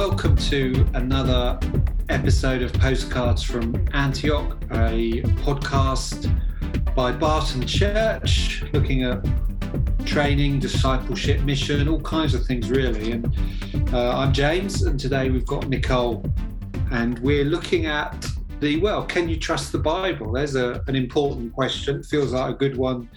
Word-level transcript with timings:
welcome 0.00 0.34
to 0.34 0.86
another 0.94 1.60
episode 2.08 2.62
of 2.62 2.72
Postcards 2.72 3.42
from 3.42 3.86
Antioch, 3.92 4.56
a 4.70 5.20
podcast 5.44 6.34
by 6.94 7.12
Barton 7.12 7.66
Church 7.66 8.64
looking 8.72 9.02
at 9.02 9.22
training, 10.06 10.58
discipleship, 10.58 11.42
mission, 11.42 11.86
all 11.86 12.00
kinds 12.00 12.32
of 12.32 12.46
things, 12.46 12.70
really. 12.70 13.12
And 13.12 13.26
uh, 13.92 14.16
I'm 14.16 14.32
James, 14.32 14.84
and 14.84 14.98
today 14.98 15.28
we've 15.28 15.44
got 15.44 15.68
Nicole, 15.68 16.24
and 16.90 17.18
we're 17.18 17.44
looking 17.44 17.84
at 17.84 18.26
the 18.60 18.78
well, 18.78 19.04
can 19.04 19.28
you 19.28 19.36
trust 19.36 19.70
the 19.70 19.80
Bible? 19.80 20.32
There's 20.32 20.54
a, 20.54 20.82
an 20.86 20.96
important 20.96 21.52
question, 21.52 22.02
feels 22.04 22.32
like 22.32 22.54
a 22.54 22.56
good 22.56 22.78
one. 22.78 23.10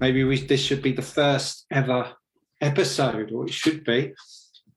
Maybe 0.00 0.24
we, 0.24 0.40
this 0.40 0.62
should 0.62 0.80
be 0.80 0.92
the 0.92 1.02
first 1.02 1.66
ever 1.70 2.14
episode, 2.62 3.30
or 3.30 3.44
it 3.44 3.52
should 3.52 3.84
be. 3.84 4.14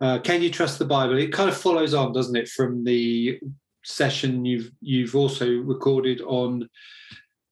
Uh, 0.03 0.19
can 0.19 0.41
you 0.41 0.49
trust 0.49 0.79
the 0.79 0.85
Bible? 0.85 1.17
It 1.17 1.31
kind 1.31 1.49
of 1.49 1.55
follows 1.55 1.93
on, 1.93 2.11
doesn't 2.11 2.35
it, 2.35 2.49
from 2.49 2.83
the 2.83 3.39
session 3.85 4.43
you've 4.43 4.69
you've 4.81 5.15
also 5.15 5.49
recorded 5.49 6.19
on 6.21 6.67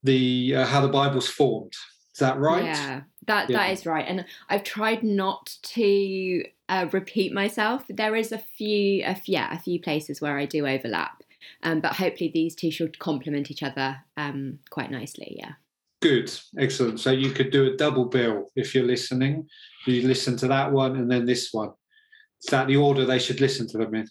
the 0.03 0.55
uh, 0.57 0.65
how 0.65 0.81
the 0.81 0.89
Bible's 0.89 1.29
formed. 1.29 1.71
Is 2.13 2.19
that 2.19 2.37
right? 2.37 2.65
Yeah, 2.65 3.01
that 3.27 3.49
yeah. 3.49 3.57
that 3.57 3.71
is 3.71 3.85
right. 3.85 4.05
And 4.05 4.25
I've 4.49 4.65
tried 4.65 5.01
not 5.01 5.55
to 5.61 6.43
uh, 6.67 6.87
repeat 6.91 7.31
myself. 7.31 7.85
There 7.87 8.17
is 8.17 8.33
a 8.33 8.39
few, 8.39 9.05
a, 9.05 9.15
yeah, 9.23 9.55
a 9.55 9.59
few 9.59 9.79
places 9.79 10.19
where 10.19 10.37
I 10.37 10.45
do 10.45 10.67
overlap, 10.67 11.23
um, 11.63 11.79
but 11.79 11.93
hopefully 11.93 12.31
these 12.33 12.53
two 12.53 12.69
should 12.69 12.99
complement 12.99 13.49
each 13.49 13.63
other 13.63 13.95
um, 14.17 14.59
quite 14.69 14.91
nicely. 14.91 15.37
Yeah. 15.39 15.53
Good, 16.01 16.33
excellent. 16.57 16.99
So 16.99 17.11
you 17.11 17.31
could 17.31 17.51
do 17.51 17.71
a 17.71 17.77
double 17.77 18.05
bill 18.05 18.51
if 18.57 18.75
you're 18.75 18.83
listening. 18.83 19.47
You 19.85 20.05
listen 20.05 20.35
to 20.37 20.47
that 20.49 20.73
one 20.73 20.97
and 20.97 21.09
then 21.09 21.25
this 21.25 21.53
one. 21.53 21.69
Is 22.43 22.49
that 22.49 22.67
the 22.67 22.77
order 22.77 23.05
they 23.05 23.19
should 23.19 23.41
listen 23.41 23.67
to 23.69 23.77
them 23.77 23.93
in? 23.95 24.07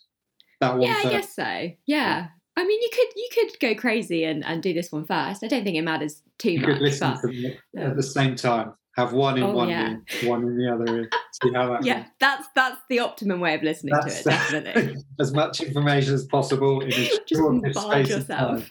That 0.61 0.73
one. 0.73 0.83
Yeah, 0.83 0.95
first? 0.95 1.07
I 1.07 1.11
guess 1.11 1.35
so. 1.35 1.43
Yeah. 1.43 1.75
yeah. 1.87 2.27
I 2.57 2.65
mean, 2.65 2.81
you 2.83 2.91
could 2.93 3.09
you 3.17 3.29
could 3.33 3.61
go 3.61 3.75
crazy 3.81 4.25
and, 4.25 4.45
and 4.45 4.63
do 4.63 4.75
this 4.75 4.93
one 4.93 5.05
first. 5.05 5.43
I 5.43 5.49
don't 5.49 5.65
think 5.65 5.77
it 5.77 5.83
matters 5.83 6.23
too 6.39 6.59
much. 6.59 6.61
you 6.61 6.67
much. 6.67 6.77
Could 6.77 6.83
listen 6.83 7.11
but, 7.11 7.21
to 7.21 7.57
them 7.75 7.91
at 7.91 7.97
the 7.97 8.03
same 8.03 8.37
time. 8.37 8.75
Have 8.97 9.13
one 9.13 9.39
in 9.39 9.45
oh, 9.45 9.53
one 9.53 9.69
yeah. 9.69 9.97
one 10.25 10.43
in 10.43 10.59
the 10.59 10.73
other 10.73 11.09
See 11.43 11.53
how 11.55 11.71
that. 11.71 11.85
yeah, 11.85 12.07
that's 12.19 12.49
that's 12.55 12.81
the 12.89 12.99
optimum 12.99 13.41
way 13.41 13.55
of 13.55 13.63
listening 13.63 13.95
that's, 13.95 14.23
to 14.25 14.31
it. 14.31 14.33
Definitely. 14.65 14.97
as 15.21 15.33
much 15.33 15.61
information 15.61 16.13
as 16.13 16.27
possible 16.27 16.81
in 16.81 16.93
a 16.93 17.11
short 17.33 17.75
space 17.75 18.09
yourself. 18.09 18.59
Of 18.59 18.61
time. 18.63 18.71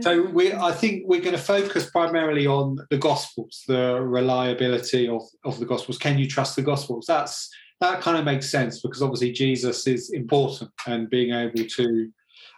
so 0.00 0.22
we, 0.32 0.52
I 0.52 0.72
think 0.72 1.04
we're 1.06 1.20
going 1.20 1.36
to 1.36 1.38
focus 1.38 1.88
primarily 1.90 2.46
on 2.46 2.78
the 2.90 2.98
Gospels, 2.98 3.62
the 3.68 4.00
reliability 4.00 5.08
of, 5.08 5.22
of 5.44 5.60
the 5.60 5.66
Gospels. 5.66 5.98
Can 5.98 6.18
you 6.18 6.26
trust 6.26 6.56
the 6.56 6.62
Gospels? 6.62 7.06
That's 7.06 7.48
that 7.80 8.00
kind 8.00 8.18
of 8.18 8.24
makes 8.24 8.50
sense 8.50 8.80
because 8.80 9.02
obviously 9.02 9.32
Jesus 9.32 9.86
is 9.86 10.10
important, 10.10 10.70
and 10.86 11.08
being 11.08 11.32
able 11.32 11.64
to 11.64 12.10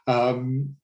um, 0.07 0.77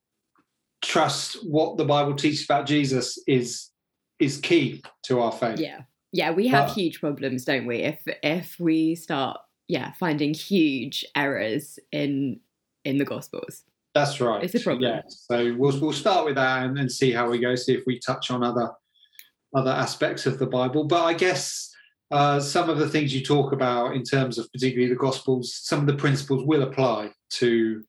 trust 0.83 1.37
what 1.43 1.77
the 1.77 1.85
Bible 1.85 2.15
teaches 2.15 2.45
about 2.45 2.67
Jesus 2.67 3.17
is 3.27 3.71
is 4.19 4.37
key 4.37 4.83
to 5.03 5.21
our 5.21 5.31
faith. 5.31 5.59
Yeah, 5.59 5.81
yeah, 6.11 6.31
we 6.31 6.47
have 6.47 6.67
but, 6.67 6.75
huge 6.75 6.99
problems, 6.99 7.45
don't 7.45 7.65
we? 7.65 7.77
If 7.77 8.01
if 8.21 8.57
we 8.59 8.95
start, 8.95 9.39
yeah, 9.67 9.93
finding 9.93 10.33
huge 10.33 11.03
errors 11.15 11.79
in 11.91 12.39
in 12.83 12.99
the 12.99 13.05
Gospels. 13.05 13.63
That's 13.95 14.19
right. 14.19 14.43
It's 14.43 14.53
a 14.53 14.59
problem. 14.59 14.83
Yeah. 14.83 15.01
So 15.07 15.55
we'll 15.57 15.79
we'll 15.79 15.93
start 15.93 16.25
with 16.25 16.35
that 16.35 16.63
and, 16.63 16.77
and 16.77 16.91
see 16.91 17.11
how 17.11 17.29
we 17.29 17.39
go. 17.39 17.55
See 17.55 17.73
if 17.73 17.83
we 17.87 17.97
touch 17.99 18.29
on 18.29 18.43
other 18.43 18.69
other 19.55 19.71
aspects 19.71 20.25
of 20.25 20.37
the 20.37 20.45
Bible. 20.45 20.83
But 20.83 21.05
I 21.05 21.13
guess 21.13 21.73
uh, 22.11 22.41
some 22.41 22.69
of 22.69 22.77
the 22.77 22.89
things 22.89 23.15
you 23.15 23.23
talk 23.23 23.53
about 23.53 23.95
in 23.95 24.03
terms 24.03 24.37
of 24.37 24.51
particularly 24.51 24.93
the 24.93 24.99
Gospels, 24.99 25.55
some 25.63 25.79
of 25.79 25.87
the 25.87 25.95
principles 25.95 26.45
will 26.45 26.63
apply 26.63 27.11
to 27.31 27.83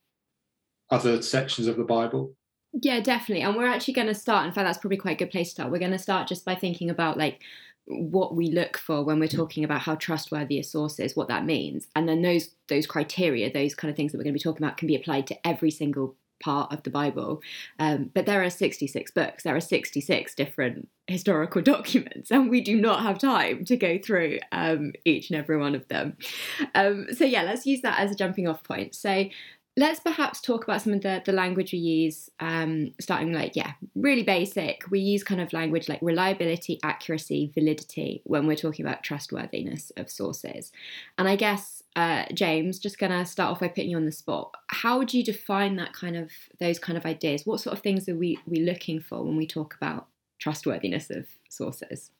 other 0.89 1.21
sections 1.21 1.67
of 1.67 1.75
the 1.75 1.83
Bible. 1.83 2.33
Yeah, 2.71 3.01
definitely. 3.01 3.43
And 3.43 3.57
we're 3.57 3.67
actually 3.67 3.95
going 3.95 4.07
to 4.07 4.15
start. 4.15 4.45
In 4.45 4.53
fact, 4.53 4.65
that's 4.65 4.77
probably 4.77 4.97
quite 4.97 5.17
a 5.17 5.23
good 5.25 5.31
place 5.31 5.49
to 5.49 5.51
start. 5.51 5.71
We're 5.71 5.79
going 5.79 5.91
to 5.91 5.99
start 5.99 6.27
just 6.27 6.45
by 6.45 6.55
thinking 6.55 6.89
about 6.89 7.17
like 7.17 7.41
what 7.87 8.35
we 8.35 8.51
look 8.51 8.77
for 8.77 9.03
when 9.03 9.19
we're 9.19 9.27
talking 9.27 9.63
about 9.63 9.81
how 9.81 9.95
trustworthy 9.95 10.59
a 10.59 10.63
source 10.63 10.99
is, 10.99 11.15
what 11.15 11.29
that 11.29 11.45
means, 11.45 11.87
and 11.95 12.07
then 12.07 12.21
those 12.21 12.51
those 12.67 12.85
criteria, 12.85 13.51
those 13.51 13.75
kind 13.75 13.89
of 13.89 13.95
things 13.95 14.11
that 14.11 14.17
we're 14.17 14.25
going 14.25 14.33
to 14.33 14.39
be 14.39 14.43
talking 14.43 14.65
about, 14.65 14.77
can 14.77 14.87
be 14.87 14.95
applied 14.95 15.27
to 15.27 15.47
every 15.47 15.71
single 15.71 16.15
part 16.39 16.71
of 16.71 16.83
the 16.83 16.89
Bible. 16.89 17.41
Um, 17.79 18.11
but 18.13 18.25
there 18.25 18.43
are 18.43 18.49
66 18.49 19.11
books, 19.11 19.43
there 19.43 19.55
are 19.55 19.61
66 19.61 20.35
different 20.35 20.87
historical 21.07 21.61
documents, 21.73 22.31
and 22.31 22.49
we 22.49 22.61
do 22.61 22.79
not 22.79 23.03
have 23.03 23.19
time 23.19 23.65
to 23.65 23.77
go 23.77 23.97
through 23.97 24.39
um, 24.51 24.93
each 25.05 25.29
and 25.29 25.39
every 25.39 25.57
one 25.57 25.75
of 25.75 25.87
them. 25.87 26.17
Um, 26.75 27.07
so, 27.13 27.25
yeah, 27.25 27.43
let's 27.43 27.65
use 27.65 27.81
that 27.81 27.99
as 27.99 28.11
a 28.11 28.15
jumping 28.15 28.47
off 28.47 28.63
point. 28.63 28.95
So, 28.95 29.25
let's 29.77 29.99
perhaps 29.99 30.41
talk 30.41 30.63
about 30.63 30.81
some 30.81 30.93
of 30.93 31.01
the, 31.01 31.21
the 31.23 31.31
language 31.31 31.71
we 31.71 31.77
use 31.77 32.29
um, 32.39 32.91
starting 32.99 33.31
like 33.31 33.55
yeah 33.55 33.73
really 33.95 34.23
basic. 34.23 34.81
We 34.89 34.99
use 34.99 35.23
kind 35.23 35.39
of 35.39 35.53
language 35.53 35.87
like 35.87 35.99
reliability 36.01 36.79
accuracy 36.83 37.51
validity 37.53 38.21
when 38.25 38.47
we're 38.47 38.55
talking 38.57 38.85
about 38.85 39.03
trustworthiness 39.03 39.91
of 39.95 40.09
sources. 40.09 40.71
And 41.17 41.27
i 41.27 41.35
guess 41.35 41.83
uh, 41.95 42.25
james 42.33 42.77
just 42.79 42.99
gonna 42.99 43.25
start 43.25 43.51
off 43.51 43.59
by 43.59 43.67
putting 43.67 43.91
you 43.91 43.97
on 43.97 44.05
the 44.05 44.11
spot. 44.11 44.53
How 44.67 44.97
would 44.97 45.13
you 45.13 45.23
define 45.23 45.75
that 45.77 45.93
kind 45.93 46.17
of 46.17 46.31
those 46.59 46.79
kind 46.79 46.97
of 46.97 47.05
ideas? 47.05 47.45
What 47.45 47.61
sort 47.61 47.77
of 47.77 47.83
things 47.83 48.09
are 48.09 48.15
we 48.15 48.39
we 48.45 48.59
looking 48.59 48.99
for 48.99 49.23
when 49.23 49.37
we 49.37 49.47
talk 49.47 49.75
about 49.75 50.07
trustworthiness 50.39 51.09
of 51.09 51.27
sources? 51.49 52.11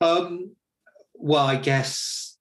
Um, 0.00 0.52
well 1.18 1.44
i 1.44 1.56
guess 1.56 2.36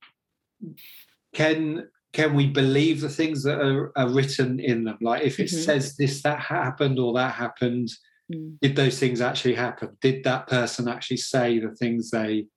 can 1.34 1.90
can 2.17 2.33
we 2.33 2.47
believe 2.47 3.00
the 3.00 3.09
things 3.09 3.44
that 3.44 3.61
are, 3.61 3.91
are 3.95 4.09
written 4.09 4.59
in 4.59 4.83
them? 4.83 4.97
Like 5.01 5.22
if 5.22 5.39
it 5.39 5.51
mm-hmm. 5.51 5.61
says 5.61 5.95
this, 5.95 6.23
that 6.23 6.39
happened 6.39 6.97
or 6.97 7.13
that 7.13 7.35
happened, 7.35 7.89
mm. 8.33 8.57
did 8.59 8.75
those 8.75 8.97
things 9.00 9.22
actually 9.22 9.53
happen? 9.53 9.95
Did 10.01 10.23
that 10.23 10.47
person 10.47 10.88
actually 10.88 11.17
say 11.17 11.59
the 11.59 11.75
things 11.75 12.09
they 12.09 12.47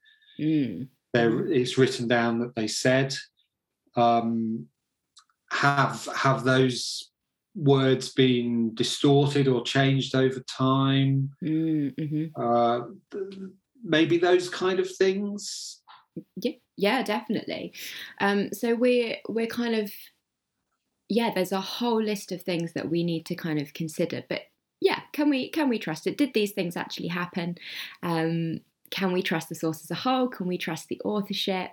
mm. 0.40 0.88
it's 1.12 1.76
written 1.76 2.08
down 2.08 2.38
that 2.38 2.54
they 2.54 2.68
said? 2.68 3.14
Um, 3.96 4.66
have 5.50 6.08
have 6.16 6.42
those 6.42 7.10
words 7.54 8.12
been 8.14 8.74
distorted 8.74 9.46
or 9.46 9.62
changed 9.62 10.14
over 10.14 10.40
time? 10.48 11.32
Mm, 11.44 11.94
mm-hmm. 11.96 12.42
Uh, 12.42 12.86
maybe 13.84 14.16
those 14.16 14.48
kind 14.48 14.80
of 14.80 14.90
things. 14.96 15.82
Yeah, 16.36 16.52
yeah, 16.80 17.02
definitely. 17.02 17.72
Um, 18.20 18.52
so 18.52 18.74
we're 18.74 19.16
we're 19.28 19.46
kind 19.46 19.74
of 19.74 19.92
yeah. 21.08 21.30
There's 21.34 21.52
a 21.52 21.60
whole 21.60 22.02
list 22.02 22.32
of 22.32 22.42
things 22.42 22.72
that 22.72 22.88
we 22.88 23.04
need 23.04 23.26
to 23.26 23.34
kind 23.34 23.60
of 23.60 23.74
consider. 23.74 24.24
But 24.28 24.42
yeah, 24.80 25.00
can 25.12 25.28
we 25.28 25.50
can 25.50 25.68
we 25.68 25.78
trust 25.78 26.06
it? 26.06 26.16
Did 26.16 26.32
these 26.32 26.52
things 26.52 26.76
actually 26.76 27.08
happen? 27.08 27.56
Um, 28.02 28.60
can 28.90 29.12
we 29.12 29.22
trust 29.22 29.48
the 29.48 29.54
source 29.54 29.82
as 29.82 29.90
a 29.90 29.94
whole? 29.94 30.26
Can 30.26 30.46
we 30.46 30.58
trust 30.58 30.88
the 30.88 31.00
authorship? 31.04 31.70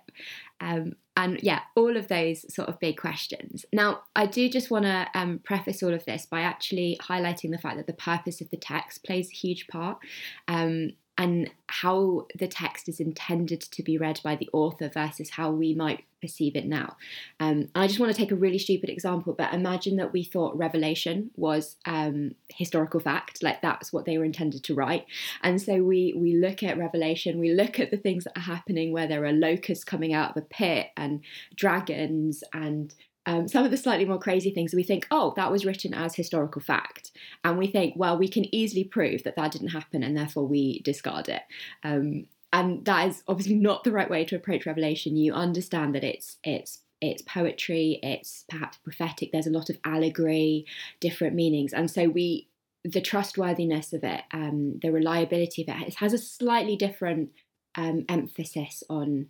Um, 0.59 0.94
and 1.16 1.40
yeah, 1.41 1.62
all 1.75 1.97
of 1.97 2.09
those 2.09 2.53
sort 2.53 2.69
of 2.69 2.79
big 2.79 2.97
questions. 2.97 3.66
Now, 3.73 4.01
I 4.16 4.28
do 4.28 4.47
just 4.50 4.69
want 4.69 4.85
to 4.85 5.07
um, 5.16 5.40
preface 5.44 5.81
all 5.81 5.96
of 5.96 6.06
this 6.06 6.28
by 6.28 6.41
actually 6.41 7.00
highlighting 7.01 7.50
the 7.50 7.57
fact 7.57 7.78
that 7.78 7.88
the 7.88 7.94
purpose 7.94 8.40
of 8.40 8.51
the 8.51 8.57
text 8.57 9.03
plays 9.03 9.29
a 9.31 9.35
huge 9.35 9.67
part. 9.67 9.97
Um, 10.47 10.91
and 11.17 11.50
how 11.67 12.28
the 12.38 12.47
text 12.47 12.88
is 12.88 13.00
intended 13.00 13.61
to 13.61 13.83
be 13.83 13.97
read 13.97 14.19
by 14.23 14.35
the 14.35 14.50
author 14.53 14.89
versus 14.89 15.31
how 15.31 15.51
we 15.51 15.73
might 15.73 16.03
perceive 16.22 16.55
it 16.55 16.66
now. 16.66 16.95
Um, 17.39 17.69
I 17.75 17.88
just 17.88 18.00
want 18.00 18.11
to 18.11 18.17
take 18.17 18.31
a 18.31 18.35
really 18.35 18.57
stupid 18.57 18.89
example, 18.89 19.33
but 19.33 19.53
imagine 19.53 19.97
that 19.97 20.13
we 20.13 20.23
thought 20.23 20.57
Revelation 20.57 21.31
was 21.35 21.75
um, 21.85 22.35
historical 22.50 23.00
fact, 23.00 23.44
like 23.44 23.61
that's 23.61 23.91
what 23.91 24.05
they 24.05 24.17
were 24.17 24.25
intended 24.25 24.63
to 24.66 24.75
write, 24.75 25.05
and 25.44 25.61
so 25.61 25.83
we 25.83 26.13
we 26.16 26.35
look 26.35 26.63
at 26.63 26.78
Revelation, 26.78 27.40
we 27.40 27.52
look 27.52 27.79
at 27.79 27.91
the 27.91 27.97
things 27.97 28.23
that 28.23 28.37
are 28.37 28.41
happening 28.41 28.91
where 28.91 29.08
there 29.08 29.25
are 29.25 29.31
locusts 29.31 29.84
coming 29.84 30.14
out 30.14 30.31
of 30.31 30.43
a 30.43 30.46
pit 30.46 30.87
and 30.96 31.22
dragons 31.55 32.43
and 32.53 32.93
um, 33.28 33.47
some 33.47 33.66
of 33.66 33.72
the 33.72 33.78
slightly 33.78 34.06
more 34.06 34.18
crazy 34.18 34.52
things 34.52 34.74
we 34.74 34.84
think, 34.84 35.06
oh, 35.12 35.34
that 35.35 35.52
was 35.52 35.66
written 35.66 35.94
as 35.94 36.16
historical 36.16 36.62
fact. 36.62 37.12
And 37.44 37.58
we 37.58 37.68
think, 37.68 37.94
well, 37.97 38.18
we 38.18 38.29
can 38.29 38.53
easily 38.56 38.85
prove 38.85 39.24
that 39.24 39.35
that 39.35 39.52
didn't 39.52 39.68
happen 39.68 40.02
and 40.02 40.16
therefore 40.16 40.47
we 40.47 40.79
discard 40.79 41.28
it. 41.28 41.41
Um, 41.84 42.28
and 42.53 42.85
that 42.85 43.09
is 43.09 43.24
obviously 43.28 43.56
not 43.56 43.84
the 43.84 43.91
right 43.91 44.09
way 44.09 44.24
to 44.24 44.38
approach 44.38 44.66
Revelation. 44.66 45.18
You 45.18 45.34
understand 45.34 45.94
that 45.94 46.06
it's 46.06 46.38
it's 46.44 46.79
it's 47.02 47.22
poetry, 47.22 48.00
it's 48.02 48.46
perhaps 48.50 48.78
prophetic. 48.78 49.32
There's 49.32 49.46
a 49.46 49.52
lot 49.52 49.70
of 49.70 49.78
allegory, 49.84 50.66
different 51.02 51.35
meanings, 51.35 51.74
and 51.74 51.91
so 51.91 52.08
we 52.08 52.47
the 52.85 53.02
trustworthiness 53.02 53.91
of 53.91 54.06
it, 54.06 54.22
um, 54.32 54.79
the 54.82 54.91
reliability 54.91 55.64
of 55.64 55.68
it, 55.68 55.88
it 55.90 55.96
has 55.96 56.14
a 56.14 56.18
slightly 56.18 56.78
different 56.78 57.32
um, 57.76 58.06
emphasis 58.08 58.82
on 58.90 59.28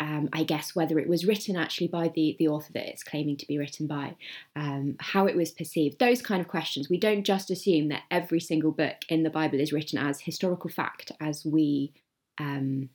um, 0.00 0.30
I 0.32 0.44
guess 0.44 0.74
whether 0.74 0.98
it 0.98 1.08
was 1.08 1.26
written 1.26 1.56
actually 1.56 1.88
by 1.88 2.08
the, 2.08 2.34
the 2.38 2.48
author 2.48 2.72
that 2.72 2.88
it's 2.88 3.02
claiming 3.02 3.36
to 3.36 3.46
be 3.46 3.58
written 3.58 3.86
by, 3.86 4.16
um, 4.56 4.96
how 4.98 5.26
it 5.26 5.36
was 5.36 5.50
perceived, 5.50 5.98
those 5.98 6.22
kind 6.22 6.40
of 6.40 6.48
questions. 6.48 6.88
We 6.88 6.98
don't 6.98 7.22
just 7.22 7.50
assume 7.50 7.88
that 7.88 8.04
every 8.10 8.40
single 8.40 8.72
book 8.72 8.96
in 9.10 9.22
the 9.22 9.30
Bible 9.30 9.60
is 9.60 9.74
written 9.74 9.98
as 9.98 10.22
historical 10.22 10.70
fact, 10.70 11.12
as 11.20 11.44
we, 11.44 11.92
um, 12.38 12.88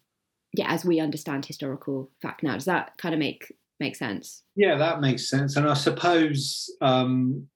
yeah, 0.53 0.71
as 0.71 0.83
we 0.83 0.99
understand 0.99 1.45
historical 1.45 2.09
fact 2.23 2.41
now. 2.41 2.55
Does 2.55 2.65
that 2.65 2.97
kind 2.97 3.13
of 3.13 3.19
make 3.19 3.53
make 3.79 3.95
sense? 3.95 4.41
Yeah, 4.55 4.75
that 4.77 5.01
makes 5.01 5.29
sense. 5.29 5.57
And 5.57 5.67
I 5.67 5.73
suppose 5.73 6.73
um, 6.81 7.47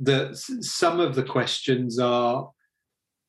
that 0.00 0.36
some 0.36 0.98
of 0.98 1.14
the 1.14 1.22
questions 1.22 1.98
are 1.98 2.50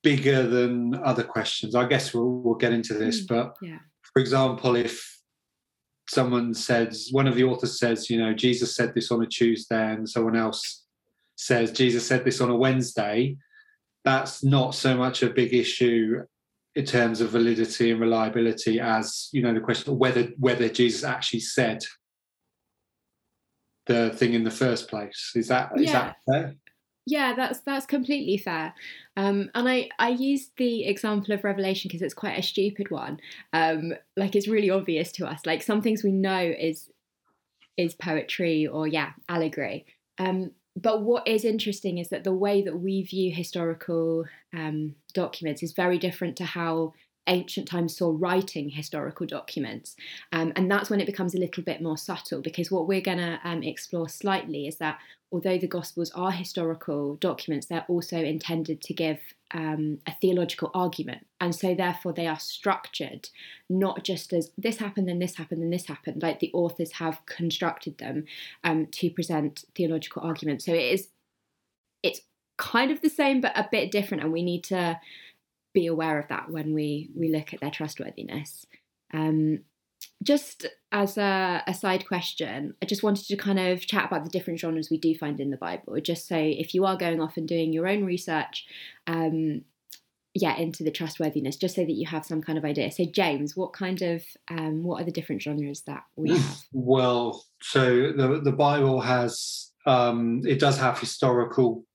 bigger 0.02 0.48
than 0.48 0.96
other 1.04 1.24
questions. 1.24 1.76
I 1.76 1.88
guess 1.88 2.14
we'll, 2.14 2.30
we'll 2.30 2.56
get 2.56 2.74
into 2.74 2.96
this, 2.96 3.24
mm, 3.24 3.28
but 3.28 3.56
yeah. 3.62 3.80
for 4.02 4.22
example, 4.22 4.76
if 4.76 5.21
someone 6.12 6.54
says, 6.54 7.08
one 7.12 7.28
of 7.28 7.36
the 7.36 7.44
authors 7.46 7.80
says, 7.80 8.10
you 8.10 8.20
know, 8.20 8.34
Jesus 8.34 8.76
said 8.76 8.94
this 8.94 9.12
on 9.12 9.24
a 9.24 9.26
Tuesday, 9.26 9.94
and 9.94 10.08
someone 10.08 10.36
else 10.36 10.84
says, 11.38 11.72
Jesus 11.72 12.06
said 12.06 12.26
this 12.26 12.42
on 12.42 12.50
a 12.50 12.56
Wednesday, 12.56 13.38
that's 14.04 14.44
not 14.44 14.76
so 14.76 14.98
much 14.98 15.24
a 15.24 15.30
big 15.30 15.54
issue 15.54 16.22
in 16.76 16.86
terms 16.86 17.22
of 17.22 17.30
validity 17.30 17.92
and 17.92 18.00
reliability 18.00 18.80
as 18.80 19.28
you 19.34 19.42
know 19.42 19.54
the 19.54 19.60
question 19.60 19.92
of 19.92 19.98
whether 19.98 20.30
whether 20.40 20.70
Jesus 20.70 21.04
actually 21.04 21.42
said 21.42 21.84
the 23.88 24.10
thing 24.12 24.34
in 24.34 24.44
the 24.44 24.52
first 24.52 24.90
place. 24.90 25.32
Is 25.36 25.48
that 25.50 25.72
is 25.76 25.88
yeah. 25.88 25.92
that 25.92 26.16
fair? 26.30 26.56
Yeah, 27.12 27.34
that's 27.36 27.60
that's 27.60 27.86
completely 27.86 28.38
fair. 28.38 28.74
Um, 29.18 29.52
and 29.54 29.68
I 29.68 29.90
I 30.00 30.10
use 30.10 30.50
the 30.56 30.86
example 30.86 31.34
of 31.34 31.44
Revelation 31.44 31.90
because 31.90 32.02
it's 32.02 32.14
quite 32.14 32.40
a 32.40 32.42
stupid 32.42 32.90
one. 32.90 33.20
Um, 33.52 33.94
like 34.16 34.34
it's 34.34 34.48
really 34.48 34.70
obvious 34.70 35.12
to 35.14 35.28
us. 35.28 35.46
Like 35.46 35.62
some 35.62 35.82
things 35.82 36.06
we 36.06 36.14
know 36.14 36.40
is 36.40 36.90
is 37.76 37.94
poetry 37.96 38.66
or 38.66 38.88
yeah 38.88 39.12
allegory. 39.28 39.86
Um, 40.20 40.52
but 40.82 41.02
what 41.02 41.28
is 41.28 41.44
interesting 41.44 41.98
is 41.98 42.08
that 42.10 42.24
the 42.24 42.34
way 42.34 42.62
that 42.62 42.80
we 42.80 43.04
view 43.04 43.36
historical 43.36 44.24
um, 44.54 44.96
documents 45.14 45.62
is 45.64 45.74
very 45.74 45.98
different 45.98 46.38
to 46.38 46.46
how 46.46 46.94
ancient 47.28 47.68
times 47.68 47.98
saw 47.98 48.16
writing 48.18 48.70
historical 48.70 49.26
documents. 49.26 49.96
Um, 50.32 50.54
and 50.56 50.70
that's 50.70 50.90
when 50.90 51.00
it 51.00 51.06
becomes 51.06 51.36
a 51.36 51.40
little 51.40 51.64
bit 51.64 51.82
more 51.82 51.98
subtle 51.98 52.42
because 52.42 52.72
what 52.72 52.88
we're 52.88 53.02
going 53.02 53.20
to 53.20 53.40
um, 53.44 53.64
explore 53.64 54.10
slightly 54.10 54.68
is 54.68 54.78
that 54.78 55.00
although 55.32 55.58
the 55.58 55.68
Gospels 55.68 56.12
are 56.12 56.32
historical 56.32 57.16
documents, 57.16 57.68
they're 57.68 57.86
also 57.88 58.18
intended 58.18 58.82
to 58.82 58.94
give 58.94 59.20
um, 59.54 60.00
a 60.06 60.14
theological 60.22 60.72
argument. 60.74 61.26
And 61.40 61.56
so, 61.56 61.74
therefore, 61.74 62.14
they 62.14 62.28
are 62.28 62.40
structured 62.40 63.30
not 63.70 64.04
just 64.04 64.34
as 64.34 64.52
this 64.58 64.78
happened, 64.78 65.08
then 65.08 65.20
this 65.20 65.36
happened, 65.36 65.62
then 65.62 65.70
this 65.70 65.88
happened, 65.88 66.22
like 66.22 66.40
the 66.40 66.52
authors 66.54 66.94
have 66.94 67.26
constructed 67.26 67.98
them 67.98 68.26
um, 68.64 68.88
to 68.88 69.10
present 69.10 69.66
theological 69.76 70.22
arguments. 70.24 70.66
So, 70.66 70.74
it 70.74 70.94
is, 70.94 71.08
it's 72.04 72.22
kind 72.58 72.92
of 72.92 73.02
the 73.02 73.10
same, 73.10 73.42
but 73.42 73.58
a 73.58 73.68
bit 73.72 73.92
different. 73.92 74.24
And 74.24 74.34
we 74.34 74.44
need 74.44 74.64
to 74.66 75.00
be 75.74 75.88
aware 75.88 76.20
of 76.20 76.28
that 76.30 76.50
when 76.50 76.74
we 76.74 77.10
we 77.18 77.32
look 77.32 77.54
at 77.54 77.62
their 77.62 77.72
trustworthiness. 77.72 78.66
Um, 79.14 79.60
just 80.24 80.68
as 80.92 81.18
a, 81.18 81.64
a, 81.68 81.74
side 81.74 82.08
question, 82.08 82.76
I 82.82 82.86
just 82.86 83.04
wanted 83.04 83.26
to 83.28 83.38
kind 83.38 83.60
of 83.60 83.82
chat 83.82 84.06
about 84.06 84.24
the 84.24 84.30
different 84.30 84.60
genres 84.60 84.90
we 84.90 84.98
do 84.98 85.16
find 85.16 85.40
in 85.40 85.52
the 85.52 85.58
Bible. 85.58 86.00
Just 86.02 86.28
so 86.28 86.38
if 86.38 86.74
you 86.74 86.86
are 86.86 86.98
going 86.98 87.22
off 87.22 87.38
and 87.38 87.48
doing 87.48 87.74
your 87.74 87.88
own 87.88 88.04
research, 88.04 88.66
um, 89.08 89.64
yeah, 90.34 90.56
into 90.58 90.84
the 90.84 90.92
trustworthiness, 90.92 91.58
just 91.58 91.76
so 91.76 91.82
that 91.82 91.92
you 91.92 92.08
have 92.08 92.26
some 92.26 92.42
kind 92.42 92.58
of 92.58 92.66
idea. 92.66 92.92
So, 92.92 93.06
James, 93.06 93.56
what 93.56 93.74
kind 93.74 94.02
of 94.02 94.24
um, 94.50 94.84
what 94.84 95.02
are 95.02 95.06
the 95.06 95.12
different 95.12 95.42
genres 95.42 95.82
that 95.88 96.04
we 96.16 96.32
have? 96.38 96.62
Well, 96.72 97.44
so 97.62 98.12
the 98.12 98.42
the 98.44 98.54
Bible 98.54 99.02
has 99.02 99.72
um, 99.86 100.42
it 100.46 100.60
does 100.60 100.78
have 100.78 101.00
historical 101.00 101.86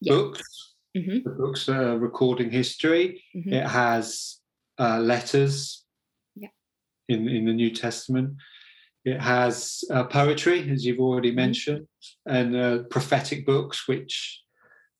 yeah. 0.00 0.14
books 0.14 0.73
Mm-hmm. 0.96 1.28
The 1.28 1.30
book's 1.30 1.68
uh, 1.68 1.96
recording 1.96 2.50
history. 2.50 3.24
Mm-hmm. 3.34 3.52
It 3.52 3.66
has 3.66 4.38
uh, 4.78 5.00
letters 5.00 5.84
yeah. 6.36 6.48
in 7.08 7.28
in 7.28 7.46
the 7.46 7.52
New 7.52 7.70
Testament. 7.70 8.34
It 9.04 9.20
has 9.20 9.84
uh, 9.90 10.04
poetry, 10.04 10.70
as 10.70 10.84
you've 10.84 11.00
already 11.00 11.30
mm-hmm. 11.30 11.36
mentioned, 11.36 11.86
and 12.26 12.56
uh, 12.56 12.78
prophetic 12.90 13.44
books, 13.44 13.88
which 13.88 14.40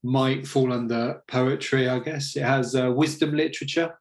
might 0.03 0.47
fall 0.47 0.73
under 0.73 1.23
poetry, 1.29 1.89
I 1.89 1.99
guess. 2.01 2.37
It 2.37 2.43
has 2.43 2.75
uh, 2.75 2.93
wisdom 2.93 3.33
literature. 3.35 3.99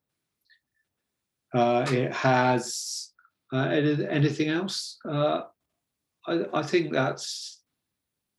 Uh, 1.54 1.86
it 1.90 2.12
has 2.12 3.12
anything 3.54 4.50
else. 4.50 4.98
I, 5.06 6.46
I 6.54 6.64
think 6.64 6.92
that's 6.92 7.62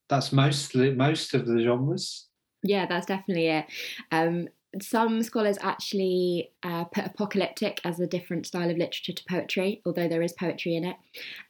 that's 0.09 0.33
mostly 0.33 0.95
most 0.95 1.35
of 1.35 1.47
the 1.47 1.63
genres. 1.63 2.29
Yeah, 2.65 2.87
that's 2.87 3.07
definitely 3.07 3.49
it. 3.49 3.67
Um, 4.11 4.49
some 4.83 5.23
scholars 5.23 5.57
actually 5.61 6.51
uh, 6.65 6.85
put 6.85 7.07
apocalyptic 7.07 7.81
as 7.85 8.01
a 8.01 8.09
different 8.09 8.47
style 8.47 8.71
of 8.71 8.77
literature 8.77 9.13
to 9.13 9.25
poetry, 9.29 9.81
although 9.87 10.09
there 10.09 10.23
is 10.23 10.33
poetry 10.33 10.75
in 10.75 10.85
it. 10.85 10.97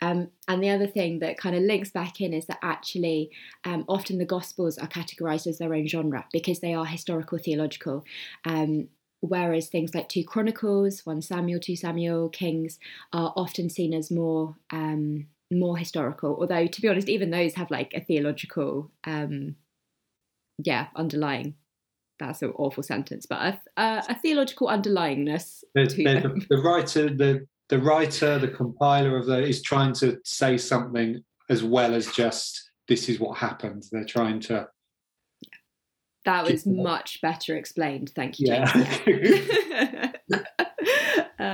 Um, 0.03 0.29
and 0.49 0.63
the 0.63 0.69
other 0.71 0.87
thing 0.87 1.21
that 1.21 1.39
kind 1.39 1.57
of 1.57 1.63
links 1.63 1.91
back 1.91 2.21
in 2.21 2.35
is 2.35 2.47
that 2.47 2.59
actually 2.63 3.31
um, 3.65 3.85
often 3.89 4.19
the 4.19 4.27
Gospels 4.27 4.77
are 4.77 4.89
categorized 4.89 5.47
as 5.47 5.59
their 5.59 5.73
own 5.75 5.87
genre 5.87 6.27
because 6.33 6.61
they 6.61 6.75
are 6.75 6.85
historical 6.85 7.39
theological. 7.39 8.05
Um, 8.45 8.89
whereas 9.21 9.69
things 9.69 9.95
like 9.95 10.11
2 10.11 10.25
Chronicles, 10.25 11.07
1 11.07 11.23
Samuel, 11.23 11.61
2 11.61 11.77
Samuel, 11.77 12.29
Kings 12.29 12.79
are 13.13 13.33
often 13.37 13.71
seen 13.71 13.95
as 13.95 14.11
more 14.11 14.57
um, 14.71 15.29
more 15.51 15.79
historical. 15.79 16.37
Although, 16.41 16.67
to 16.67 16.81
be 16.83 16.89
honest, 16.89 17.09
even 17.09 17.31
those 17.31 17.55
have 17.55 17.71
like 17.71 17.93
a 17.95 18.01
theological 18.01 18.91
um, 19.05 19.57
yeah, 20.59 20.89
underlying. 20.97 21.55
That's 22.21 22.43
an 22.43 22.53
awful 22.57 22.83
sentence, 22.83 23.27
but 23.27 23.41
a, 23.41 23.61
a, 23.77 24.03
a 24.11 24.15
theological 24.15 24.69
underlyingness. 24.69 25.65
There's 25.75 25.95
the, 25.95 26.47
the, 26.49 26.59
writer, 26.59 27.11
the 27.11 27.47
the 27.69 27.79
writer, 27.79 28.39
the 28.39 28.49
compiler 28.49 29.17
of 29.17 29.27
the 29.27 29.43
is 29.43 29.63
trying 29.63 29.95
to 29.95 30.19
say 30.25 30.57
something 30.57 31.23
as 31.51 31.65
well 31.65 31.95
as 31.95 32.07
just 32.13 32.71
this 32.89 33.09
is 33.09 33.19
what 33.19 33.39
happened. 33.39 33.85
They're 33.91 34.05
trying 34.05 34.41
to. 34.41 34.69
Yeah. 35.41 35.49
That 36.25 36.45
was 36.51 36.67
much 36.67 37.21
better 37.21 37.57
explained. 37.57 38.13
Thank 38.15 38.39
you, 38.39 38.47
James. 38.47 38.71
Yeah. 39.07 40.01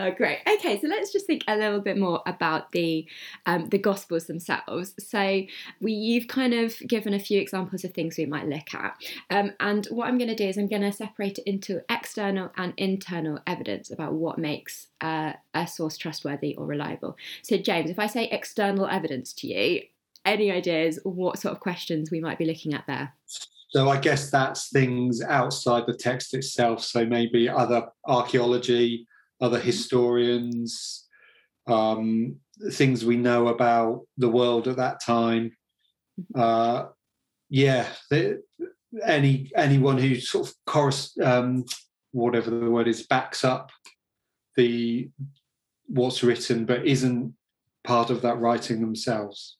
Uh, 0.00 0.08
great. 0.08 0.38
Okay, 0.50 0.80
so 0.80 0.88
let's 0.88 1.12
just 1.12 1.26
think 1.26 1.44
a 1.46 1.54
little 1.54 1.80
bit 1.80 1.98
more 1.98 2.22
about 2.24 2.72
the 2.72 3.06
um, 3.44 3.68
the 3.68 3.76
Gospels 3.76 4.26
themselves. 4.26 4.94
So 4.98 5.42
we 5.82 5.92
you've 5.92 6.26
kind 6.26 6.54
of 6.54 6.78
given 6.88 7.12
a 7.12 7.18
few 7.18 7.38
examples 7.38 7.84
of 7.84 7.92
things 7.92 8.16
we 8.16 8.24
might 8.24 8.48
look 8.48 8.72
at, 8.72 8.96
um, 9.28 9.52
and 9.60 9.86
what 9.90 10.08
I'm 10.08 10.16
going 10.16 10.30
to 10.30 10.34
do 10.34 10.48
is 10.48 10.56
I'm 10.56 10.68
going 10.68 10.80
to 10.82 10.92
separate 10.92 11.36
it 11.36 11.44
into 11.46 11.82
external 11.90 12.50
and 12.56 12.72
internal 12.78 13.40
evidence 13.46 13.90
about 13.90 14.14
what 14.14 14.38
makes 14.38 14.86
uh, 15.02 15.34
a 15.52 15.66
source 15.66 15.98
trustworthy 15.98 16.54
or 16.56 16.64
reliable. 16.64 17.18
So 17.42 17.58
James, 17.58 17.90
if 17.90 17.98
I 17.98 18.06
say 18.06 18.24
external 18.30 18.86
evidence 18.86 19.34
to 19.34 19.48
you, 19.48 19.82
any 20.24 20.50
ideas 20.50 20.98
what 21.04 21.38
sort 21.38 21.52
of 21.52 21.60
questions 21.60 22.10
we 22.10 22.20
might 22.20 22.38
be 22.38 22.46
looking 22.46 22.72
at 22.72 22.86
there? 22.86 23.12
So 23.68 23.90
I 23.90 24.00
guess 24.00 24.30
that's 24.30 24.70
things 24.70 25.20
outside 25.22 25.84
the 25.86 25.94
text 25.94 26.32
itself. 26.32 26.82
So 26.82 27.04
maybe 27.04 27.50
other 27.50 27.86
archaeology, 28.06 29.06
other 29.40 29.58
historians, 29.58 31.06
um, 31.66 32.36
things 32.72 33.04
we 33.04 33.16
know 33.16 33.48
about 33.48 34.02
the 34.18 34.28
world 34.28 34.68
at 34.68 34.76
that 34.76 35.02
time. 35.04 35.52
Uh, 36.34 36.86
yeah, 37.48 37.86
any 39.06 39.50
anyone 39.56 39.98
who 39.98 40.16
sort 40.16 40.48
of 40.48 40.54
chorus, 40.66 41.16
um, 41.22 41.64
whatever 42.12 42.50
the 42.50 42.70
word 42.70 42.88
is, 42.88 43.06
backs 43.06 43.44
up 43.44 43.70
the 44.56 45.10
what's 45.86 46.22
written, 46.22 46.64
but 46.64 46.86
isn't 46.86 47.34
part 47.84 48.10
of 48.10 48.22
that 48.22 48.38
writing 48.38 48.80
themselves. 48.80 49.56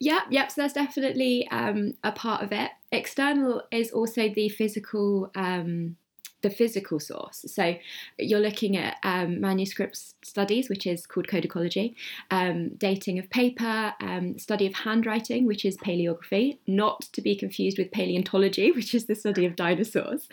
Yep, 0.00 0.24
yep. 0.30 0.50
So 0.50 0.62
that's 0.62 0.74
definitely 0.74 1.48
um, 1.50 1.94
a 2.04 2.12
part 2.12 2.42
of 2.42 2.52
it. 2.52 2.70
External 2.92 3.62
is 3.70 3.90
also 3.90 4.28
the 4.28 4.48
physical 4.48 5.30
um, 5.34 5.96
the 6.42 6.50
physical 6.50 7.00
source. 7.00 7.44
So 7.48 7.76
you're 8.18 8.40
looking 8.40 8.76
at 8.76 8.96
um, 9.02 9.40
manuscript 9.40 9.96
studies, 10.22 10.68
which 10.68 10.86
is 10.86 11.06
called 11.06 11.26
codicology, 11.26 11.94
um, 12.30 12.70
dating 12.76 13.18
of 13.18 13.28
paper, 13.30 13.94
um, 14.00 14.38
study 14.38 14.66
of 14.66 14.74
handwriting, 14.74 15.46
which 15.46 15.64
is 15.64 15.76
paleography, 15.78 16.58
not 16.66 17.02
to 17.12 17.20
be 17.20 17.34
confused 17.36 17.78
with 17.78 17.90
paleontology, 17.90 18.70
which 18.78 18.94
is 18.94 19.06
the 19.06 19.14
study 19.14 19.46
of 19.46 19.56
dinosaurs, 19.56 20.28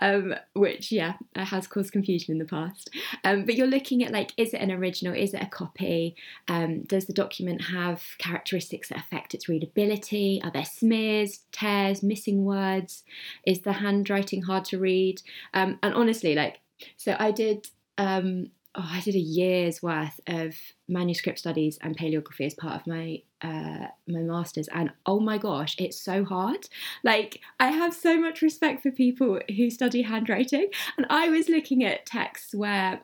um, 0.00 0.34
which, 0.54 0.90
yeah, 0.90 1.14
has 1.36 1.66
caused 1.66 1.92
confusion 1.92 2.32
in 2.32 2.38
the 2.38 2.44
past. 2.44 2.90
Um, 3.24 3.44
but 3.44 3.54
you're 3.54 3.66
looking 3.66 4.04
at 4.04 4.12
like, 4.12 4.32
is 4.36 4.54
it 4.54 4.60
an 4.60 4.70
original? 4.70 5.14
Is 5.14 5.34
it 5.34 5.42
a 5.42 5.46
copy? 5.46 6.16
Um, 6.48 6.82
does 6.82 7.06
the 7.06 7.12
document 7.12 7.62
have 7.62 8.02
characteristics 8.18 8.88
that 8.88 8.98
affect 8.98 9.34
its 9.34 9.48
readability? 9.48 10.40
Are 10.42 10.50
there 10.50 10.64
smears, 10.64 11.40
tears, 11.52 12.02
missing 12.02 12.44
words? 12.44 13.04
Is 13.46 13.60
the 13.60 13.74
handwriting 13.74 14.42
hard 14.42 14.64
to 14.66 14.78
read? 14.78 15.22
Um, 15.54 15.78
and 15.82 15.94
honestly, 15.94 16.34
like, 16.34 16.60
so 16.96 17.16
I 17.18 17.30
did, 17.30 17.68
um, 17.98 18.50
oh, 18.74 18.88
I 18.90 19.00
did 19.00 19.14
a 19.14 19.18
year's 19.18 19.82
worth 19.82 20.20
of 20.26 20.54
manuscript 20.88 21.38
studies 21.38 21.78
and 21.82 21.96
paleography 21.96 22.46
as 22.46 22.54
part 22.54 22.80
of 22.80 22.86
my 22.86 23.22
uh, 23.42 23.86
my 24.06 24.20
masters, 24.20 24.68
and 24.72 24.92
oh 25.06 25.20
my 25.20 25.38
gosh, 25.38 25.76
it's 25.78 26.00
so 26.00 26.24
hard. 26.24 26.68
Like, 27.04 27.40
I 27.58 27.68
have 27.68 27.94
so 27.94 28.18
much 28.18 28.42
respect 28.42 28.82
for 28.82 28.90
people 28.90 29.40
who 29.56 29.70
study 29.70 30.02
handwriting, 30.02 30.68
and 30.96 31.06
I 31.10 31.28
was 31.28 31.48
looking 31.48 31.84
at 31.84 32.06
texts 32.06 32.54
where 32.54 33.00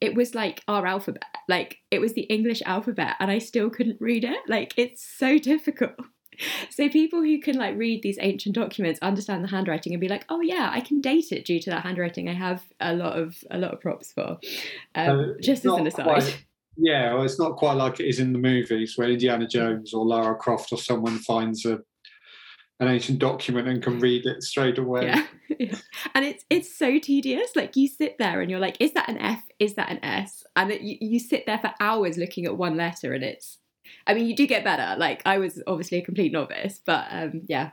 it 0.00 0.14
was 0.14 0.34
like 0.34 0.62
our 0.68 0.86
alphabet. 0.86 1.24
Like 1.48 1.78
it 1.90 2.00
was 2.00 2.14
the 2.14 2.22
English 2.22 2.62
alphabet, 2.66 3.16
and 3.20 3.30
I 3.30 3.38
still 3.38 3.70
couldn't 3.70 4.00
read 4.00 4.24
it. 4.24 4.38
Like 4.48 4.74
it's 4.76 5.02
so 5.02 5.38
difficult. 5.52 5.94
So 6.70 6.88
people 6.88 7.20
who 7.20 7.40
can 7.40 7.56
like 7.56 7.76
read 7.76 8.02
these 8.02 8.18
ancient 8.20 8.54
documents, 8.54 9.00
understand 9.00 9.42
the 9.42 9.48
handwriting, 9.48 9.92
and 9.92 10.00
be 10.00 10.08
like, 10.08 10.24
"Oh 10.28 10.40
yeah, 10.40 10.70
I 10.72 10.80
can 10.80 11.00
date 11.00 11.32
it 11.32 11.44
due 11.44 11.58
to 11.60 11.70
that 11.70 11.82
handwriting." 11.82 12.28
I 12.28 12.34
have 12.34 12.62
a 12.80 12.94
lot 12.94 13.18
of 13.18 13.42
a 13.50 13.58
lot 13.58 13.72
of 13.72 13.80
props 13.80 14.12
for. 14.12 14.38
Um, 14.94 15.36
just 15.42 15.64
as 15.64 15.72
an 15.72 15.86
aside. 15.86 16.04
Quite, 16.04 16.44
yeah, 16.78 17.12
well, 17.12 17.24
it's 17.24 17.38
not 17.38 17.56
quite 17.56 17.74
like 17.74 17.98
it 17.98 18.08
is 18.08 18.20
in 18.20 18.32
the 18.32 18.38
movies 18.38 18.96
where 18.96 19.10
Indiana 19.10 19.46
Jones 19.48 19.92
or 19.92 20.06
Lara 20.06 20.36
Croft 20.36 20.72
or 20.72 20.78
someone 20.78 21.18
finds 21.18 21.66
a 21.66 21.80
an 22.80 22.86
ancient 22.86 23.18
document 23.18 23.66
and 23.66 23.82
can 23.82 23.98
read 23.98 24.24
it 24.24 24.42
straight 24.42 24.78
away. 24.78 25.14
Yeah. 25.58 25.76
And 26.14 26.24
it's 26.24 26.44
it's 26.50 26.78
so 26.78 27.00
tedious. 27.00 27.56
Like 27.56 27.74
you 27.74 27.88
sit 27.88 28.16
there 28.18 28.40
and 28.40 28.48
you're 28.50 28.60
like, 28.60 28.76
is 28.80 28.92
that 28.92 29.08
an 29.08 29.18
F? 29.18 29.42
Is 29.58 29.74
that 29.74 29.90
an 29.90 29.98
S? 30.04 30.44
And 30.54 30.70
it, 30.70 30.82
you, 30.82 30.98
you 31.00 31.18
sit 31.18 31.46
there 31.46 31.58
for 31.58 31.72
hours 31.80 32.16
looking 32.16 32.44
at 32.44 32.56
one 32.56 32.76
letter 32.76 33.12
and 33.12 33.24
it's 33.24 33.57
I 34.08 34.14
mean, 34.14 34.26
you 34.26 34.34
do 34.34 34.46
get 34.46 34.64
better. 34.64 34.98
Like 34.98 35.22
I 35.26 35.38
was 35.38 35.62
obviously 35.66 35.98
a 35.98 36.02
complete 36.02 36.32
novice, 36.32 36.80
but 36.84 37.06
um, 37.10 37.42
yeah. 37.46 37.70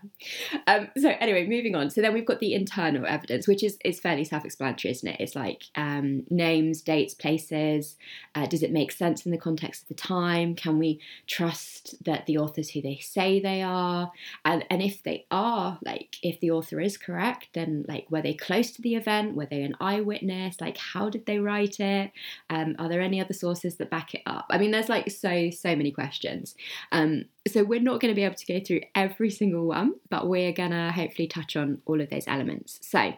Um, 0.68 0.90
so 0.98 1.10
anyway, 1.20 1.48
moving 1.48 1.76
on. 1.76 1.90
So 1.90 2.02
then 2.02 2.14
we've 2.14 2.26
got 2.26 2.40
the 2.40 2.54
internal 2.54 3.06
evidence, 3.06 3.48
which 3.48 3.64
is 3.64 3.78
is 3.86 4.00
fairly 4.00 4.26
self-explanatory, 4.26 4.92
isn't 4.92 5.08
it? 5.08 5.20
It's 5.20 5.36
like 5.36 5.64
um, 5.76 6.24
names, 6.30 6.82
dates, 6.82 7.14
places. 7.14 7.96
Uh, 8.34 8.48
does 8.48 8.64
it 8.64 8.72
make 8.72 8.92
sense 8.92 9.26
in 9.26 9.32
the 9.32 9.38
context 9.38 9.84
of 9.84 9.88
the 9.90 9.94
time? 9.94 10.56
Can 10.56 10.78
we 10.80 11.00
trust 11.28 12.04
that 12.04 12.26
the 12.26 12.38
authors 12.38 12.70
who 12.72 12.82
they 12.82 12.98
say 12.98 13.40
they 13.40 13.62
are? 13.62 14.12
And 14.44 14.66
and 14.70 14.82
if 14.82 15.04
they 15.04 15.26
are, 15.32 15.80
like 15.86 16.18
if 16.22 16.40
the 16.40 16.52
author 16.52 16.82
is 16.82 16.98
correct, 16.98 17.50
then 17.54 17.86
like 17.88 18.10
were 18.10 18.22
they 18.22 18.34
close 18.34 18.72
to 18.72 18.82
the 18.82 18.96
event? 18.96 19.36
Were 19.36 19.48
they 19.48 19.64
an 19.64 19.76
eyewitness? 19.80 20.60
Like 20.60 20.78
how 20.78 21.10
did 21.10 21.26
they 21.26 21.40
write 21.40 21.80
it? 21.80 22.12
Um, 22.50 22.76
are 22.80 22.90
there 22.90 23.02
any 23.02 23.22
other 23.22 23.34
sources 23.34 23.78
that 23.78 23.90
back 23.90 24.14
it 24.14 24.22
up? 24.26 24.48
I 24.50 24.58
mean, 24.58 24.72
there's 24.72 24.90
like 24.90 25.10
so 25.12 25.50
so 25.50 25.76
many 25.76 25.92
questions 25.92 26.05
questions. 26.06 26.56
Um, 26.92 27.26
so 27.48 27.64
we're 27.64 27.80
not 27.80 28.00
going 28.00 28.14
to 28.14 28.16
be 28.16 28.24
able 28.24 28.36
to 28.36 28.46
go 28.46 28.60
through 28.60 28.82
every 28.94 29.32
single 29.32 29.66
one, 29.66 29.96
but 30.10 30.28
we're 30.28 30.52
going 30.52 30.72
to 30.72 30.92
hopefully 30.92 31.28
touch 31.28 31.56
on 31.56 31.82
all 31.86 32.00
of 32.00 32.10
those 32.10 32.28
elements. 32.28 32.80
So 32.82 33.14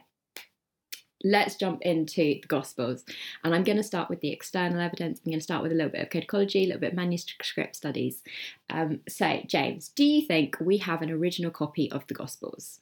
let's 1.23 1.55
jump 1.55 1.81
into 1.81 2.15
the 2.15 2.47
Gospels. 2.47 3.03
And 3.43 3.53
I'm 3.53 3.63
going 3.63 3.77
to 3.77 3.83
start 3.83 4.09
with 4.09 4.21
the 4.21 4.31
external 4.31 4.79
evidence. 4.79 5.19
I'm 5.19 5.31
going 5.31 5.39
to 5.39 5.43
start 5.43 5.63
with 5.63 5.73
a 5.73 5.75
little 5.75 5.91
bit 5.91 6.01
of 6.01 6.09
codicology, 6.09 6.63
a 6.63 6.67
little 6.67 6.79
bit 6.79 6.91
of 6.91 6.97
manuscript 6.97 7.75
studies. 7.75 8.23
Um, 8.69 9.01
so, 9.09 9.41
James, 9.47 9.89
do 9.89 10.05
you 10.05 10.25
think 10.25 10.57
we 10.61 10.77
have 10.77 11.01
an 11.01 11.11
original 11.11 11.51
copy 11.51 11.91
of 11.91 12.07
the 12.07 12.13
Gospels? 12.13 12.79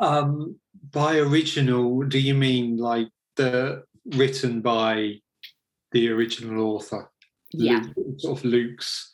Um, 0.00 0.56
by 0.90 1.16
original, 1.16 2.02
do 2.02 2.18
you 2.18 2.34
mean 2.34 2.76
like 2.76 3.08
the 3.36 3.84
written 4.04 4.60
by 4.60 5.20
the 5.92 6.10
original 6.10 6.74
author? 6.74 7.11
Yeah. 7.52 7.84
Luke, 7.96 8.20
sort 8.20 8.38
of 8.38 8.44
Luke's 8.44 9.12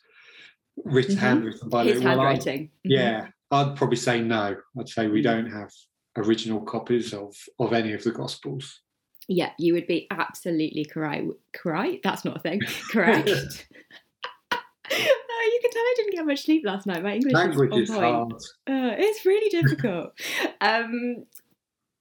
written 0.85 1.15
mm-hmm. 1.15 1.25
handwritten 1.25 1.69
by 1.69 1.83
his 1.85 1.95
Luke. 1.95 2.03
handwriting. 2.03 2.69
Well, 2.85 2.97
mm-hmm. 2.97 3.23
Yeah, 3.23 3.27
I'd 3.51 3.75
probably 3.75 3.97
say 3.97 4.21
no. 4.21 4.55
I'd 4.79 4.89
say 4.89 5.07
we 5.07 5.21
mm-hmm. 5.21 5.31
don't 5.31 5.51
have 5.51 5.71
original 6.17 6.61
copies 6.61 7.13
of 7.13 7.35
of 7.59 7.73
any 7.73 7.93
of 7.93 8.03
the 8.03 8.11
Gospels. 8.11 8.81
Yeah, 9.27 9.51
you 9.59 9.73
would 9.75 9.85
be 9.85 10.07
absolutely 10.09 10.85
correct. 10.85 11.27
Correct? 11.53 11.99
That's 12.03 12.25
not 12.25 12.37
a 12.37 12.39
thing. 12.39 12.61
Correct. 12.91 13.29
oh, 14.51 15.51
you 15.53 15.59
can 15.61 15.71
tell 15.71 15.81
I 15.81 15.93
didn't 15.97 16.13
get 16.13 16.25
much 16.25 16.41
sleep 16.45 16.63
last 16.65 16.87
night. 16.87 17.03
My 17.03 17.13
English 17.13 17.33
Language 17.33 17.73
is, 17.75 17.91
is 17.91 17.95
hard. 17.95 18.33
Uh, 18.33 18.95
it's 18.97 19.25
really 19.27 19.49
difficult. 19.49 20.19
um, 20.61 21.25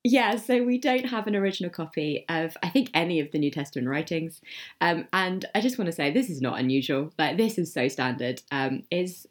yeah, 0.04 0.36
so 0.36 0.62
we 0.62 0.78
don't 0.78 1.06
have 1.06 1.26
an 1.26 1.36
original 1.36 1.70
copy 1.70 2.24
of, 2.28 2.56
I 2.62 2.68
think, 2.68 2.90
any 2.94 3.20
of 3.20 3.32
the 3.32 3.38
New 3.38 3.50
Testament 3.50 3.88
writings. 3.88 4.40
Um, 4.80 5.06
and 5.12 5.44
I 5.54 5.60
just 5.60 5.78
want 5.78 5.86
to 5.86 5.92
say 5.92 6.10
this 6.10 6.30
is 6.30 6.40
not 6.40 6.58
unusual. 6.58 7.12
Like, 7.18 7.36
this 7.36 7.58
is 7.58 7.72
so 7.72 7.88
standard. 7.88 8.42
Um, 8.50 8.84
is 8.90 9.26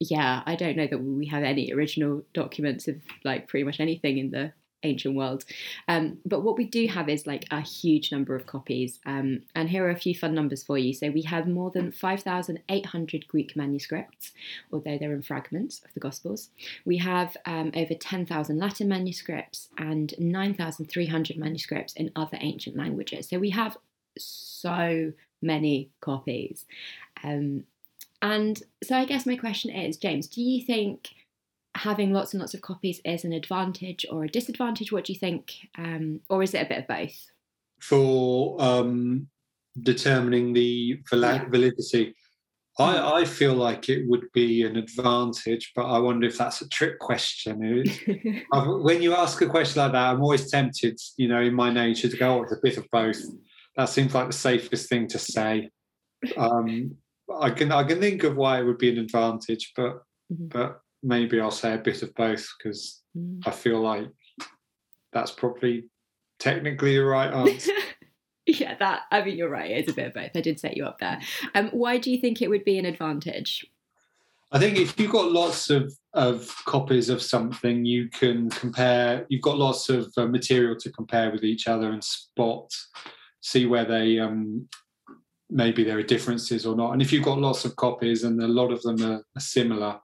yeah, 0.00 0.42
I 0.46 0.56
don't 0.56 0.76
know 0.76 0.86
that 0.86 1.02
we 1.02 1.26
have 1.26 1.42
any 1.42 1.72
original 1.72 2.24
documents 2.32 2.88
of 2.88 2.96
like 3.22 3.48
pretty 3.48 3.64
much 3.64 3.80
anything 3.80 4.16
in 4.16 4.30
the 4.30 4.52
ancient 4.82 5.14
world. 5.14 5.44
Um, 5.88 6.18
but 6.24 6.42
what 6.42 6.56
we 6.56 6.64
do 6.64 6.86
have 6.86 7.08
is 7.08 7.26
like 7.26 7.46
a 7.50 7.60
huge 7.60 8.12
number 8.12 8.34
of 8.34 8.46
copies. 8.46 9.00
Um, 9.06 9.42
and 9.54 9.68
here 9.68 9.84
are 9.84 9.90
a 9.90 9.96
few 9.96 10.14
fun 10.14 10.34
numbers 10.34 10.62
for 10.62 10.78
you. 10.78 10.94
So 10.94 11.10
we 11.10 11.22
have 11.22 11.46
more 11.46 11.70
than 11.70 11.92
5,800 11.92 13.28
Greek 13.28 13.56
manuscripts, 13.56 14.32
although 14.72 14.98
they're 14.98 15.12
in 15.12 15.22
fragments 15.22 15.82
of 15.84 15.92
the 15.94 16.00
Gospels. 16.00 16.50
We 16.84 16.98
have 16.98 17.36
um, 17.46 17.72
over 17.74 17.94
10,000 17.94 18.58
Latin 18.58 18.88
manuscripts 18.88 19.68
and 19.78 20.14
9,300 20.18 21.36
manuscripts 21.36 21.94
in 21.94 22.10
other 22.16 22.38
ancient 22.40 22.76
languages. 22.76 23.28
So 23.28 23.38
we 23.38 23.50
have 23.50 23.76
so 24.18 25.12
many 25.42 25.90
copies. 26.00 26.66
Um, 27.22 27.64
and 28.22 28.62
so 28.82 28.96
I 28.96 29.06
guess 29.06 29.24
my 29.24 29.36
question 29.36 29.70
is, 29.70 29.96
James, 29.96 30.26
do 30.26 30.42
you 30.42 30.64
think 30.64 31.10
having 31.80 32.12
lots 32.12 32.34
and 32.34 32.40
lots 32.40 32.52
of 32.52 32.60
copies 32.60 33.00
is 33.04 33.24
an 33.24 33.32
advantage 33.32 34.04
or 34.10 34.24
a 34.24 34.28
disadvantage? 34.28 34.92
What 34.92 35.04
do 35.04 35.12
you 35.12 35.18
think? 35.18 35.54
Um, 35.78 36.20
or 36.28 36.42
is 36.42 36.54
it 36.54 36.62
a 36.62 36.68
bit 36.68 36.78
of 36.78 36.86
both? 36.86 37.26
For 37.80 38.60
um, 38.60 39.28
determining 39.82 40.52
the 40.52 41.00
yeah. 41.10 41.44
validity, 41.48 42.14
I, 42.78 42.92
hmm. 42.92 43.14
I, 43.14 43.24
feel 43.24 43.54
like 43.54 43.88
it 43.88 44.06
would 44.06 44.26
be 44.34 44.62
an 44.64 44.76
advantage, 44.76 45.72
but 45.74 45.86
I 45.86 45.98
wonder 45.98 46.26
if 46.26 46.36
that's 46.36 46.60
a 46.60 46.68
trick 46.68 46.98
question. 46.98 47.84
when 48.52 49.00
you 49.02 49.14
ask 49.14 49.40
a 49.40 49.46
question 49.46 49.82
like 49.82 49.92
that, 49.92 50.10
I'm 50.10 50.22
always 50.22 50.50
tempted, 50.50 50.98
you 51.16 51.28
know, 51.28 51.40
in 51.40 51.54
my 51.54 51.72
nature 51.72 52.08
to 52.08 52.16
go, 52.16 52.38
oh, 52.38 52.42
it's 52.42 52.52
a 52.52 52.60
bit 52.62 52.76
of 52.76 52.86
both. 52.92 53.20
That 53.76 53.86
seems 53.86 54.14
like 54.14 54.26
the 54.26 54.34
safest 54.34 54.88
thing 54.88 55.08
to 55.08 55.18
say. 55.18 55.70
Um, 56.36 56.96
I 57.34 57.48
can 57.48 57.72
I 57.72 57.82
can 57.82 57.98
think 57.98 58.24
of 58.24 58.36
why 58.36 58.60
it 58.60 58.64
would 58.64 58.76
be 58.76 58.90
an 58.90 58.98
advantage, 58.98 59.72
but 59.74 60.02
mm-hmm. 60.30 60.48
but 60.48 60.82
maybe 61.02 61.40
I'll 61.40 61.50
say 61.50 61.74
a 61.74 61.78
bit 61.78 62.02
of 62.02 62.14
both 62.14 62.46
because 62.58 63.02
mm. 63.16 63.40
I 63.46 63.50
feel 63.50 63.80
like 63.80 64.08
that's 65.12 65.30
probably 65.30 65.84
technically 66.38 66.96
the 66.96 67.04
right 67.04 67.32
answer. 67.32 67.72
yeah, 68.46 68.76
that 68.78 69.02
I 69.10 69.22
mean 69.22 69.36
you're 69.36 69.50
right. 69.50 69.70
It's 69.70 69.90
a 69.90 69.94
bit 69.94 70.08
of 70.08 70.14
both. 70.14 70.30
I 70.34 70.40
did 70.40 70.60
set 70.60 70.76
you 70.76 70.84
up 70.84 70.98
there. 70.98 71.20
Um, 71.54 71.68
why 71.70 71.98
do 71.98 72.10
you 72.10 72.20
think 72.20 72.42
it 72.42 72.48
would 72.48 72.64
be 72.64 72.78
an 72.78 72.86
advantage? 72.86 73.66
I 74.52 74.58
think 74.58 74.78
if 74.78 74.98
you've 74.98 75.12
got 75.12 75.30
lots 75.30 75.70
of, 75.70 75.94
of 76.12 76.52
copies 76.64 77.08
of 77.08 77.22
something, 77.22 77.84
you 77.84 78.08
can 78.08 78.50
compare. 78.50 79.24
You've 79.28 79.42
got 79.42 79.58
lots 79.58 79.88
of 79.88 80.12
uh, 80.16 80.26
material 80.26 80.76
to 80.80 80.90
compare 80.90 81.30
with 81.30 81.44
each 81.44 81.68
other 81.68 81.92
and 81.92 82.02
spot, 82.02 82.68
see 83.40 83.66
where 83.66 83.84
they 83.84 84.18
um, 84.18 84.68
maybe 85.50 85.84
there 85.84 85.98
are 85.98 86.02
differences 86.02 86.66
or 86.66 86.74
not. 86.76 86.92
And 86.92 87.02
if 87.02 87.12
you've 87.12 87.24
got 87.24 87.38
lots 87.38 87.64
of 87.64 87.76
copies 87.76 88.24
and 88.24 88.40
a 88.42 88.48
lot 88.48 88.72
of 88.72 88.82
them 88.82 89.02
are, 89.02 89.22
are 89.36 89.40
similar, 89.40 90.00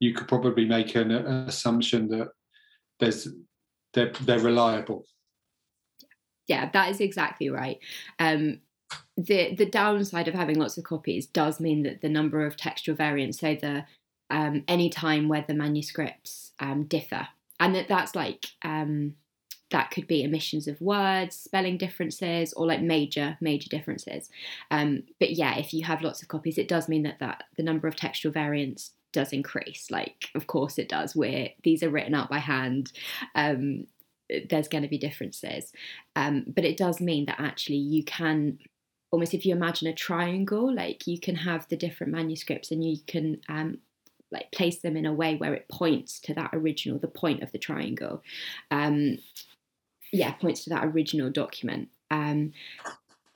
you 0.00 0.14
could 0.14 0.28
probably 0.28 0.64
make 0.64 0.94
an, 0.94 1.10
an 1.10 1.48
assumption 1.48 2.08
that 2.08 2.28
there's 3.00 3.28
they're 3.92 4.12
they're 4.22 4.40
reliable. 4.40 5.04
Yeah, 6.46 6.70
that 6.72 6.90
is 6.90 7.00
exactly 7.00 7.48
right. 7.48 7.78
Um, 8.18 8.60
the 9.16 9.54
the 9.54 9.66
downside 9.66 10.28
of 10.28 10.34
having 10.34 10.58
lots 10.58 10.76
of 10.76 10.84
copies 10.84 11.26
does 11.26 11.60
mean 11.60 11.82
that 11.84 12.00
the 12.00 12.08
number 12.08 12.44
of 12.44 12.56
textual 12.56 12.96
variants, 12.96 13.40
so 13.40 13.54
the 13.54 13.84
um, 14.30 14.64
any 14.68 14.90
time 14.90 15.28
where 15.28 15.44
the 15.46 15.54
manuscripts 15.54 16.52
um, 16.58 16.84
differ, 16.84 17.26
and 17.60 17.74
that 17.74 17.88
that's 17.88 18.14
like 18.14 18.46
um, 18.62 19.14
that 19.70 19.90
could 19.90 20.06
be 20.06 20.24
omissions 20.24 20.68
of 20.68 20.80
words, 20.80 21.36
spelling 21.36 21.78
differences, 21.78 22.52
or 22.52 22.66
like 22.66 22.82
major 22.82 23.36
major 23.40 23.68
differences. 23.68 24.28
Um, 24.70 25.04
but 25.18 25.32
yeah, 25.32 25.56
if 25.56 25.72
you 25.72 25.84
have 25.84 26.02
lots 26.02 26.22
of 26.22 26.28
copies, 26.28 26.58
it 26.58 26.68
does 26.68 26.88
mean 26.88 27.04
that 27.04 27.20
that 27.20 27.44
the 27.56 27.62
number 27.62 27.88
of 27.88 27.96
textual 27.96 28.32
variants 28.32 28.92
does 29.14 29.32
increase. 29.32 29.90
Like, 29.90 30.28
of 30.34 30.46
course 30.46 30.78
it 30.78 30.88
does. 30.88 31.16
Where 31.16 31.48
these 31.62 31.82
are 31.82 31.90
written 31.90 32.14
out 32.14 32.28
by 32.28 32.38
hand. 32.38 32.92
Um, 33.34 33.86
there's 34.50 34.68
going 34.68 34.82
to 34.82 34.88
be 34.88 34.98
differences, 34.98 35.70
um, 36.16 36.44
but 36.46 36.64
it 36.64 36.78
does 36.78 36.98
mean 36.98 37.26
that 37.26 37.38
actually 37.38 37.76
you 37.76 38.02
can 38.02 38.58
almost 39.14 39.32
if 39.32 39.46
you 39.46 39.54
imagine 39.54 39.86
a 39.86 39.94
triangle, 39.94 40.74
like 40.74 41.06
you 41.06 41.20
can 41.20 41.36
have 41.36 41.68
the 41.68 41.76
different 41.76 42.12
manuscripts 42.12 42.72
and 42.72 42.82
you 42.82 42.96
can 43.06 43.40
um, 43.48 43.78
like 44.32 44.50
place 44.50 44.80
them 44.80 44.96
in 44.96 45.06
a 45.06 45.12
way 45.12 45.36
where 45.36 45.54
it 45.54 45.68
points 45.68 46.18
to 46.18 46.34
that 46.34 46.50
original, 46.52 46.98
the 46.98 47.06
point 47.06 47.40
of 47.40 47.52
the 47.52 47.58
triangle. 47.58 48.22
Um, 48.72 49.18
yeah, 50.12 50.32
points 50.32 50.64
to 50.64 50.70
that 50.70 50.84
original 50.84 51.30
document. 51.30 51.90
Um, 52.10 52.52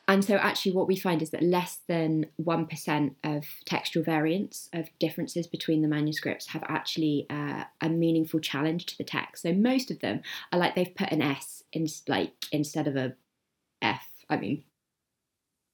and 0.09 0.25
so, 0.25 0.37
actually, 0.37 0.73
what 0.73 0.89
we 0.89 0.97
find 0.97 1.21
is 1.21 1.31
that 1.31 1.43
less 1.43 1.81
than 1.87 2.27
1% 2.43 3.15
of 3.25 3.45
textual 3.67 4.03
variants, 4.03 4.71
of 4.73 4.89
differences 4.99 5.47
between 5.47 5.83
the 5.83 5.89
manuscripts, 5.89 6.47
have 6.49 6.65
actually 6.67 7.27
uh, 7.29 7.65
a 7.83 7.91
meaningful 7.91 8.41
challenge 8.41 8.87
to 8.87 8.97
the 8.97 9.05
text. 9.05 9.43
So, 9.43 9.53
most 9.53 9.91
of 9.91 10.01
them 10.01 10.23
are 10.51 10.59
like 10.59 10.75
they've 10.75 10.95
put 10.95 11.13
an 11.13 11.21
S 11.21 11.63
in, 11.75 11.87
like 12.09 12.33
instead 12.51 12.89
of 12.89 12.97
a 12.97 13.13
F. 13.83 14.09
I 14.31 14.39
mean, 14.39 14.65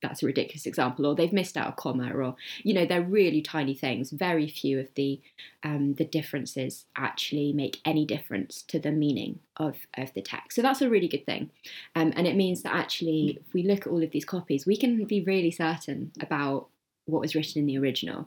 that's 0.04 0.22
a 0.22 0.26
ridiculous 0.26 0.66
example 0.66 1.06
or 1.06 1.14
they've 1.14 1.32
missed 1.32 1.56
out 1.56 1.68
a 1.68 1.72
comma 1.72 2.12
or 2.14 2.36
you 2.62 2.74
know 2.74 2.86
they're 2.86 3.02
really 3.02 3.42
tiny 3.42 3.74
things. 3.74 4.10
Very 4.10 4.48
few 4.48 4.78
of 4.78 4.88
the 4.94 5.20
um, 5.62 5.94
the 5.94 6.04
differences 6.04 6.84
actually 6.96 7.52
make 7.52 7.80
any 7.84 8.04
difference 8.04 8.62
to 8.68 8.78
the 8.78 8.92
meaning 8.92 9.40
of 9.56 9.76
of 9.96 10.12
the 10.14 10.22
text. 10.22 10.56
So 10.56 10.62
that's 10.62 10.82
a 10.82 10.90
really 10.90 11.08
good 11.08 11.26
thing. 11.26 11.50
Um, 11.96 12.12
and 12.16 12.26
it 12.26 12.36
means 12.36 12.62
that 12.62 12.74
actually 12.74 13.38
if 13.40 13.54
we 13.54 13.62
look 13.62 13.86
at 13.86 13.92
all 13.92 14.02
of 14.02 14.10
these 14.10 14.24
copies 14.24 14.66
we 14.66 14.76
can 14.76 15.04
be 15.04 15.22
really 15.22 15.50
certain 15.50 16.12
about 16.20 16.68
what 17.06 17.20
was 17.20 17.34
written 17.34 17.60
in 17.60 17.66
the 17.66 17.78
original. 17.78 18.24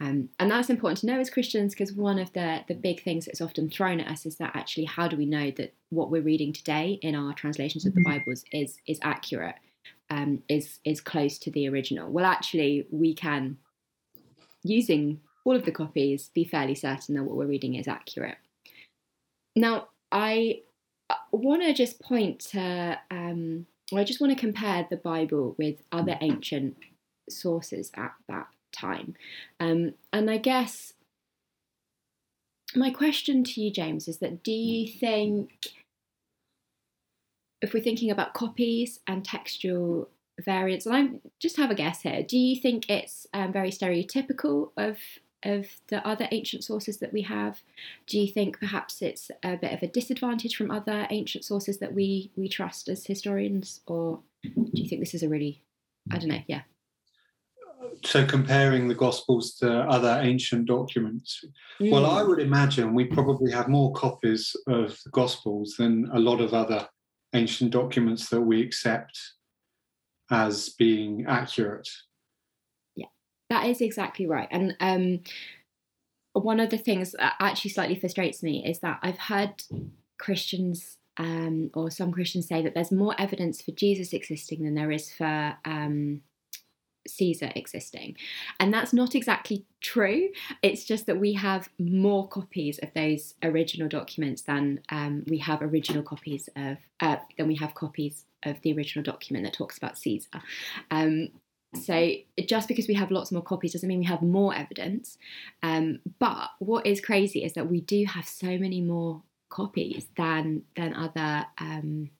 Um, 0.00 0.28
and 0.38 0.50
that's 0.50 0.70
important 0.70 0.98
to 1.00 1.06
know 1.06 1.20
as 1.20 1.28
christians 1.28 1.74
because 1.74 1.92
one 1.92 2.18
of 2.18 2.32
the 2.32 2.64
the 2.68 2.74
big 2.74 3.02
things 3.02 3.26
that's 3.26 3.42
often 3.42 3.68
thrown 3.68 4.00
at 4.00 4.10
us 4.10 4.24
is 4.24 4.36
that 4.36 4.56
actually 4.56 4.86
how 4.86 5.08
do 5.08 5.16
we 5.16 5.26
know 5.26 5.50
that 5.58 5.74
what 5.90 6.10
we're 6.10 6.22
reading 6.22 6.52
today 6.54 6.98
in 7.02 7.14
our 7.14 7.34
translations 7.34 7.84
of 7.84 7.94
the 7.94 8.00
Mm-hmm. 8.00 8.18
bibles 8.18 8.44
is 8.50 8.78
is 8.86 8.98
accurate 9.02 9.56
um, 10.10 10.42
is 10.48 10.78
is 10.84 11.00
close 11.00 11.38
to 11.38 11.50
the 11.50 11.68
original. 11.68 12.10
Well, 12.10 12.24
actually, 12.24 12.86
we 12.90 13.14
can, 13.14 13.58
using 14.62 15.20
all 15.44 15.56
of 15.56 15.64
the 15.64 15.72
copies, 15.72 16.30
be 16.34 16.44
fairly 16.44 16.74
certain 16.74 17.14
that 17.14 17.24
what 17.24 17.36
we're 17.36 17.46
reading 17.46 17.76
is 17.76 17.88
accurate. 17.88 18.36
Now, 19.56 19.88
I 20.12 20.60
want 21.32 21.62
to 21.62 21.72
just 21.72 22.00
point 22.00 22.40
to, 22.40 22.98
um, 23.10 23.66
I 23.94 24.04
just 24.04 24.20
want 24.20 24.32
to 24.32 24.38
compare 24.38 24.86
the 24.88 24.96
Bible 24.96 25.54
with 25.58 25.76
other 25.90 26.16
ancient 26.20 26.76
sources 27.28 27.90
at 27.96 28.12
that 28.28 28.48
time, 28.72 29.14
um, 29.58 29.94
and 30.12 30.30
I 30.30 30.38
guess 30.38 30.92
my 32.74 32.90
question 32.90 33.42
to 33.42 33.60
you, 33.60 33.72
James, 33.72 34.06
is 34.06 34.18
that 34.18 34.44
do 34.44 34.52
you 34.52 34.86
think 34.86 35.50
if 37.62 37.74
we're 37.74 37.82
thinking 37.82 38.10
about 38.10 38.34
copies 38.34 39.00
and 39.06 39.24
textual 39.24 40.08
variants, 40.44 40.86
and 40.86 40.94
I 40.94 41.08
just 41.38 41.56
have 41.56 41.70
a 41.70 41.74
guess 41.74 42.02
here, 42.02 42.22
do 42.22 42.38
you 42.38 42.60
think 42.60 42.88
it's 42.88 43.26
um, 43.34 43.52
very 43.52 43.70
stereotypical 43.70 44.70
of 44.76 44.98
of 45.42 45.66
the 45.88 46.06
other 46.06 46.28
ancient 46.32 46.64
sources 46.64 46.98
that 46.98 47.14
we 47.14 47.22
have? 47.22 47.62
Do 48.06 48.18
you 48.18 48.28
think 48.30 48.60
perhaps 48.60 49.00
it's 49.00 49.30
a 49.42 49.56
bit 49.56 49.72
of 49.72 49.82
a 49.82 49.86
disadvantage 49.86 50.54
from 50.54 50.70
other 50.70 51.06
ancient 51.10 51.44
sources 51.44 51.78
that 51.78 51.94
we 51.94 52.30
we 52.36 52.48
trust 52.48 52.88
as 52.88 53.06
historians, 53.06 53.80
or 53.86 54.20
do 54.44 54.82
you 54.82 54.88
think 54.88 55.00
this 55.00 55.14
is 55.14 55.22
a 55.22 55.28
really, 55.28 55.62
I 56.10 56.18
don't 56.18 56.28
know, 56.28 56.42
yeah, 56.46 56.62
So 58.04 58.24
comparing 58.26 58.88
the 58.88 58.94
Gospels 58.94 59.54
to 59.56 59.70
other 59.70 60.18
ancient 60.22 60.66
documents, 60.66 61.44
well, 61.80 62.04
Mm. 62.04 62.18
I 62.18 62.22
would 62.22 62.40
imagine 62.40 62.94
we 62.94 63.04
probably 63.04 63.50
have 63.52 63.68
more 63.68 63.92
copies 63.92 64.54
of 64.66 64.98
the 65.04 65.10
Gospels 65.10 65.74
than 65.78 66.08
a 66.12 66.18
lot 66.18 66.40
of 66.40 66.54
other 66.54 66.88
ancient 67.34 67.70
documents 67.70 68.28
that 68.30 68.40
we 68.40 68.62
accept 68.62 69.18
as 70.30 70.70
being 70.70 71.26
accurate. 71.28 71.88
Yeah, 72.96 73.06
that 73.48 73.66
is 73.66 73.80
exactly 73.80 74.26
right. 74.26 74.48
And 74.50 74.76
um, 74.80 75.20
one 76.32 76.60
of 76.60 76.70
the 76.70 76.78
things 76.78 77.12
that 77.12 77.34
actually 77.40 77.70
slightly 77.70 77.98
frustrates 77.98 78.42
me 78.42 78.64
is 78.64 78.80
that 78.80 79.00
I've 79.02 79.18
heard 79.18 79.62
Christians 80.18 80.98
um, 81.16 81.70
or 81.74 81.90
some 81.90 82.12
Christians 82.12 82.48
say 82.48 82.62
that 82.62 82.74
there's 82.74 82.92
more 82.92 83.14
evidence 83.18 83.60
for 83.60 83.72
Jesus 83.72 84.12
existing 84.12 84.64
than 84.64 84.74
there 84.74 84.90
is 84.90 85.12
for 85.12 85.54
um, 85.64 86.22
Caesar 87.06 87.50
existing. 87.54 88.16
And 88.58 88.72
that's 88.72 88.92
not 88.92 89.14
exactly 89.14 89.64
true. 89.80 90.28
It's 90.62 90.84
just 90.84 91.06
that 91.06 91.18
we 91.18 91.32
have 91.34 91.68
more 91.78 92.28
copies 92.28 92.78
of 92.78 92.92
those 92.94 93.34
original 93.42 93.88
documents 93.88 94.42
than 94.42 94.80
um, 94.90 95.24
we 95.26 95.38
have 95.38 95.62
original 95.62 96.02
copies 96.02 96.48
of, 96.56 96.78
uh, 97.00 97.16
than 97.36 97.48
we 97.48 97.56
have 97.56 97.74
copies 97.74 98.24
of 98.42 98.60
the 98.62 98.72
original 98.72 99.02
document 99.02 99.44
that 99.44 99.54
talks 99.54 99.78
about 99.78 99.98
Caesar. 99.98 100.42
Um, 100.90 101.28
so 101.74 102.12
just 102.46 102.68
because 102.68 102.88
we 102.88 102.94
have 102.94 103.10
lots 103.10 103.30
more 103.30 103.42
copies 103.42 103.72
doesn't 103.72 103.88
mean 103.88 104.00
we 104.00 104.06
have 104.06 104.22
more 104.22 104.54
evidence. 104.54 105.18
Um, 105.62 106.00
but 106.18 106.50
what 106.58 106.86
is 106.86 107.00
crazy 107.00 107.44
is 107.44 107.52
that 107.52 107.70
we 107.70 107.80
do 107.80 108.04
have 108.06 108.26
so 108.26 108.58
many 108.58 108.80
more 108.80 109.22
copies 109.50 110.06
than 110.16 110.62
than 110.76 110.94
other 110.94 111.46
um, 111.58 112.10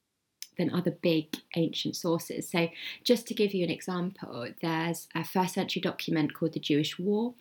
than 0.57 0.73
other 0.73 0.90
big 0.90 1.28
ancient 1.57 1.97
sources. 1.97 2.49
So 2.49 2.69
just 3.04 3.26
to 3.28 3.35
give 3.35 3.54
you 3.54 3.64
an 3.64 3.71
example, 3.71 4.49
there's 4.61 5.09
a 5.14 5.25
first 5.25 5.54
century 5.54 5.81
document 5.81 6.35
called 6.35 6.53
the 6.53 6.61
Jewish 6.61 6.98
War 6.98 7.35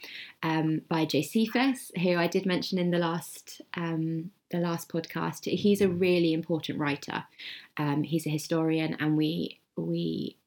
um, 0.43 0.81
by 0.89 1.05
Josephus, 1.05 1.91
who 2.01 2.15
I 2.15 2.27
did 2.27 2.45
mention 2.45 2.77
in 2.77 2.91
the 2.91 2.97
last 2.97 3.61
um, 3.75 4.31
the 4.51 4.59
last 4.59 4.89
podcast. 4.89 5.45
He's 5.45 5.81
a 5.81 5.89
really 5.89 6.33
important 6.33 6.79
writer. 6.79 7.25
Um, 7.77 8.03
he's 8.03 8.25
a 8.25 8.31
historian, 8.31 8.95
and 8.99 9.17
we 9.17 9.59
we 9.75 10.37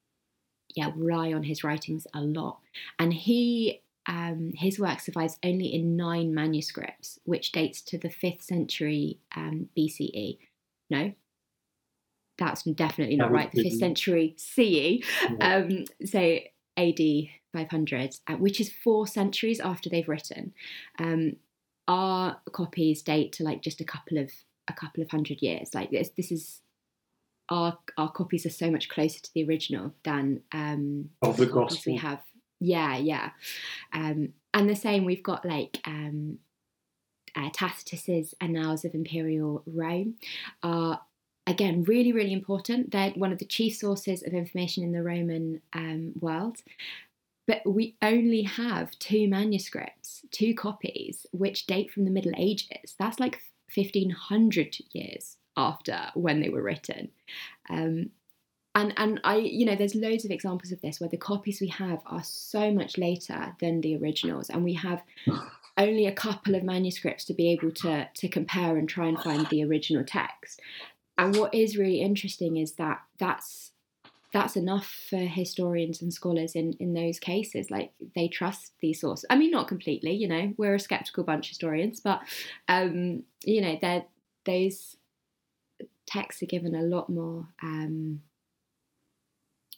yeah 0.74 0.90
rely 0.96 1.32
on 1.32 1.44
his 1.44 1.62
writings 1.62 2.06
a 2.14 2.20
lot. 2.20 2.60
And 2.98 3.12
he 3.12 3.82
um, 4.06 4.52
his 4.56 4.78
work 4.78 5.00
survives 5.00 5.38
only 5.44 5.72
in 5.72 5.96
nine 5.96 6.34
manuscripts, 6.34 7.18
which 7.24 7.52
dates 7.52 7.80
to 7.82 7.98
the 7.98 8.10
fifth 8.10 8.42
century 8.42 9.18
um, 9.36 9.68
BCE. 9.76 10.38
No, 10.90 11.12
that's 12.38 12.62
definitely 12.62 13.16
not 13.16 13.28
That 13.30 13.34
right. 13.34 13.52
The 13.52 13.62
fifth 13.64 13.78
century 13.78 14.34
CE, 14.38 15.04
Yeah. 15.38 15.56
um, 15.56 15.84
so 16.04 16.38
AD 16.76 16.98
500, 17.52 18.16
uh, 18.26 18.34
which 18.36 18.60
is 18.60 18.72
four 18.72 19.06
centuries 19.06 19.60
after 19.60 19.90
they've 19.90 20.08
written. 20.08 20.52
Um, 20.98 21.36
our 21.88 22.40
copies 22.52 23.02
date 23.02 23.32
to 23.32 23.44
like 23.44 23.60
just 23.60 23.80
a 23.80 23.84
couple 23.84 24.18
of 24.18 24.30
a 24.68 24.72
couple 24.72 25.02
of 25.02 25.10
hundred 25.10 25.42
years. 25.42 25.74
Like 25.74 25.90
this, 25.90 26.10
this 26.16 26.30
is 26.32 26.60
our 27.48 27.78
our 27.98 28.10
copies 28.10 28.46
are 28.46 28.50
so 28.50 28.70
much 28.70 28.88
closer 28.88 29.20
to 29.20 29.30
the 29.34 29.44
original 29.44 29.92
than 30.04 30.42
um, 30.52 31.10
Of 31.20 31.36
the 31.36 31.46
copies 31.46 31.84
we 31.84 31.96
have. 31.96 32.22
Yeah, 32.60 32.96
yeah, 32.96 33.30
um, 33.92 34.32
and 34.54 34.70
the 34.70 34.76
same. 34.76 35.04
We've 35.04 35.22
got 35.22 35.44
like 35.44 35.80
um, 35.84 36.38
uh, 37.36 37.50
Tacitus's 37.52 38.34
Annals 38.40 38.84
of 38.84 38.94
Imperial 38.94 39.64
Rome 39.66 40.14
are 40.62 41.00
again 41.46 41.84
really 41.84 42.12
really 42.12 42.32
important. 42.32 42.90
They're 42.90 43.10
one 43.10 43.32
of 43.32 43.38
the 43.38 43.44
chief 43.44 43.76
sources 43.76 44.22
of 44.22 44.32
information 44.32 44.84
in 44.84 44.92
the 44.92 45.02
Roman 45.02 45.60
um, 45.72 46.12
world. 46.20 46.58
But 47.46 47.62
we 47.66 47.96
only 48.00 48.42
have 48.42 48.96
two 49.00 49.26
manuscripts, 49.28 50.22
two 50.30 50.54
copies, 50.54 51.26
which 51.32 51.66
date 51.66 51.90
from 51.90 52.04
the 52.04 52.10
Middle 52.10 52.32
Ages. 52.36 52.94
That's 52.98 53.18
like 53.18 53.40
1500 53.74 54.76
years 54.92 55.36
after 55.56 55.98
when 56.14 56.40
they 56.40 56.48
were 56.48 56.62
written. 56.62 57.10
Um, 57.68 58.10
and 58.74 58.94
and 58.96 59.20
I, 59.24 59.36
you 59.36 59.66
know, 59.66 59.76
there's 59.76 59.94
loads 59.94 60.24
of 60.24 60.30
examples 60.30 60.72
of 60.72 60.80
this 60.80 61.00
where 61.00 61.10
the 61.10 61.16
copies 61.16 61.60
we 61.60 61.68
have 61.68 62.00
are 62.06 62.22
so 62.24 62.72
much 62.72 62.96
later 62.96 63.54
than 63.60 63.80
the 63.80 63.96
originals, 63.96 64.48
and 64.48 64.64
we 64.64 64.74
have 64.74 65.02
only 65.76 66.06
a 66.06 66.12
couple 66.12 66.54
of 66.54 66.62
manuscripts 66.62 67.24
to 67.26 67.34
be 67.34 67.50
able 67.50 67.70
to 67.72 68.08
to 68.14 68.28
compare 68.28 68.76
and 68.76 68.88
try 68.88 69.06
and 69.06 69.18
find 69.18 69.46
the 69.48 69.64
original 69.64 70.04
text. 70.04 70.60
And 71.22 71.36
what 71.36 71.54
is 71.54 71.76
really 71.76 72.00
interesting 72.00 72.56
is 72.56 72.72
that 72.72 73.00
that's 73.18 73.70
that's 74.32 74.56
enough 74.56 75.06
for 75.08 75.18
historians 75.18 76.02
and 76.02 76.12
scholars 76.12 76.56
in 76.56 76.72
in 76.80 76.94
those 76.94 77.20
cases. 77.20 77.70
Like 77.70 77.92
they 78.16 78.26
trust 78.26 78.72
these 78.80 79.00
sources. 79.00 79.24
I 79.30 79.36
mean, 79.36 79.52
not 79.52 79.68
completely. 79.68 80.12
You 80.14 80.26
know, 80.26 80.52
we're 80.56 80.74
a 80.74 80.80
skeptical 80.80 81.22
bunch 81.22 81.46
of 81.46 81.50
historians, 81.50 82.00
but 82.00 82.22
um, 82.66 83.22
you 83.44 83.60
know, 83.60 84.04
those 84.44 84.96
texts 86.06 86.42
are 86.42 86.46
given 86.46 86.74
a 86.74 86.82
lot 86.82 87.08
more 87.08 87.46
um, 87.62 88.22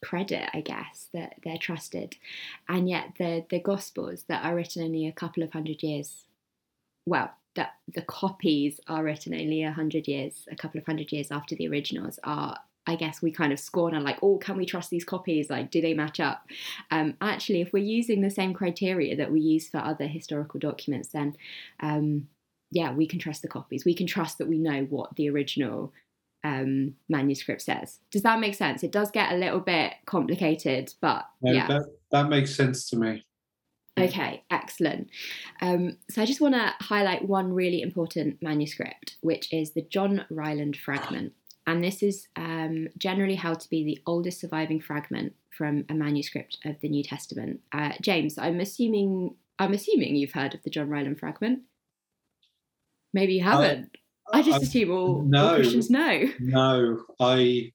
credit, 0.03 0.49
I 0.55 0.63
guess, 0.63 1.11
that 1.13 1.35
they're 1.45 1.59
trusted, 1.59 2.17
and 2.71 2.89
yet 2.89 3.17
the 3.19 3.45
the 3.51 3.61
Gospels 3.61 4.25
that 4.29 4.47
are 4.47 4.55
written 4.55 4.83
only 4.83 5.07
a 5.07 5.13
couple 5.13 5.43
of 5.43 5.53
hundred 5.53 5.83
years, 5.83 6.25
well, 7.05 7.35
that 7.55 7.75
the 7.95 8.03
copies 8.03 8.81
are 8.89 9.05
written 9.05 9.35
only 9.35 9.63
a 9.63 9.73
hundred 9.73 10.09
years, 10.09 10.47
a 10.51 10.57
couple 10.57 10.79
of 10.79 10.87
hundred 10.87 11.13
years 11.13 11.31
after 11.31 11.55
the 11.55 11.69
originals 11.69 12.19
are. 12.25 12.59
I 12.87 12.97
guess 12.97 13.23
we 13.23 13.31
kind 13.31 13.51
of 13.51 13.59
scorn 13.59 13.95
and 13.95 14.05
like, 14.05 14.19
oh, 14.23 14.37
can 14.37 14.59
we 14.59 14.67
trust 14.67 14.91
these 14.91 15.05
copies? 15.05 15.49
Like, 15.49 15.71
do 15.71 15.81
they 15.81 15.95
match 15.95 16.21
up? 16.21 16.47
Um, 16.91 17.15
actually, 17.23 17.63
if 17.63 17.73
we're 17.73 17.83
using 17.83 18.21
the 18.21 18.29
same 18.29 18.53
criteria 18.53 19.17
that 19.17 19.33
we 19.33 19.41
use 19.41 19.69
for 19.69 19.79
other 19.79 20.07
historical 20.07 20.61
documents, 20.61 21.09
then 21.09 21.35
um, 21.81 22.29
yeah, 22.71 22.93
we 22.93 23.07
can 23.07 23.19
trust 23.19 23.41
the 23.41 23.49
copies. 23.49 23.87
We 23.87 23.95
can 23.95 24.07
trust 24.07 24.37
that 24.37 24.49
we 24.49 24.59
know 24.59 24.83
what 24.91 25.17
the 25.17 25.31
original 25.31 25.95
um, 26.45 26.95
manuscript 27.09 27.63
says. 27.63 28.01
Does 28.11 28.23
that 28.23 28.39
make 28.39 28.55
sense? 28.55 28.83
It 28.83 28.93
does 28.93 29.11
get 29.11 29.33
a 29.33 29.37
little 29.37 29.61
bit 29.61 29.95
complicated, 30.05 30.93
but 31.01 31.27
No, 31.41 31.53
yeah. 31.53 31.67
that, 31.69 31.87
that 32.11 32.29
makes 32.29 32.55
sense 32.55 32.91
to 32.91 32.97
me. 32.97 33.25
Okay, 33.99 34.43
excellent. 34.51 35.09
Um, 35.61 35.99
so 36.11 36.21
I 36.21 36.25
just 36.25 36.41
want 36.41 36.55
to 36.55 36.75
highlight 36.81 37.29
one 37.29 37.53
really 37.53 37.81
important 37.81 38.43
manuscript, 38.43 39.17
which 39.21 39.53
is 39.53 39.73
the 39.73 39.83
John 39.83 40.25
Ryland 40.31 40.77
fragment. 40.77 41.33
And 41.67 41.83
this 41.83 42.03
is 42.03 42.27
um, 42.37 42.89
generally 42.99 43.37
held 43.37 43.61
to 43.61 43.71
be 43.71 43.85
the 43.85 44.01
oldest 44.07 44.41
surviving 44.41 44.81
fragment 44.81 45.35
from 45.57 45.85
a 45.89 45.95
manuscript 45.95 46.59
of 46.65 46.81
the 46.81 46.89
New 46.89 47.05
Testament. 47.05 47.61
Uh, 47.73 47.93
James, 48.03 48.37
I'm 48.37 48.61
assuming 48.61 49.37
I'm 49.59 49.73
assuming 49.73 50.17
you've 50.17 50.33
heard 50.33 50.55
of 50.55 50.63
the 50.65 50.71
John 50.71 50.89
Ryland 50.89 51.21
fragment. 51.21 51.61
Maybe 53.13 53.35
you 53.35 53.45
haven't. 53.45 53.97
I 54.33 54.43
just 54.43 54.61
I- 54.61 54.63
assume 54.63 54.91
all, 54.91 55.17
all 55.17 55.23
no. 55.23 55.55
Christians 55.55 55.89
know. 55.89 56.25
No, 56.41 57.05
I 57.21 57.71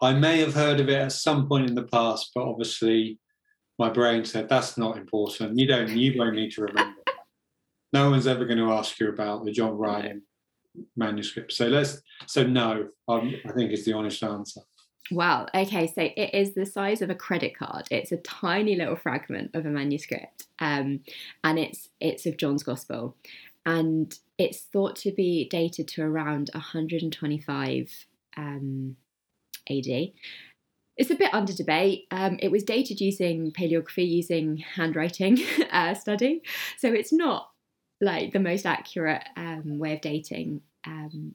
I 0.00 0.14
may 0.14 0.38
have 0.40 0.54
heard 0.54 0.80
of 0.80 0.88
it 0.88 0.94
at 0.96 1.12
some 1.12 1.46
point 1.48 1.68
in 1.68 1.74
the 1.74 1.82
past, 1.84 2.30
but 2.34 2.44
obviously 2.44 3.18
my 3.78 3.88
brain 3.88 4.24
said 4.24 4.48
that's 4.48 4.76
not 4.76 4.96
important. 4.96 5.58
You 5.58 5.66
don't. 5.66 5.88
You 5.90 6.18
won't 6.18 6.34
need 6.34 6.52
to 6.52 6.62
remember. 6.62 7.00
no 7.92 8.10
one's 8.10 8.26
ever 8.26 8.44
going 8.44 8.58
to 8.58 8.72
ask 8.72 8.98
you 8.98 9.08
about 9.08 9.44
the 9.44 9.52
John 9.52 9.76
Ryan 9.76 10.22
manuscript. 10.96 11.52
So 11.52 11.66
let's. 11.68 12.02
So 12.26 12.44
no, 12.44 12.88
um, 13.06 13.34
I 13.46 13.52
think 13.52 13.72
is 13.72 13.84
the 13.84 13.92
honest 13.92 14.22
answer. 14.22 14.60
Wow. 15.10 15.46
Okay. 15.54 15.86
So 15.86 16.02
it 16.02 16.34
is 16.34 16.54
the 16.54 16.66
size 16.66 17.00
of 17.00 17.10
a 17.10 17.14
credit 17.14 17.56
card. 17.56 17.86
It's 17.90 18.12
a 18.12 18.18
tiny 18.18 18.76
little 18.76 18.96
fragment 18.96 19.52
of 19.54 19.64
a 19.64 19.70
manuscript, 19.70 20.46
um, 20.58 21.00
and 21.44 21.58
it's 21.58 21.88
it's 22.00 22.26
of 22.26 22.36
John's 22.36 22.62
Gospel, 22.62 23.16
and 23.64 24.18
it's 24.38 24.62
thought 24.62 24.96
to 24.96 25.12
be 25.12 25.48
dated 25.48 25.88
to 25.88 26.02
around 26.02 26.50
125 26.52 28.06
um, 28.36 28.96
AD. 29.70 30.12
It's 30.98 31.10
a 31.10 31.14
bit 31.14 31.32
under 31.32 31.52
debate. 31.52 32.06
Um, 32.10 32.38
it 32.42 32.50
was 32.50 32.64
dated 32.64 33.00
using 33.00 33.52
paleography, 33.52 34.08
using 34.08 34.58
handwriting 34.58 35.38
uh, 35.72 35.94
study, 35.94 36.42
so 36.76 36.92
it's 36.92 37.12
not 37.12 37.50
like 38.00 38.32
the 38.32 38.40
most 38.40 38.66
accurate 38.66 39.24
um, 39.36 39.78
way 39.78 39.94
of 39.94 40.00
dating. 40.00 40.62
Um, 40.86 41.34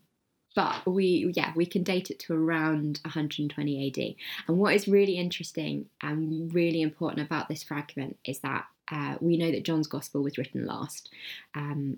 but 0.55 0.85
we, 0.85 1.31
yeah, 1.35 1.51
we 1.55 1.65
can 1.65 1.83
date 1.83 2.11
it 2.11 2.19
to 2.19 2.33
around 2.33 2.99
120 3.03 3.87
AD. 3.87 4.15
And 4.47 4.57
what 4.57 4.75
is 4.75 4.87
really 4.87 5.17
interesting 5.17 5.87
and 6.01 6.53
really 6.53 6.81
important 6.81 7.25
about 7.25 7.49
this 7.49 7.63
fragment 7.63 8.17
is 8.23 8.39
that 8.39 8.65
uh, 8.91 9.15
we 9.19 9.37
know 9.37 9.49
that 9.51 9.63
John's 9.63 9.87
Gospel 9.87 10.21
was 10.21 10.37
written 10.37 10.65
last, 10.65 11.09
um, 11.55 11.97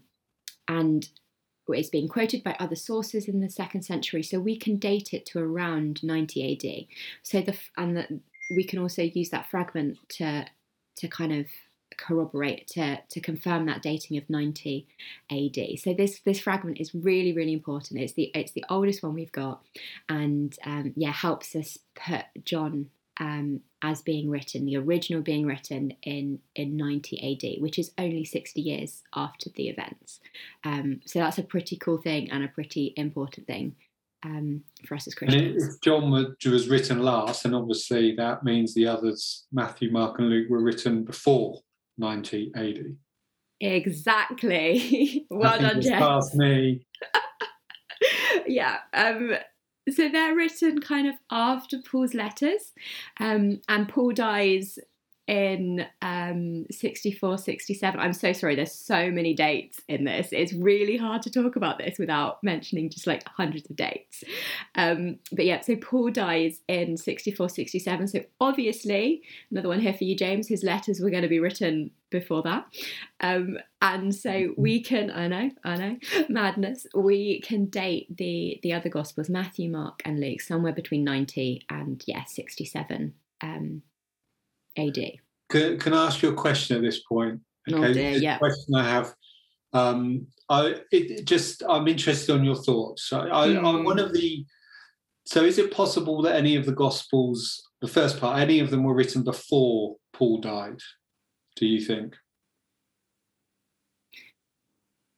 and 0.68 1.10
it's 1.74 1.90
being 1.90 2.08
quoted 2.08 2.44
by 2.44 2.56
other 2.60 2.76
sources 2.76 3.28
in 3.28 3.42
the 3.42 3.50
second 3.50 3.84
century, 3.84 4.24
so 4.24 4.40
we 4.40 4.58
can 4.58 4.78
date 4.78 5.14
it 5.14 5.26
to 5.28 5.40
around 5.40 6.04
90 6.04 6.54
AD. 6.54 6.86
So 7.24 7.42
the 7.42 7.58
and 7.78 7.98
the, 7.98 8.20
we 8.56 8.64
can 8.64 8.80
also 8.80 9.02
use 9.02 9.30
that 9.30 9.50
fragment 9.50 9.98
to 10.10 10.46
to 10.98 11.08
kind 11.08 11.34
of 11.34 11.48
corroborate 11.98 12.68
to 12.68 13.00
to 13.10 13.20
confirm 13.22 13.66
that 13.66 13.82
dating 13.82 14.18
of 14.18 14.30
90 14.30 14.88
AD. 15.32 15.80
So 15.80 15.94
this 15.94 16.20
this 16.20 16.40
fragment 16.40 16.80
is 16.80 16.94
really 16.94 17.34
really 17.34 17.54
important. 17.54 18.00
It's 18.00 18.14
the 18.14 18.32
it's 18.34 18.52
the 18.52 18.66
oldest 18.70 19.04
one 19.04 19.14
we've 19.14 19.32
got, 19.32 19.64
and 20.10 20.56
um, 20.66 20.94
yeah 20.96 21.12
helps 21.12 21.56
us 21.56 21.78
put 21.96 22.26
John 22.44 22.90
um, 23.20 23.62
as 23.86 24.02
being 24.02 24.30
written, 24.30 24.66
the 24.66 24.78
original 24.78 25.22
being 25.22 25.46
written 25.46 25.92
in, 26.02 26.40
in 26.56 26.76
90 26.76 27.34
AD, 27.34 27.62
which 27.62 27.78
is 27.78 27.92
only 28.00 28.26
60 28.26 28.60
years 28.60 29.04
after 29.16 29.52
the 29.52 29.70
events. 29.70 30.20
Um, 30.64 31.02
so 31.06 31.20
that's 31.20 31.38
a 31.38 31.44
pretty 31.44 31.78
cool 31.78 32.00
thing 32.00 32.32
and 32.32 32.44
a 32.44 32.48
pretty 32.48 32.96
important 32.98 33.46
thing 33.46 33.76
um, 34.24 34.64
for 34.88 34.96
us 34.96 35.06
as 35.06 35.14
Christians. 35.14 35.76
if 35.76 35.82
John 35.82 36.10
was 36.10 36.68
written 36.68 37.04
last, 37.04 37.46
and 37.46 37.54
obviously 37.54 38.16
that 38.16 38.44
means 38.44 38.74
the 38.74 38.88
others, 38.88 39.46
Matthew, 39.52 39.92
Mark, 39.92 40.18
and 40.18 40.30
Luke, 40.30 40.50
were 40.50 40.64
written 40.64 41.04
before 41.04 41.60
90 42.00 42.54
AD. 42.56 42.98
Exactly. 43.62 45.28
well 45.30 45.60
done, 45.60 45.80
Jeff. 45.80 46.00
Past 46.00 46.34
me. 46.34 46.88
yeah. 48.48 48.78
Um, 48.94 49.36
so 49.90 50.10
they're 50.10 50.36
written 50.36 50.80
kind 50.80 51.08
of 51.08 51.16
after 51.32 51.80
Paul's 51.80 52.14
letters, 52.14 52.74
um, 53.20 53.62
and 53.68 53.88
Paul 53.88 54.12
dies 54.12 54.80
in 55.28 55.86
um, 56.02 56.66
64, 56.70 57.38
67. 57.38 58.00
I'm 58.00 58.14
so 58.14 58.32
sorry, 58.32 58.56
there's 58.56 58.74
so 58.74 59.10
many 59.10 59.34
dates 59.34 59.82
in 59.88 60.04
this. 60.04 60.30
It's 60.32 60.54
really 60.54 60.98
hard 60.98 61.24
to 61.24 61.32
talk 61.32 61.56
about 61.56 61.80
this 61.80 61.98
without 61.98 62.44
mentioning 62.44 62.90
just 62.90 63.08
like 63.08 63.28
hundreds 63.28 63.70
of 63.70 63.76
dates. 63.76 64.24
Um, 64.76 65.18
but 65.32 65.46
yeah, 65.46 65.62
so 65.62 65.76
Paul 65.78 66.12
dies 66.12 66.62
in 66.68 66.98
64, 66.98 67.50
67. 67.50 68.08
So 68.08 68.24
obviously, 68.40 69.24
another 69.50 69.70
one 69.70 69.80
here 69.80 69.94
for 69.94 70.04
you, 70.04 70.16
James, 70.16 70.48
his 70.48 70.64
letters 70.64 71.00
were 71.00 71.10
going 71.10 71.24
to 71.24 71.30
be 71.30 71.40
written 71.40 71.92
before 72.12 72.44
that. 72.44 72.68
Um, 73.20 73.58
and 73.82 74.14
so 74.14 74.54
we 74.58 74.84
can, 74.84 75.10
I 75.10 75.28
know, 75.28 75.52
I 75.64 75.76
know, 75.76 75.98
madness, 76.30 76.86
we 76.94 77.42
can 77.42 77.66
date 77.66 78.16
the, 78.16 78.60
the 78.62 78.74
other 78.74 78.90
Gospels, 78.90 79.30
Matthew, 79.30 79.72
Mark, 79.72 80.02
and 80.06 80.20
Luke, 80.20 80.42
somewhere 80.42 80.74
between 80.74 81.04
90 81.04 81.66
and, 81.70 82.04
yeah, 82.06 82.26
67. 82.26 83.14
Um, 83.42 83.82
AD. 84.78 84.98
Can, 85.50 85.80
can 85.80 85.94
I 85.94 86.08
ask 86.08 86.22
you 86.22 86.30
a 86.30 86.36
question 86.36 86.76
at 86.76 86.82
this 86.82 87.02
point? 87.04 87.40
Okay, 87.72 87.90
oh 87.90 87.94
dear, 87.94 88.12
yeah. 88.12 88.38
question 88.38 88.76
I 88.76 88.84
have. 88.84 89.14
Um, 89.74 90.28
I 90.50 90.76
it, 90.92 91.26
just 91.26 91.64
I'm 91.68 91.88
interested 91.88 92.34
on 92.34 92.44
your 92.44 92.56
thoughts. 92.56 93.12
I, 93.12 93.26
mm. 93.26 93.66
I, 93.66 93.84
one 93.84 94.00
of 94.00 94.14
the 94.14 94.46
so 95.26 95.44
is 95.44 95.58
it 95.58 95.72
possible 95.72 96.22
that 96.22 96.36
any 96.36 96.56
of 96.56 96.66
the 96.66 96.72
Gospels, 96.72 97.68
the 97.82 97.88
first 97.88 98.20
part, 98.20 98.40
any 98.40 98.60
of 98.60 98.70
them 98.70 98.84
were 98.84 98.94
written 98.94 99.24
before 99.24 99.96
Paul 100.14 100.40
died? 100.40 100.80
Do 101.56 101.66
you 101.66 101.82
think? 101.82 102.16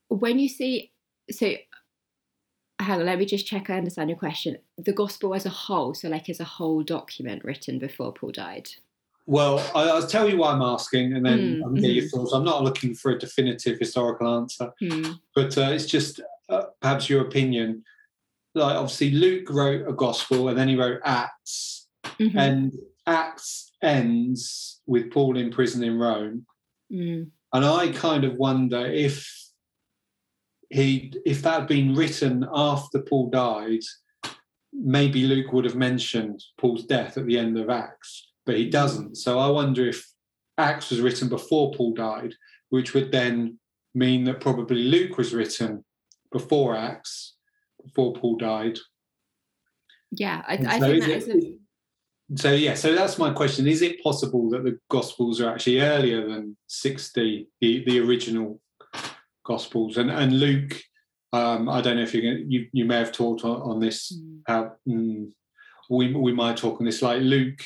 When 0.07 0.39
you 0.39 0.47
see 0.47 0.93
so 1.29 1.53
hang 2.79 3.01
on, 3.01 3.05
let 3.05 3.19
me 3.19 3.25
just 3.25 3.45
check 3.45 3.69
I 3.69 3.77
understand 3.77 4.09
your 4.09 4.19
question. 4.19 4.57
The 4.77 4.93
gospel 4.93 5.33
as 5.33 5.45
a 5.45 5.49
whole, 5.49 5.93
so 5.93 6.07
like 6.07 6.29
as 6.29 6.39
a 6.39 6.45
whole 6.45 6.83
document 6.83 7.43
written 7.43 7.79
before 7.79 8.13
Paul 8.13 8.31
died. 8.31 8.69
Well, 9.29 9.59
I, 9.75 9.93
will 9.93 10.07
tell 10.07 10.29
you 10.29 10.37
why 10.37 10.53
I'm 10.53 10.61
asking, 10.61 11.13
and 11.13 11.25
then 11.25 11.39
mm, 11.39 11.63
I'll 11.63 11.71
get 11.71 11.91
your 11.91 12.07
thoughts. 12.07 12.31
I'm 12.31 12.45
not 12.45 12.63
looking 12.63 12.95
for 12.95 13.11
a 13.11 13.19
definitive 13.19 13.77
historical 13.77 14.25
answer, 14.37 14.71
mm. 14.81 15.19
but 15.35 15.57
uh, 15.57 15.69
it's 15.71 15.85
just 15.85 16.21
uh, 16.47 16.63
perhaps 16.81 17.09
your 17.09 17.23
opinion. 17.23 17.83
Like, 18.55 18.77
obviously, 18.77 19.11
Luke 19.11 19.49
wrote 19.49 19.85
a 19.85 19.91
gospel, 19.91 20.47
and 20.47 20.57
then 20.57 20.69
he 20.69 20.77
wrote 20.77 21.01
Acts, 21.03 21.89
mm-hmm. 22.05 22.39
and 22.39 22.73
Acts 23.05 23.73
ends 23.83 24.79
with 24.85 25.11
Paul 25.11 25.37
in 25.37 25.51
prison 25.51 25.83
in 25.83 25.99
Rome, 25.99 26.45
mm. 26.89 27.29
and 27.51 27.65
I 27.65 27.89
kind 27.89 28.23
of 28.23 28.35
wonder 28.35 28.85
if 28.85 29.29
he, 30.69 31.11
if 31.25 31.41
that 31.41 31.59
had 31.59 31.67
been 31.67 31.95
written 31.95 32.47
after 32.53 33.01
Paul 33.01 33.29
died, 33.29 33.83
maybe 34.71 35.23
Luke 35.23 35.51
would 35.51 35.65
have 35.65 35.75
mentioned 35.75 36.41
Paul's 36.57 36.85
death 36.85 37.17
at 37.17 37.25
the 37.25 37.37
end 37.37 37.57
of 37.57 37.69
Acts 37.69 38.26
but 38.47 38.57
he 38.57 38.69
doesn't. 38.69 39.17
So 39.17 39.37
I 39.37 39.49
wonder 39.49 39.87
if 39.87 40.09
Acts 40.57 40.89
was 40.89 41.01
written 41.01 41.29
before 41.29 41.73
Paul 41.73 41.93
died, 41.93 42.33
which 42.69 42.95
would 42.95 43.11
then 43.11 43.59
mean 43.93 44.23
that 44.23 44.39
probably 44.39 44.83
Luke 44.83 45.17
was 45.17 45.35
written 45.35 45.83
before 46.31 46.75
Acts, 46.75 47.35
before 47.83 48.13
Paul 48.13 48.37
died. 48.37 48.79
Yeah, 50.11 50.41
I, 50.47 50.53
I 50.53 50.79
so 50.79 50.87
think 50.87 51.03
that 51.03 51.09
is. 51.11 51.27
A... 51.27 52.37
So 52.37 52.53
yeah, 52.53 52.73
so 52.73 52.95
that's 52.95 53.17
my 53.17 53.31
question: 53.31 53.67
Is 53.67 53.81
it 53.81 54.01
possible 54.01 54.49
that 54.51 54.63
the 54.63 54.79
Gospels 54.89 55.41
are 55.41 55.53
actually 55.53 55.81
earlier 55.81 56.25
than 56.27 56.55
sixty, 56.67 57.49
the, 57.59 57.83
the 57.85 57.99
original 57.99 58.61
Gospels, 59.45 59.97
and 59.97 60.09
and 60.09 60.39
Luke? 60.39 60.81
Um, 61.33 61.67
I 61.67 61.81
don't 61.81 61.97
know 61.97 62.03
if 62.03 62.13
you're 62.13 62.23
going 62.23 62.49
you 62.49 62.67
you 62.71 62.85
may 62.85 62.97
have 62.97 63.11
talked 63.11 63.43
on, 63.43 63.61
on 63.61 63.79
this. 63.81 64.13
Mm. 64.13 64.39
How 64.47 64.71
mm, 64.87 65.29
we 65.89 66.13
we 66.13 66.31
might 66.31 66.55
talk 66.55 66.79
on 66.79 66.85
this. 66.85 67.01
Like 67.01 67.21
Luke 67.21 67.59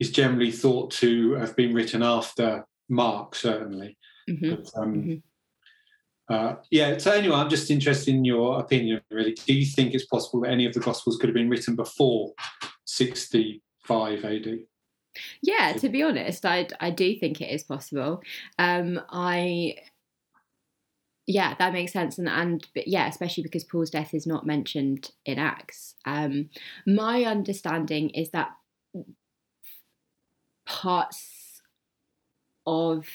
is 0.00 0.10
generally 0.10 0.50
thought 0.50 0.90
to 0.90 1.34
have 1.34 1.54
been 1.54 1.74
written 1.74 2.02
after 2.02 2.66
Mark, 2.88 3.34
certainly. 3.34 3.96
Mm-hmm. 4.28 4.50
But, 4.50 4.70
um, 4.76 4.94
mm-hmm. 4.94 5.14
Uh, 6.30 6.54
yeah. 6.70 6.96
So 6.98 7.10
anyway, 7.10 7.34
I'm 7.34 7.50
just 7.50 7.70
interested 7.72 8.14
in 8.14 8.24
your 8.24 8.60
opinion. 8.60 9.00
Really, 9.10 9.34
do 9.34 9.52
you 9.52 9.66
think 9.66 9.94
it's 9.94 10.06
possible 10.06 10.42
that 10.42 10.50
any 10.50 10.64
of 10.64 10.72
the 10.72 10.80
Gospels 10.80 11.16
could 11.16 11.28
have 11.28 11.34
been 11.34 11.50
written 11.50 11.74
before 11.74 12.32
65 12.84 14.24
AD? 14.24 14.58
Yeah, 15.42 15.72
to 15.72 15.88
be 15.88 16.04
honest, 16.04 16.46
I 16.46 16.68
I 16.78 16.90
do 16.90 17.18
think 17.18 17.40
it 17.40 17.52
is 17.52 17.64
possible. 17.64 18.22
Um, 18.60 19.00
I 19.10 19.74
yeah, 21.26 21.54
that 21.58 21.72
makes 21.72 21.92
sense, 21.92 22.16
and 22.16 22.28
and 22.28 22.64
yeah, 22.74 23.08
especially 23.08 23.42
because 23.42 23.64
Paul's 23.64 23.90
death 23.90 24.14
is 24.14 24.24
not 24.24 24.46
mentioned 24.46 25.10
in 25.24 25.40
Acts. 25.40 25.96
Um, 26.06 26.50
my 26.86 27.24
understanding 27.24 28.10
is 28.10 28.30
that 28.30 28.50
parts 30.70 31.60
of 32.64 33.06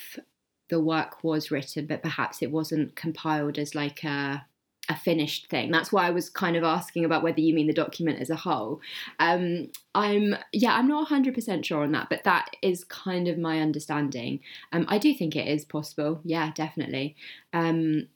the 0.70 0.82
work 0.82 1.24
was 1.24 1.52
written, 1.52 1.86
but 1.86 2.04
perhaps 2.04 2.42
it 2.42 2.52
wasn't 2.52 2.96
compiled 2.96 3.58
as 3.58 3.74
like 3.74 4.04
a 4.04 4.46
a 4.88 4.96
finished 4.96 5.48
thing. 5.50 5.72
That's 5.72 5.92
why 5.92 6.06
I 6.06 6.12
was 6.12 6.30
kind 6.30 6.56
of 6.56 6.64
asking 6.64 7.06
about 7.06 7.24
whether 7.24 7.40
you 7.40 7.56
mean 7.56 7.66
the 7.66 7.74
document 7.74 8.20
as 8.20 8.30
a 8.30 8.36
whole. 8.36 8.82
Um, 9.18 9.72
I'm 9.96 10.36
yeah, 10.54 10.76
I'm 10.76 10.88
not 10.88 11.10
100% 11.10 11.66
sure 11.66 11.82
on 11.82 11.92
that, 11.94 12.08
but 12.10 12.24
that 12.26 12.52
is 12.62 12.84
kind 12.84 13.28
of 13.28 13.40
my 13.40 13.62
understanding. 13.62 14.42
Um, 14.72 14.86
I 14.88 15.00
do 15.00 15.16
think 15.16 15.36
it 15.36 15.48
is 15.48 15.66
possible. 15.66 16.22
Yeah, 16.24 16.52
definitely. 16.54 17.16
Um, 17.52 18.10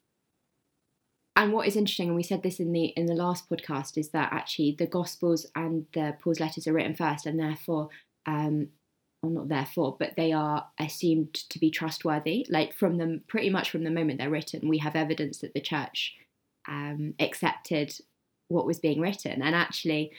and 1.36 1.54
what 1.54 1.67
is 1.67 1.75
interesting, 1.75 2.10
and 2.10 2.17
we 2.17 2.23
said 2.23 2.43
this 2.43 2.60
in 2.60 2.71
the 2.73 2.88
in 2.97 3.06
the 3.06 3.15
last 3.15 3.49
podcast, 3.49 3.97
is 3.97 4.10
that 4.10 4.32
actually 4.32 4.75
the 4.78 4.86
Gospels 4.86 5.47
and 5.56 5.86
the 5.93 6.17
Paul's 6.21 6.39
letters 6.39 6.67
are 6.67 6.73
written 6.73 6.95
first, 6.95 7.25
and 7.25 7.39
therefore 7.39 7.89
um, 8.25 8.67
or 9.21 9.29
not 9.29 9.49
therefore, 9.49 9.95
but 9.99 10.15
they 10.15 10.32
are 10.32 10.67
assumed 10.79 11.34
to 11.34 11.60
be 11.60 11.69
trustworthy. 11.69 12.45
Like 12.49 12.73
from 12.73 12.97
them, 12.97 13.21
pretty 13.27 13.49
much 13.49 13.69
from 13.69 13.84
the 13.84 13.91
moment 13.91 14.19
they're 14.19 14.29
written, 14.29 14.69
we 14.69 14.77
have 14.79 14.95
evidence 14.95 15.39
that 15.39 15.53
the 15.53 15.62
church 15.62 16.15
um, 16.67 17.13
accepted 17.19 17.93
what 18.47 18.65
was 18.65 18.79
being 18.79 19.01
written. 19.01 19.41
And 19.41 19.55
actually, 19.55 20.12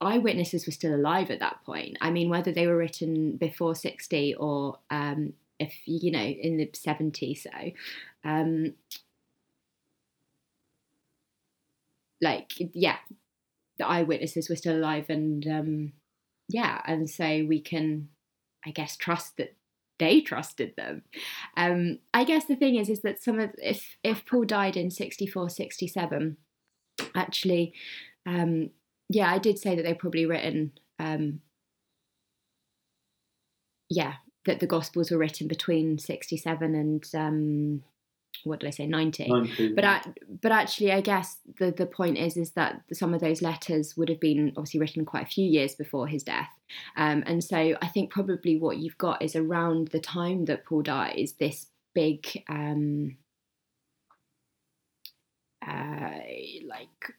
eyewitnesses 0.00 0.66
were 0.66 0.72
still 0.72 0.94
alive 0.94 1.30
at 1.30 1.40
that 1.40 1.64
point. 1.64 1.96
I 2.00 2.10
mean, 2.10 2.28
whether 2.28 2.52
they 2.52 2.66
were 2.66 2.76
written 2.76 3.36
before 3.36 3.74
60 3.74 4.34
or 4.36 4.78
um, 4.90 5.32
if, 5.58 5.74
you 5.84 6.10
know, 6.10 6.24
in 6.24 6.56
the 6.56 6.66
70s, 6.66 7.42
so. 7.42 7.70
Um, 8.24 8.74
like, 12.20 12.52
yeah, 12.56 12.96
the 13.78 13.86
eyewitnesses 13.86 14.48
were 14.48 14.56
still 14.56 14.76
alive 14.76 15.06
and 15.10 15.46
um, 15.46 15.92
yeah, 16.48 16.80
and 16.86 17.08
so 17.08 17.44
we 17.48 17.60
can, 17.60 18.08
I 18.66 18.70
guess, 18.70 18.96
trust 18.96 19.36
that 19.38 19.54
they 19.98 20.20
trusted 20.20 20.74
them. 20.76 21.02
Um, 21.56 21.98
I 22.12 22.24
guess 22.24 22.46
the 22.46 22.56
thing 22.56 22.76
is, 22.76 22.88
is 22.88 23.02
that 23.02 23.22
some 23.22 23.38
of 23.38 23.50
if 23.58 23.96
if 24.02 24.26
Paul 24.26 24.44
died 24.44 24.76
in 24.76 24.90
64, 24.90 25.50
67, 25.50 26.36
actually, 27.14 27.74
um, 28.26 28.70
yeah, 29.08 29.30
I 29.30 29.38
did 29.38 29.58
say 29.58 29.74
that 29.74 29.82
they're 29.82 29.94
probably 29.94 30.26
written, 30.26 30.72
um, 30.98 31.40
yeah, 33.88 34.14
that 34.46 34.60
the 34.60 34.66
Gospels 34.66 35.10
were 35.10 35.18
written 35.18 35.48
between 35.48 35.98
67 35.98 36.74
and 36.74 37.04
um, 37.14 37.82
what 38.44 38.60
did 38.60 38.66
I 38.66 38.70
say, 38.70 38.86
90. 38.86 39.28
90. 39.28 39.72
But 39.74 39.84
I, 39.84 40.02
but 40.40 40.52
actually, 40.52 40.92
I 40.92 41.00
guess 41.00 41.38
the 41.58 41.70
the 41.70 41.86
point 41.86 42.18
is 42.18 42.36
is 42.36 42.52
that 42.52 42.82
some 42.92 43.14
of 43.14 43.20
those 43.20 43.42
letters 43.42 43.96
would 43.96 44.08
have 44.08 44.20
been 44.20 44.52
obviously 44.56 44.80
written 44.80 45.04
quite 45.04 45.24
a 45.24 45.30
few 45.30 45.46
years 45.46 45.74
before 45.74 46.06
his 46.08 46.22
death, 46.22 46.50
um, 46.96 47.22
and 47.26 47.42
so 47.42 47.56
I 47.80 47.88
think 47.88 48.10
probably 48.10 48.58
what 48.58 48.78
you've 48.78 48.98
got 48.98 49.22
is 49.22 49.36
around 49.36 49.88
the 49.88 50.00
time 50.00 50.46
that 50.46 50.64
Paul 50.64 50.82
dies, 50.82 51.34
this 51.38 51.66
big. 51.94 52.26
Um, 52.48 53.16
uh, 55.66 56.18
like 56.66 57.14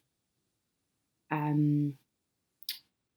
um, 1.32 1.96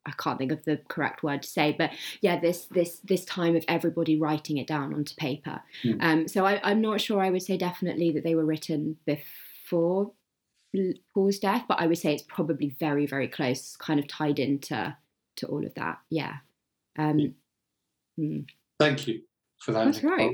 I 0.08 0.12
can't 0.12 0.38
think 0.38 0.52
of 0.52 0.64
the 0.64 0.80
correct 0.88 1.22
word 1.22 1.42
to 1.42 1.48
say, 1.48 1.74
but 1.76 1.90
yeah, 2.22 2.40
this 2.40 2.66
this 2.70 3.00
this 3.04 3.24
time 3.24 3.54
of 3.56 3.64
everybody 3.68 4.18
writing 4.18 4.56
it 4.56 4.66
down 4.66 4.94
onto 4.94 5.14
paper. 5.16 5.60
Mm. 5.84 5.98
Um, 6.00 6.28
so 6.28 6.46
I, 6.46 6.70
am 6.70 6.80
not 6.80 7.00
sure. 7.00 7.20
I 7.20 7.30
would 7.30 7.42
say 7.42 7.56
definitely 7.56 8.12
that 8.12 8.24
they 8.24 8.34
were 8.34 8.44
written 8.44 8.96
before 9.04 10.12
Paul's 11.14 11.38
death, 11.38 11.64
but 11.68 11.80
I 11.80 11.86
would 11.86 11.98
say 11.98 12.14
it's 12.14 12.22
probably 12.22 12.74
very 12.80 13.06
very 13.06 13.28
close, 13.28 13.76
kind 13.76 14.00
of 14.00 14.08
tied 14.08 14.38
into 14.38 14.96
to 15.36 15.46
all 15.46 15.64
of 15.64 15.74
that. 15.74 15.98
Yeah. 16.10 16.36
Um, 16.98 17.34
mm. 18.18 18.46
Thank 18.80 19.06
you 19.06 19.20
for 19.60 19.72
that. 19.72 19.84
That's 19.84 20.02
right. 20.02 20.32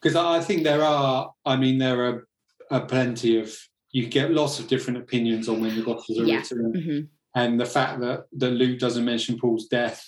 because 0.00 0.16
I, 0.16 0.36
I, 0.36 0.40
think 0.40 0.62
there 0.62 0.82
are. 0.82 1.32
I 1.46 1.56
mean, 1.56 1.78
there 1.78 2.04
are, 2.04 2.28
are, 2.70 2.86
plenty 2.86 3.40
of. 3.40 3.56
You 3.92 4.06
get 4.08 4.30
lots 4.30 4.58
of 4.58 4.68
different 4.68 4.98
opinions 4.98 5.48
on 5.48 5.60
when 5.60 5.76
the 5.76 5.82
Gospels 5.82 6.20
are 6.20 6.24
yeah. 6.24 6.36
written. 6.36 6.72
Mm-hmm 6.72 7.00
and 7.34 7.58
the 7.58 7.66
fact 7.66 8.00
that 8.00 8.24
that 8.38 8.50
Luke 8.50 8.78
doesn't 8.78 9.04
mention 9.04 9.38
Paul's 9.38 9.66
death 9.66 10.04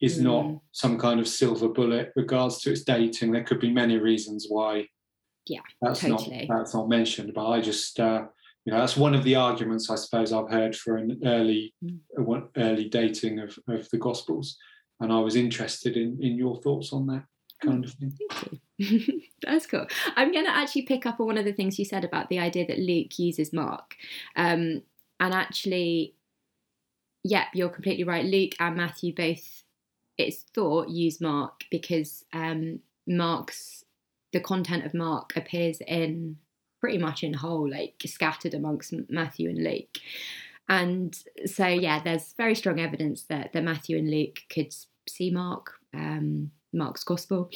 is 0.00 0.18
mm. 0.18 0.22
not 0.22 0.60
some 0.72 0.98
kind 0.98 1.20
of 1.20 1.28
silver 1.28 1.68
bullet 1.68 2.12
regards 2.16 2.60
to 2.60 2.72
its 2.72 2.82
dating. 2.82 3.32
There 3.32 3.44
could 3.44 3.60
be 3.60 3.72
many 3.72 3.98
reasons 3.98 4.46
why. 4.48 4.88
Yeah, 5.46 5.60
that's 5.80 6.00
totally. 6.00 6.46
not 6.46 6.58
that's 6.58 6.74
not 6.74 6.88
mentioned. 6.88 7.32
But 7.34 7.48
I 7.48 7.60
just 7.60 7.98
uh, 7.98 8.24
you 8.64 8.72
know 8.72 8.78
that's 8.78 8.96
one 8.96 9.14
of 9.14 9.24
the 9.24 9.36
arguments 9.36 9.90
I 9.90 9.96
suppose 9.96 10.32
I've 10.32 10.50
heard 10.50 10.76
for 10.76 10.96
an 10.96 11.20
early 11.24 11.74
mm. 11.84 12.48
early 12.56 12.88
dating 12.88 13.40
of, 13.40 13.58
of 13.68 13.88
the 13.90 13.98
Gospels, 13.98 14.56
and 15.00 15.12
I 15.12 15.18
was 15.18 15.36
interested 15.36 15.96
in 15.96 16.18
in 16.20 16.36
your 16.36 16.60
thoughts 16.60 16.92
on 16.92 17.06
that 17.08 17.24
kind 17.64 17.84
of 17.84 17.92
thing. 17.92 18.12
Thank 18.30 18.60
you. 18.78 19.22
That's 19.42 19.66
cool. 19.66 19.86
I'm 20.16 20.32
going 20.32 20.44
to 20.44 20.56
actually 20.56 20.82
pick 20.82 21.06
up 21.06 21.20
on 21.20 21.26
one 21.26 21.38
of 21.38 21.44
the 21.44 21.52
things 21.52 21.78
you 21.78 21.84
said 21.84 22.04
about 22.04 22.28
the 22.28 22.38
idea 22.38 22.66
that 22.66 22.78
Luke 22.78 23.18
uses 23.18 23.52
Mark. 23.52 23.94
Um, 24.36 24.82
and 25.20 25.34
actually, 25.34 26.14
yep, 27.24 27.46
you're 27.54 27.68
completely 27.68 28.04
right. 28.04 28.24
Luke 28.24 28.52
and 28.58 28.76
Matthew 28.76 29.14
both, 29.14 29.64
it's 30.18 30.44
thought, 30.54 30.88
use 30.88 31.20
Mark 31.20 31.64
because 31.70 32.24
um, 32.32 32.80
Mark's 33.06 33.84
the 34.32 34.40
content 34.40 34.84
of 34.84 34.94
Mark 34.94 35.36
appears 35.36 35.78
in 35.86 36.36
pretty 36.80 36.98
much 36.98 37.22
in 37.22 37.34
whole, 37.34 37.70
like 37.70 37.94
scattered 38.06 38.54
amongst 38.54 38.94
Matthew 39.08 39.48
and 39.50 39.62
Luke. 39.62 39.98
And 40.68 41.16
so, 41.44 41.66
yeah, 41.66 42.02
there's 42.02 42.34
very 42.36 42.54
strong 42.54 42.80
evidence 42.80 43.24
that, 43.24 43.52
that 43.52 43.62
Matthew 43.62 43.98
and 43.98 44.10
Luke 44.10 44.40
could 44.48 44.74
see 45.08 45.30
Mark. 45.30 45.74
Um, 45.94 46.50
Mark's 46.72 47.04
Gospel 47.04 47.50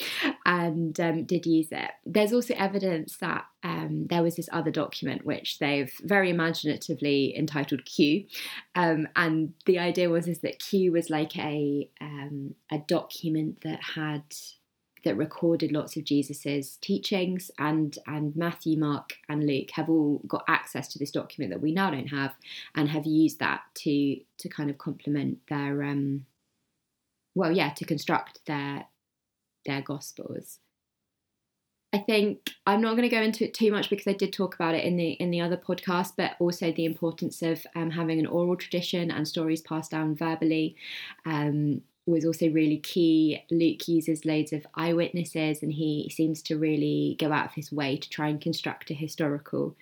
and 0.44 0.98
um, 1.00 1.24
did 1.24 1.46
use 1.46 1.68
it. 1.70 1.90
There's 2.05 2.33
also 2.33 2.55
evidence 2.55 3.16
that 3.18 3.46
um, 3.62 4.07
there 4.09 4.22
was 4.22 4.37
this 4.37 4.48
other 4.52 4.70
document 4.70 5.24
which 5.24 5.59
they've 5.59 5.92
very 6.02 6.31
imaginatively 6.31 7.37
entitled 7.37 7.85
Q, 7.85 8.24
um, 8.74 9.09
and 9.16 9.55
the 9.64 9.79
idea 9.79 10.11
was 10.11 10.29
is 10.29 10.40
that 10.40 10.59
Q 10.59 10.92
was 10.92 11.11
like 11.11 11.37
a 11.37 11.88
um, 12.00 12.55
a 12.70 12.79
document 12.79 13.62
that 13.62 13.83
had 13.83 14.22
that 15.05 15.16
recorded 15.16 15.70
lots 15.70 15.96
of 15.96 16.05
Jesus's 16.05 16.79
teachings, 16.81 17.50
and 17.59 17.96
and 18.07 18.37
Matthew, 18.37 18.79
Mark, 18.79 19.14
and 19.29 19.46
Luke 19.46 19.70
have 19.72 19.88
all 19.88 20.20
got 20.26 20.44
access 20.48 20.88
to 20.88 20.98
this 20.98 21.11
document 21.11 21.52
that 21.52 21.62
we 21.62 21.72
now 21.72 21.90
don't 21.90 22.09
have, 22.09 22.35
and 22.74 22.88
have 22.88 23.07
used 23.07 23.38
that 23.40 23.62
to 23.76 24.16
to 24.38 24.48
kind 24.48 24.68
of 24.68 24.79
complement 24.79 25.38
their 25.48 25.83
um, 25.83 26.26
well, 27.37 27.52
yeah, 27.52 27.70
to 27.74 27.85
construct 27.85 28.40
their 28.46 28.87
their 29.66 29.83
gospels. 29.83 30.59
I 31.92 31.98
think 31.98 32.50
I'm 32.66 32.83
not 32.83 32.90
going 32.90 33.09
to 33.09 33.14
go 33.14 33.22
into 33.22 33.44
it 33.44 33.55
too 33.55 33.70
much 33.70 33.88
because 33.88 34.07
I 34.07 34.12
did 34.12 34.33
talk 34.33 34.55
about 34.55 34.74
it 34.74 34.85
in 34.85 34.96
the 34.96 35.12
in 35.12 35.31
the 35.31 35.40
other 35.40 35.57
podcast, 35.57 36.12
but 36.16 36.33
also 36.38 36.72
the 36.72 36.85
importance 36.85 37.42
of 37.42 37.66
um, 37.74 37.90
having 37.90 38.18
an 38.18 38.26
oral 38.26 38.57
tradition 38.57 39.11
and 39.11 39.26
stories 39.26 39.62
passed 39.62 39.92
down 39.92 40.14
verbally 40.14 40.76
um, 41.24 41.81
was 42.05 42.24
also 42.24 42.50
really 42.50 42.79
key. 42.79 43.42
Luke 43.50 43.88
uses 43.88 44.24
loads 44.24 44.52
of 44.52 44.66
eyewitnesses, 44.74 45.62
and 45.62 45.72
he 45.72 46.12
seems 46.14 46.42
to 46.42 46.59
really 46.59 47.16
go 47.18 47.33
out 47.33 47.46
of 47.46 47.55
his 47.55 47.72
way 47.72 47.96
to 47.96 48.11
try 48.11 48.29
and 48.29 48.40
construct 48.40 48.90
a 48.90 48.94
historical 48.94 49.76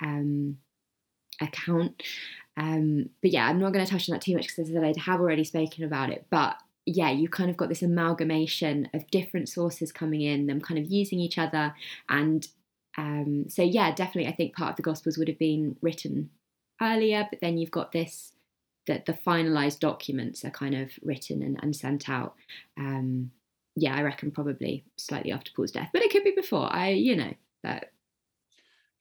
um, 0.00 0.58
account. 1.40 2.02
Um, 2.56 3.10
but 3.22 3.30
yeah, 3.30 3.46
I'm 3.46 3.60
not 3.60 3.72
going 3.72 3.84
to 3.84 3.90
touch 3.90 4.08
on 4.08 4.14
that 4.14 4.22
too 4.22 4.34
much 4.34 4.48
because 4.48 4.58
as 4.58 4.70
I 4.70 4.80
said, 4.80 4.96
I 4.98 5.00
have 5.02 5.20
already 5.20 5.44
spoken 5.44 5.84
about 5.84 6.10
it. 6.10 6.26
But 6.30 6.56
yeah, 6.90 7.10
you 7.10 7.28
kind 7.28 7.50
of 7.50 7.56
got 7.56 7.68
this 7.68 7.82
amalgamation 7.82 8.88
of 8.94 9.10
different 9.10 9.48
sources 9.48 9.92
coming 9.92 10.22
in, 10.22 10.46
them 10.46 10.60
kind 10.60 10.78
of 10.78 10.90
using 10.90 11.20
each 11.20 11.38
other. 11.38 11.74
And 12.08 12.46
um, 12.98 13.46
so, 13.48 13.62
yeah, 13.62 13.94
definitely, 13.94 14.30
I 14.30 14.34
think 14.34 14.56
part 14.56 14.70
of 14.70 14.76
the 14.76 14.82
Gospels 14.82 15.16
would 15.16 15.28
have 15.28 15.38
been 15.38 15.76
written 15.80 16.30
earlier, 16.82 17.26
but 17.30 17.40
then 17.40 17.58
you've 17.58 17.70
got 17.70 17.92
this 17.92 18.32
that 18.86 19.06
the 19.06 19.12
finalized 19.12 19.78
documents 19.78 20.44
are 20.44 20.50
kind 20.50 20.74
of 20.74 20.90
written 21.02 21.42
and, 21.42 21.58
and 21.62 21.76
sent 21.76 22.08
out. 22.08 22.34
Um, 22.76 23.30
yeah, 23.76 23.94
I 23.94 24.02
reckon 24.02 24.30
probably 24.30 24.84
slightly 24.96 25.30
after 25.30 25.52
Paul's 25.54 25.70
death, 25.70 25.90
but 25.92 26.02
it 26.02 26.10
could 26.10 26.24
be 26.24 26.32
before. 26.34 26.72
I, 26.72 26.90
you 26.90 27.14
know, 27.14 27.32
that 27.62 27.92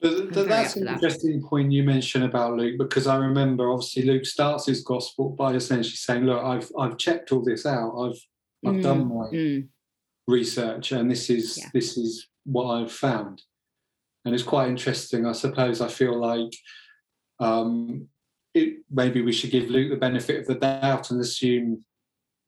but, 0.01 0.47
that's 0.47 0.75
an 0.77 0.87
interesting 0.87 1.41
point 1.41 1.71
you 1.71 1.83
mentioned 1.83 2.23
about 2.23 2.55
Luke 2.55 2.75
because 2.77 3.05
I 3.05 3.17
remember 3.17 3.69
obviously 3.71 4.03
Luke 4.03 4.25
starts 4.25 4.65
his 4.65 4.81
gospel 4.83 5.29
by 5.29 5.53
essentially 5.53 5.95
saying, 5.95 6.25
"Look, 6.25 6.41
I've 6.41 6.71
I've 6.77 6.97
checked 6.97 7.31
all 7.31 7.43
this 7.43 7.65
out. 7.65 7.97
I've 7.97 8.19
I've 8.65 8.75
mm, 8.75 8.83
done 8.83 9.07
my 9.09 9.25
mm. 9.25 9.67
research, 10.27 10.93
and 10.93 11.11
this 11.11 11.29
is 11.29 11.57
yeah. 11.57 11.69
this 11.73 11.97
is 11.97 12.27
what 12.45 12.71
I've 12.71 12.91
found." 12.91 13.41
And 14.23 14.33
it's 14.33 14.43
quite 14.43 14.69
interesting. 14.69 15.25
I 15.25 15.33
suppose 15.33 15.81
I 15.81 15.87
feel 15.87 16.17
like 16.19 16.53
um, 17.39 18.07
it, 18.53 18.79
maybe 18.89 19.21
we 19.21 19.31
should 19.31 19.51
give 19.51 19.69
Luke 19.69 19.89
the 19.89 19.97
benefit 19.97 20.41
of 20.41 20.47
the 20.47 20.55
doubt 20.55 21.11
and 21.11 21.19
assume 21.19 21.83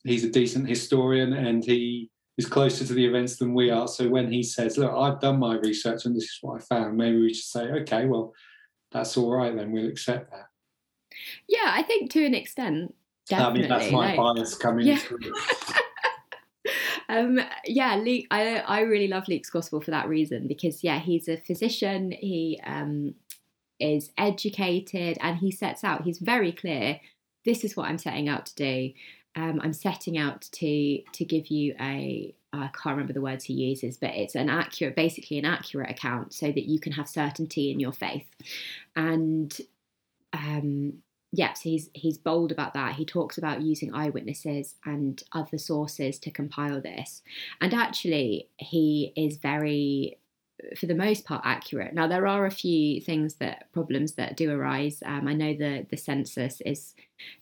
he's 0.04 0.24
a 0.24 0.30
decent 0.30 0.68
historian 0.68 1.34
and 1.34 1.64
he 1.64 2.11
is 2.38 2.46
closer 2.46 2.86
to 2.86 2.94
the 2.94 3.06
events 3.06 3.38
than 3.38 3.54
we 3.54 3.70
are. 3.70 3.88
So 3.88 4.08
when 4.10 4.32
he 4.32 4.44
says, 4.44 4.78
"Look, 4.78 4.92
I've 4.92 5.20
done 5.20 5.40
my 5.40 5.56
research 5.56 6.06
and 6.06 6.16
this 6.16 6.24
is 6.24 6.38
what 6.42 6.62
I 6.62 6.66
found," 6.66 6.98
maybe 6.98 7.20
we 7.20 7.34
should 7.34 7.46
say, 7.46 7.64
"Okay, 7.82 8.06
well, 8.06 8.34
that's 8.92 9.18
all 9.18 9.32
right. 9.32 9.56
Then 9.56 9.72
we'll 9.72 9.88
accept 9.88 10.32
that." 10.32 10.48
Yeah, 11.48 11.72
I 11.74 11.84
think 11.84 12.12
to 12.12 12.26
an 12.26 12.34
extent. 12.34 12.96
Definitely. 13.28 13.60
I 13.60 13.62
mean, 13.62 13.70
that's 13.70 13.92
my 13.92 14.16
bias 14.16 14.56
coming 14.56 14.88
yeah. 14.88 14.98
through. 14.98 15.20
um, 17.10 17.40
yeah, 17.66 17.96
Luke. 17.96 18.26
I 18.32 18.60
I 18.60 18.82
really 18.82 19.08
love 19.08 19.28
Luke's 19.28 19.50
gospel 19.50 19.82
for 19.82 19.92
that 19.92 20.08
reason 20.08 20.48
because 20.48 20.84
yeah, 20.84 21.00
he's 21.00 21.28
a 21.28 21.38
physician. 21.38 22.12
He 22.12 22.60
um, 22.66 23.16
is 23.80 24.12
educated, 24.18 25.18
and 25.22 25.38
he 25.38 25.52
sets 25.52 25.84
out. 25.84 26.04
He's 26.04 26.20
very 26.20 26.52
clear. 26.52 27.00
This 27.44 27.64
is 27.64 27.76
what 27.76 27.90
I'm 27.90 27.98
setting 27.98 28.30
out 28.30 28.46
to 28.48 28.56
do 28.56 28.94
um, 29.36 29.60
I'm 29.64 29.74
setting 29.74 30.18
out 30.18 30.42
to 30.54 31.02
to 31.14 31.26
give 31.26 31.48
you 31.48 31.76
a 31.80 32.34
I 32.54 32.68
can't 32.68 32.98
remember 32.98 33.14
the 33.14 33.22
words 33.22 33.46
he 33.46 33.54
uses, 33.54 33.96
but 33.96 34.10
it's 34.10 34.36
an 34.36 34.50
accurate, 34.50 34.96
basically 34.96 35.40
an 35.40 35.46
accurate 35.46 35.90
account, 35.90 36.34
so 36.34 36.48
that 36.48 36.66
you 36.66 36.80
can 36.80 36.92
have 36.94 37.08
certainty 37.08 37.72
in 37.72 37.80
your 37.80 37.94
faith. 37.94 38.28
And 38.96 39.56
um, 40.34 41.02
yeah, 41.32 41.54
so 41.54 41.70
he's 41.70 41.90
he's 41.94 42.18
bold 42.18 42.52
about 42.52 42.74
that. 42.74 42.96
He 42.96 43.06
talks 43.06 43.38
about 43.38 43.62
using 43.62 43.94
eyewitnesses 43.94 44.76
and 44.86 45.24
other 45.32 45.58
sources 45.58 46.20
to 46.20 46.32
compile 46.32 46.82
this, 46.82 47.22
and 47.62 47.74
actually 47.74 48.50
he 48.58 49.14
is 49.16 49.38
very 49.38 50.18
for 50.78 50.86
the 50.86 50.96
most 50.96 51.26
part 51.26 51.42
accurate. 51.46 51.94
Now 51.94 52.08
there 52.08 52.28
are 52.28 52.46
a 52.46 52.52
few 52.52 53.02
things 53.02 53.36
that 53.36 53.72
problems 53.72 54.14
that 54.14 54.38
do 54.38 54.52
arise. 54.52 55.02
Um, 55.06 55.28
I 55.28 55.34
know 55.34 55.54
the 55.54 55.86
the 55.90 55.98
census 55.98 56.62
is 56.62 56.94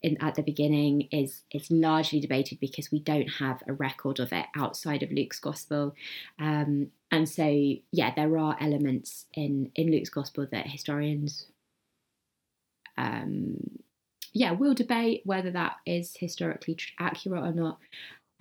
in 0.01 0.17
at 0.21 0.35
the 0.35 0.43
beginning 0.43 1.07
is 1.11 1.43
is 1.51 1.69
largely 1.71 2.19
debated 2.19 2.59
because 2.59 2.91
we 2.91 2.99
don't 2.99 3.27
have 3.27 3.61
a 3.67 3.73
record 3.73 4.19
of 4.19 4.33
it 4.33 4.45
outside 4.55 5.03
of 5.03 5.11
Luke's 5.11 5.39
gospel, 5.39 5.95
um, 6.39 6.87
and 7.11 7.27
so 7.27 7.45
yeah, 7.91 8.13
there 8.15 8.37
are 8.37 8.57
elements 8.59 9.25
in 9.33 9.71
in 9.75 9.91
Luke's 9.91 10.09
gospel 10.09 10.47
that 10.51 10.67
historians. 10.67 11.45
Um, 12.97 13.79
yeah, 14.33 14.51
we'll 14.51 14.73
debate 14.73 15.21
whether 15.25 15.51
that 15.51 15.77
is 15.85 16.15
historically 16.17 16.77
accurate 16.99 17.43
or 17.43 17.53
not. 17.53 17.79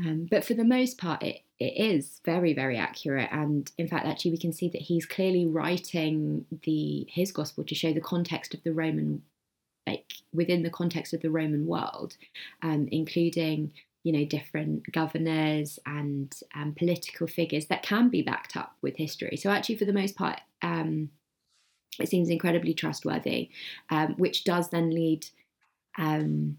Um, 0.00 0.26
but 0.30 0.44
for 0.44 0.54
the 0.54 0.64
most 0.64 0.98
part, 0.98 1.22
it, 1.22 1.42
it 1.60 1.76
is 1.76 2.20
very, 2.24 2.52
very 2.52 2.76
accurate. 2.76 3.28
And 3.32 3.70
in 3.78 3.88
fact, 3.88 4.06
actually, 4.06 4.30
we 4.32 4.38
can 4.38 4.52
see 4.52 4.68
that 4.68 4.82
he's 4.82 5.06
clearly 5.06 5.46
writing 5.46 6.46
the 6.62 7.06
his 7.10 7.32
gospel 7.32 7.64
to 7.64 7.74
show 7.74 7.92
the 7.92 8.00
context 8.00 8.54
of 8.54 8.62
the 8.62 8.72
Roman, 8.72 9.22
like 9.86 10.12
within 10.32 10.62
the 10.62 10.70
context 10.70 11.12
of 11.12 11.20
the 11.20 11.30
Roman 11.30 11.66
world, 11.66 12.16
um, 12.62 12.88
including 12.92 13.72
you 14.04 14.12
know 14.12 14.24
different 14.24 14.90
governors 14.92 15.80
and 15.84 16.34
um, 16.54 16.74
political 16.74 17.26
figures 17.26 17.66
that 17.66 17.82
can 17.82 18.08
be 18.08 18.22
backed 18.22 18.56
up 18.56 18.76
with 18.80 18.96
history. 18.96 19.36
So 19.36 19.50
actually, 19.50 19.76
for 19.76 19.84
the 19.84 19.92
most 19.92 20.14
part, 20.14 20.40
um, 20.62 21.10
it 21.98 22.08
seems 22.08 22.28
incredibly 22.28 22.72
trustworthy, 22.72 23.50
um, 23.90 24.14
which 24.16 24.44
does 24.44 24.68
then 24.68 24.90
lead 24.90 25.26
um, 25.98 26.58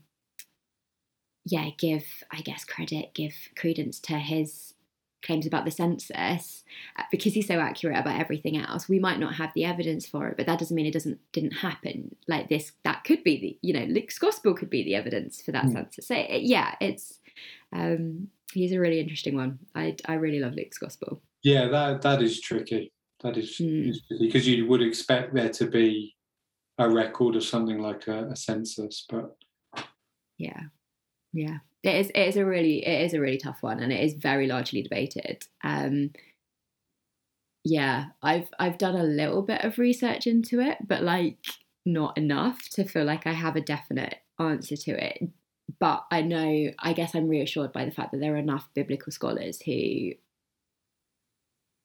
yeah, 1.46 1.70
give, 1.78 2.06
I 2.32 2.42
guess, 2.42 2.66
credit, 2.66 3.14
give 3.14 3.34
credence 3.56 4.00
to 4.02 4.20
his 4.20 4.74
claims 5.22 5.46
about 5.46 5.66
the 5.66 5.72
census 5.72 6.64
uh, 6.98 7.04
because 7.12 7.34
he's 7.34 7.48
so 7.48 7.60
accurate 7.60 7.98
about 7.98 8.20
everything 8.20 8.58
else 8.58 8.88
we 8.88 9.00
might 9.00 9.20
not 9.20 9.36
have 9.36 9.52
the 9.54 9.66
evidence 9.66 10.08
for 10.08 10.28
it 10.28 10.38
but 10.38 10.46
that 10.46 10.60
doesn't 10.60 10.76
mean 10.76 10.86
it 10.86 10.94
doesn't 10.94 11.20
didn't 11.32 11.52
happen. 11.52 12.16
Like 12.28 12.50
this 12.50 12.72
that 12.84 13.04
could 13.04 13.24
be 13.24 13.40
the 13.40 13.58
you 13.62 13.74
know 13.74 13.86
luke's 13.86 14.18
gospel 14.18 14.54
could 14.54 14.70
be 14.70 14.84
the 14.84 14.96
evidence 14.96 15.42
for 15.42 15.52
that 15.52 15.66
mm. 15.66 15.74
census. 15.74 16.08
So 16.08 16.16
yeah 16.16 16.76
it's 16.80 17.20
um 17.74 18.30
he's 18.54 18.72
a 18.72 18.80
really 18.80 19.00
interesting 19.00 19.36
one. 19.36 19.60
I 19.76 19.96
i 20.06 20.14
really 20.14 20.40
love 20.40 20.54
luke's 20.54 20.78
gospel. 20.78 21.22
Yeah 21.44 21.68
that 21.68 22.02
that 22.02 22.22
is 22.22 22.40
tricky. 22.40 22.92
That 23.22 23.38
is, 23.38 23.58
mm. 23.58 23.90
is 23.90 24.02
because 24.20 24.48
you 24.48 24.68
would 24.68 24.82
expect 24.82 25.34
there 25.34 25.50
to 25.50 25.68
be 25.68 26.16
a 26.78 26.90
record 26.90 27.36
of 27.36 27.44
something 27.44 27.80
like 27.80 28.08
a, 28.08 28.30
a 28.30 28.36
census 28.36 29.06
but 29.10 29.36
yeah. 30.38 30.62
Yeah 31.34 31.58
it 31.84 31.96
is 31.96 32.10
it 32.10 32.28
is 32.28 32.38
a 32.38 32.46
really 32.46 32.86
it 32.86 33.06
is 33.06 33.14
a 33.14 33.20
really 33.20 33.38
tough 33.38 33.62
one 33.62 33.80
and 33.80 33.92
it 33.92 34.04
is 34.04 34.14
very 34.14 34.48
largely 34.48 34.82
debated 34.82 35.46
um 35.64 36.12
yeah 37.64 38.06
i've 38.22 38.50
i've 38.60 38.78
done 38.78 38.96
a 38.96 39.04
little 39.04 39.42
bit 39.42 39.64
of 39.64 39.78
research 39.78 40.28
into 40.28 40.60
it 40.60 40.78
but 40.86 41.04
like 41.04 41.38
not 41.86 42.18
enough 42.18 42.70
to 42.70 42.84
feel 42.84 43.06
like 43.06 43.26
i 43.26 43.34
have 43.34 43.56
a 43.56 43.62
definite 43.62 44.16
answer 44.40 44.76
to 44.76 44.92
it 44.92 45.30
but 45.80 46.04
i 46.12 46.22
know 46.22 46.70
i 46.80 46.94
guess 46.94 47.16
i'm 47.16 47.28
reassured 47.28 47.72
by 47.72 47.86
the 47.86 47.92
fact 47.92 48.12
that 48.12 48.20
there 48.20 48.34
are 48.34 48.38
enough 48.38 48.70
biblical 48.74 49.12
scholars 49.12 49.62
who 49.62 50.12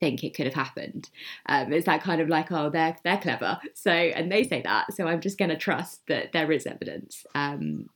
think 0.01 0.23
it 0.23 0.35
could 0.35 0.45
have 0.45 0.55
happened. 0.55 1.09
Um, 1.47 1.73
it's 1.73 1.87
that 1.87 2.03
kind 2.03 2.21
of 2.21 2.29
like, 2.29 2.53
oh, 2.53 2.69
they're 2.69 2.97
they're 3.05 3.19
clever, 3.19 3.59
so 3.75 3.91
and 3.91 4.31
they 4.31 4.45
say 4.45 4.61
that, 4.63 4.93
so 4.93 5.07
I'm 5.07 5.21
just 5.21 5.39
going 5.39 5.51
to 5.51 5.57
trust 5.57 6.03
that 6.09 6.33
there 6.33 6.53
is 6.53 6.67
evidence. 6.67 7.25
Um, 7.35 7.89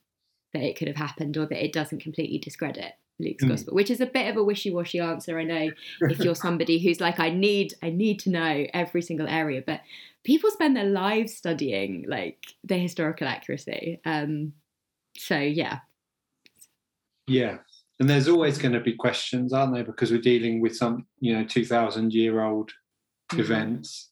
that 0.59 0.69
it 0.69 0.77
could 0.77 0.89
have 0.89 0.97
happened 0.97 1.37
or 1.37 1.47
that 1.47 1.65
it 1.65 1.73
doesn't 1.73 2.03
completely 2.03 2.39
discredit 2.39 2.95
Luke's 3.19 3.45
mm. 3.45 3.49
gospel, 3.49 3.75
which 3.75 3.91
is 3.91 4.01
a 4.01 4.07
bit 4.07 4.29
of 4.29 4.37
a 4.37 4.45
wishy-washy 4.45 5.01
answer. 5.01 5.39
I 5.39 5.45
know 5.45 5.71
if 6.03 6.19
you're 6.21 6.35
somebody 6.35 6.79
who's 6.79 7.01
like, 7.01 7.19
I 7.19 7.31
need, 7.31 7.75
I 7.83 7.91
need 7.91 8.21
to 8.21 8.31
know 8.31 8.67
every 8.73 9.03
single 9.03 9.27
area, 9.27 9.63
but 9.67 9.81
people 10.25 10.51
spend 10.51 10.77
their 10.77 10.85
lives 10.85 11.35
studying 11.35 12.05
like 12.09 12.39
the 12.65 12.77
historical 12.77 13.27
accuracy. 13.27 14.01
Um, 14.05 14.53
so 15.17 15.39
yeah. 15.39 15.81
Yeah. 17.27 17.59
And 18.01 18.09
there's 18.09 18.29
always 18.29 18.59
going 18.59 18.75
to 18.75 18.81
be 18.81 18.93
questions, 18.93 19.53
aren't 19.53 19.75
there? 19.75 19.85
Because 19.85 20.13
we're 20.13 20.21
dealing 20.21 20.61
with 20.61 20.77
some, 20.77 21.07
you 21.19 21.37
know, 21.37 21.45
2000 21.45 22.15
year 22.15 22.43
old 22.43 22.71
mm. 23.33 23.41
events. 23.41 24.11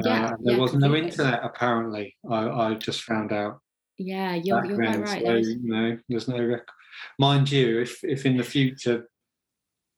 Yeah, 0.00 0.26
uh, 0.26 0.36
there 0.42 0.54
yeah, 0.54 0.60
was 0.60 0.72
completely. 0.72 1.00
no 1.00 1.06
internet 1.06 1.40
apparently. 1.44 2.16
I, 2.28 2.48
I 2.48 2.74
just 2.74 3.02
found 3.02 3.32
out. 3.32 3.60
Yeah, 3.98 4.34
you're, 4.34 4.64
you're 4.64 4.76
quite 4.76 5.00
right. 5.00 5.24
So, 5.24 5.34
you 5.34 5.58
know, 5.62 5.98
there's 6.08 6.28
no 6.28 6.38
record. 6.38 6.66
Mind 7.18 7.50
you, 7.50 7.80
if 7.80 8.02
if 8.02 8.26
in 8.26 8.36
the 8.36 8.42
future 8.42 9.08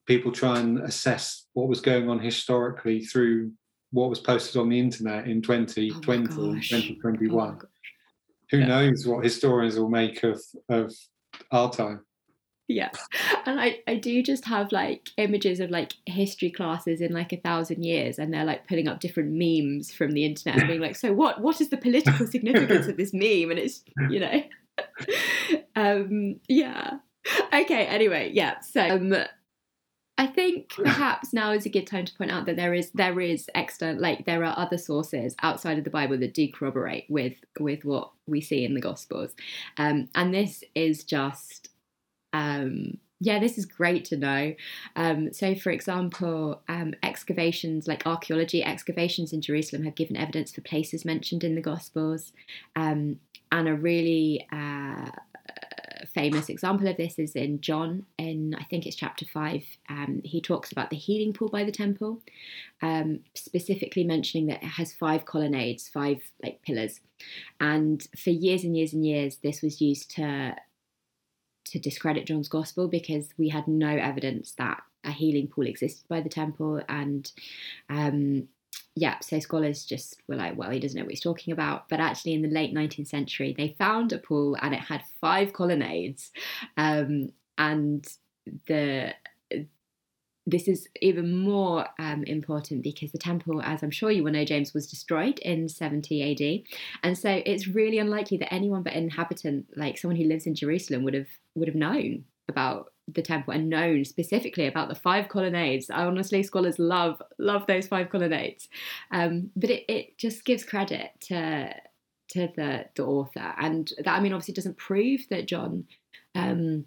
people 0.07 0.33
try 0.33 0.59
and 0.59 0.79
assess 0.81 1.47
what 1.53 1.69
was 1.69 1.81
going 1.81 2.09
on 2.09 2.19
historically 2.19 3.05
through 3.05 3.53
what 3.91 4.09
was 4.09 4.21
posted 4.21 4.61
on 4.61 4.69
the 4.69 4.79
internet 4.79 5.27
in 5.27 5.43
2020 5.43 5.91
oh 5.91 6.55
2021 6.55 7.59
oh 7.61 7.67
who 8.51 8.59
yeah. 8.59 8.67
knows 8.67 9.07
what 9.07 9.25
historians 9.25 9.79
will 9.79 9.89
make 9.89 10.23
of 10.23 10.41
of 10.69 10.93
our 11.51 11.71
time 11.71 12.06
yeah. 12.69 12.91
And 13.45 13.61
I, 13.61 13.81
I 13.87 13.95
do 13.97 14.23
just 14.23 14.45
have 14.47 14.73
like 14.73 15.11
images 15.17 15.61
of 15.61 15.71
like 15.71 15.95
history 16.05 16.51
classes 16.51 17.01
in 17.01 17.13
like 17.13 17.33
a 17.33 17.37
thousand 17.37 17.85
years 17.85 18.19
and 18.19 18.33
they're 18.33 18.45
like 18.45 18.67
pulling 18.67 18.89
up 18.89 19.01
different 19.01 19.31
memes 19.33 19.93
from 19.93 20.13
the 20.13 20.25
internet 20.25 20.59
and 20.59 20.69
being 20.69 20.81
like 20.81 20.97
so 20.97 21.13
what 21.13 21.41
what 21.41 21.61
is 21.61 21.69
the 21.69 21.77
political 21.77 22.27
significance 22.27 22.89
of 22.89 22.97
this 22.97 23.13
meme? 23.13 23.51
And 23.51 23.59
it's 23.59 23.83
you 24.11 24.21
know. 24.21 24.43
Um 25.75 26.41
yeah. 26.49 26.99
Okay 27.53 27.87
anyway 27.87 28.31
yeah 28.33 28.61
so 28.61 28.81
um 28.81 29.15
I 30.19 30.27
think 30.27 30.71
perhaps 30.71 31.35
now 31.35 31.53
is 31.53 31.67
a 31.67 31.71
good 31.71 31.87
time 31.87 32.07
to 32.07 32.15
point 32.15 32.31
out 32.31 32.47
that 32.47 32.57
there 32.57 32.73
is 32.73 32.91
there 32.93 33.21
is 33.21 33.51
external 33.55 34.01
like 34.01 34.25
there 34.25 34.45
are 34.45 34.59
other 34.59 34.79
sources 34.79 35.37
outside 35.43 35.77
of 35.77 35.85
the 35.85 35.91
Bible 35.91 36.17
that 36.19 36.33
do 36.33 36.51
corroborate 36.51 37.05
with 37.11 37.35
with 37.61 37.85
what 37.85 38.13
we 38.27 38.41
see 38.41 38.65
in 38.65 38.75
the 38.75 38.81
Gospels, 38.81 39.35
um, 39.77 40.09
and 40.15 40.33
this 40.33 40.65
is 40.75 41.05
just 41.05 41.69
um, 42.33 42.99
yeah, 43.19 43.39
this 43.39 43.57
is 43.57 43.65
great 43.65 44.05
to 44.07 44.17
know. 44.17 44.55
Um, 44.95 45.33
so, 45.33 45.55
for 45.55 45.71
example, 45.71 46.61
um, 46.69 46.93
excavations 47.03 47.89
like 47.89 48.07
archaeology 48.07 48.63
excavations 48.63 49.33
in 49.33 49.41
Jerusalem 49.41 49.85
have 49.85 49.95
given 49.95 50.17
evidence 50.17 50.53
for 50.53 50.61
places 50.61 51.05
mentioned 51.05 51.43
in 51.43 51.55
the 51.55 51.63
Gospels. 51.63 52.33
Um, 52.75 53.21
and 53.53 53.69
a 53.69 53.75
really 53.75 54.47
uh, 54.53 55.11
famous 56.13 56.49
example 56.49 56.89
of 56.89 56.97
this 56.97 57.19
is 57.19 57.33
in 57.33 57.61
John, 57.61 58.05
in 58.19 58.55
I 58.59 58.65
think 58.65 58.87
it's 58.87 58.97
chapter 58.97 59.25
five. 59.25 59.65
Um, 59.89 60.21
he 60.25 60.41
talks 60.41 60.73
about 60.73 60.91
the 60.91 60.97
healing 60.97 61.33
pool 61.33 61.49
by 61.49 61.65
the 61.65 61.73
temple, 61.73 62.21
um, 62.83 63.21
specifically 63.35 64.05
mentioning 64.05 64.47
that 64.49 64.63
it 64.63 64.67
has 64.67 64.93
five 64.93 65.25
colonnades, 65.25 65.89
five 65.89 66.23
like 66.43 66.61
pillars. 66.63 67.01
And 67.61 68.07
for 68.17 68.31
years 68.31 68.65
and 68.65 68.77
years 68.77 68.93
and 68.93 69.07
years, 69.07 69.39
this 69.43 69.63
was 69.63 69.81
used 69.81 70.11
to 70.17 70.57
to 71.67 71.79
discredit 71.79 72.27
John's 72.27 72.49
gospel 72.49 72.89
because 72.89 73.29
we 73.39 73.49
had 73.49 73.67
no 73.69 73.89
evidence 73.89 74.53
that 74.53 74.83
a 75.05 75.11
healing 75.11 75.49
pool 75.49 75.67
existed 75.67 76.07
by 76.09 76.21
the 76.21 76.29
temple. 76.29 76.81
And 76.89 77.31
um, 77.89 78.49
yeah, 78.95 79.19
so 79.21 79.39
scholars 79.39 79.85
just 79.85 80.21
were 80.29 80.37
like, 80.37 80.57
well, 80.57 80.71
he 80.71 80.81
doesn't 80.81 80.99
know 80.99 81.05
what 81.05 81.13
he's 81.13 81.21
talking 81.21 81.53
about. 81.53 81.89
But 81.89 82.01
actually, 82.01 82.35
in 82.35 82.43
the 82.43 82.49
late 82.49 82.75
19th 82.75 83.09
century, 83.09 83.55
they 83.57 83.77
found 83.79 84.13
a 84.13 84.19
pool 84.19 84.57
and 84.61 84.75
it 84.75 84.81
had 84.81 85.03
five 85.21 85.53
colonnades. 85.53 86.31
Um, 86.77 87.31
and 87.59 88.07
the 88.67 89.15
this 90.47 90.69
is 90.69 90.89
even 91.03 91.37
more 91.39 91.87
um, 91.99 92.23
important 92.25 92.83
because 92.83 93.11
the 93.11 93.19
temple, 93.19 93.61
as 93.63 93.83
I'm 93.83 93.91
sure 93.91 94.11
you 94.11 94.23
will 94.23 94.33
know, 94.33 94.45
James, 94.45 94.73
was 94.73 94.87
destroyed 94.87 95.41
in 95.41 95.69
70 95.69 96.23
AD, 96.33 96.79
and 97.03 97.19
so 97.19 97.43
it's 97.45 97.67
really 97.67 97.99
unlikely 97.99 98.37
that 98.39 98.53
anyone 98.53 98.83
but 98.83 98.93
an 98.93 99.05
inhabitant, 99.05 99.67
like 99.77 99.99
someone 99.99 100.17
who 100.17 100.25
lives 100.25 100.47
in 100.47 100.55
Jerusalem, 100.55 101.03
would 101.03 101.15
have 101.15 101.29
would 101.55 101.69
have 101.69 101.75
known 101.75 102.25
about 102.49 102.93
the 103.09 103.23
temple 103.23 103.53
and 103.53 103.69
known 103.69 104.05
specifically 104.05 104.67
about 104.67 104.89
the 104.89 104.95
five 104.95 105.29
colonnades. 105.29 105.91
I 105.91 106.05
honestly, 106.05 106.43
scholars 106.43 106.79
love 106.79 107.21
love 107.39 107.67
those 107.67 107.87
five 107.87 108.11
colonnades, 108.11 108.69
um, 109.11 109.51
but 109.57 109.71
it, 109.71 109.85
it 109.89 110.19
just 110.19 110.45
gives 110.45 110.65
credit 110.65 111.11
to 111.23 111.75
to 112.31 112.49
the 112.57 112.87
the 112.95 113.05
author, 113.05 113.55
and 113.59 113.93
that 114.05 114.17
I 114.17 114.21
mean, 114.21 114.33
obviously, 114.33 114.55
doesn't 114.55 114.79
prove 114.79 115.23
that 115.31 115.47
John. 115.47 115.85
Um, 116.35 116.85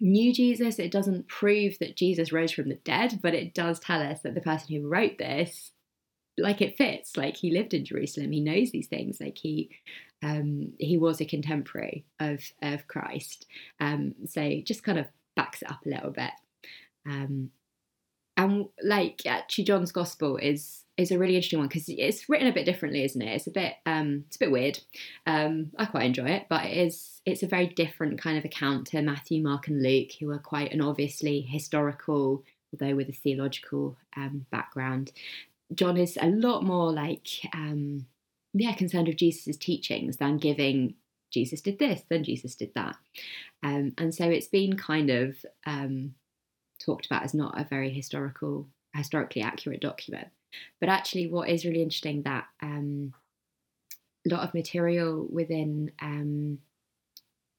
knew 0.00 0.32
Jesus. 0.32 0.78
It 0.78 0.92
doesn't 0.92 1.28
prove 1.28 1.78
that 1.80 1.96
Jesus 1.96 2.32
rose 2.32 2.52
from 2.52 2.68
the 2.68 2.76
dead, 2.76 3.20
but 3.22 3.34
it 3.34 3.54
does 3.54 3.80
tell 3.80 4.00
us 4.00 4.20
that 4.22 4.34
the 4.34 4.40
person 4.40 4.74
who 4.74 4.88
wrote 4.88 5.18
this, 5.18 5.72
like 6.36 6.60
it 6.60 6.76
fits, 6.76 7.16
like 7.16 7.36
he 7.36 7.50
lived 7.50 7.74
in 7.74 7.84
Jerusalem, 7.84 8.32
he 8.32 8.40
knows 8.40 8.70
these 8.70 8.86
things, 8.86 9.18
like 9.20 9.38
he 9.38 9.70
um, 10.22 10.72
he 10.78 10.98
was 10.98 11.20
a 11.20 11.24
contemporary 11.24 12.04
of 12.20 12.40
of 12.62 12.86
Christ. 12.86 13.46
Um, 13.80 14.14
so 14.26 14.60
just 14.64 14.82
kind 14.82 14.98
of 14.98 15.06
backs 15.36 15.62
it 15.62 15.70
up 15.70 15.84
a 15.84 15.88
little 15.88 16.10
bit. 16.10 16.32
Um, 17.06 17.50
and 18.36 18.66
like 18.82 19.22
actually 19.26 19.64
John's 19.64 19.92
Gospel 19.92 20.36
is 20.36 20.84
is 20.98 21.10
a 21.10 21.18
really 21.18 21.36
interesting 21.36 21.60
one 21.60 21.68
because 21.68 21.88
it's 21.88 22.28
written 22.28 22.48
a 22.48 22.52
bit 22.52 22.66
differently, 22.66 23.04
isn't 23.04 23.22
it? 23.22 23.34
It's 23.34 23.46
a 23.46 23.52
bit 23.52 23.74
um, 23.86 24.24
it's 24.26 24.36
a 24.36 24.40
bit 24.40 24.50
weird. 24.50 24.80
Um, 25.26 25.70
I 25.78 25.86
quite 25.86 26.04
enjoy 26.04 26.26
it, 26.26 26.46
but 26.50 26.66
it 26.66 26.76
is 26.76 27.22
it's 27.24 27.42
a 27.42 27.48
very 27.48 27.68
different 27.68 28.20
kind 28.20 28.36
of 28.36 28.44
account 28.44 28.88
to 28.88 29.00
Matthew, 29.00 29.42
Mark, 29.42 29.68
and 29.68 29.82
Luke, 29.82 30.10
who 30.20 30.30
are 30.30 30.38
quite 30.38 30.72
an 30.72 30.82
obviously 30.82 31.40
historical 31.40 32.44
although 32.72 32.94
with 32.94 33.08
a 33.08 33.12
theological 33.12 33.96
um, 34.16 34.46
background. 34.50 35.12
John 35.74 35.96
is 35.96 36.18
a 36.20 36.28
lot 36.28 36.64
more 36.64 36.92
like, 36.92 37.28
um, 37.52 38.06
yeah, 38.54 38.74
concerned 38.74 39.08
with 39.08 39.16
Jesus' 39.16 39.56
teachings 39.56 40.16
than 40.16 40.38
giving 40.38 40.94
Jesus 41.30 41.60
did 41.60 41.78
this, 41.78 42.02
then 42.08 42.24
Jesus 42.24 42.54
did 42.54 42.72
that. 42.74 42.96
Um, 43.62 43.92
and 43.98 44.14
so 44.14 44.24
it's 44.24 44.48
been 44.48 44.76
kind 44.76 45.10
of 45.10 45.36
um, 45.66 46.14
talked 46.80 47.06
about 47.06 47.24
as 47.24 47.34
not 47.34 47.60
a 47.60 47.64
very 47.64 47.92
historical, 47.92 48.66
historically 48.94 49.42
accurate 49.42 49.80
document. 49.80 50.28
But 50.80 50.88
actually, 50.88 51.28
what 51.28 51.48
is 51.48 51.64
really 51.64 51.82
interesting 51.82 52.22
that 52.22 52.46
um, 52.62 53.14
a 54.26 54.34
lot 54.34 54.46
of 54.46 54.54
material 54.54 55.26
within 55.30 55.92
um, 56.00 56.58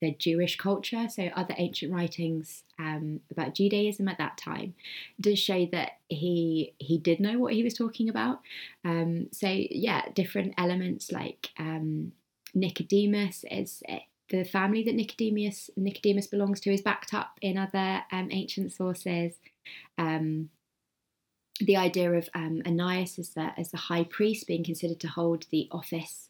the 0.01 0.15
Jewish 0.17 0.55
culture, 0.55 1.07
so 1.09 1.29
other 1.35 1.53
ancient 1.57 1.93
writings 1.93 2.63
um, 2.77 3.19
about 3.31 3.53
Judaism 3.53 4.07
at 4.07 4.17
that 4.17 4.37
time, 4.37 4.73
does 5.19 5.39
show 5.39 5.67
that 5.71 5.97
he 6.07 6.73
he 6.79 6.97
did 6.97 7.19
know 7.19 7.37
what 7.37 7.53
he 7.53 7.63
was 7.63 7.73
talking 7.73 8.09
about. 8.09 8.39
Um, 8.85 9.27
so 9.31 9.47
yeah, 9.49 10.05
different 10.13 10.53
elements 10.57 11.11
like 11.11 11.49
um, 11.57 12.13
Nicodemus 12.53 13.43
is 13.51 13.83
eh, 13.87 13.99
the 14.29 14.43
family 14.43 14.83
that 14.83 14.95
Nicodemus 14.95 15.69
Nicodemus 15.75 16.27
belongs 16.27 16.61
to 16.61 16.73
is 16.73 16.81
backed 16.81 17.13
up 17.13 17.37
in 17.41 17.57
other 17.57 18.03
um, 18.11 18.29
ancient 18.31 18.71
sources. 18.71 19.33
Um, 19.97 20.49
the 21.59 21.77
idea 21.77 22.11
of 22.13 22.29
um, 22.33 22.61
Ananias 22.65 23.19
as 23.19 23.29
the, 23.29 23.51
as 23.57 23.71
the 23.71 23.77
high 23.77 24.03
priest 24.03 24.47
being 24.47 24.63
considered 24.63 24.99
to 25.01 25.07
hold 25.07 25.45
the 25.51 25.67
office 25.71 26.29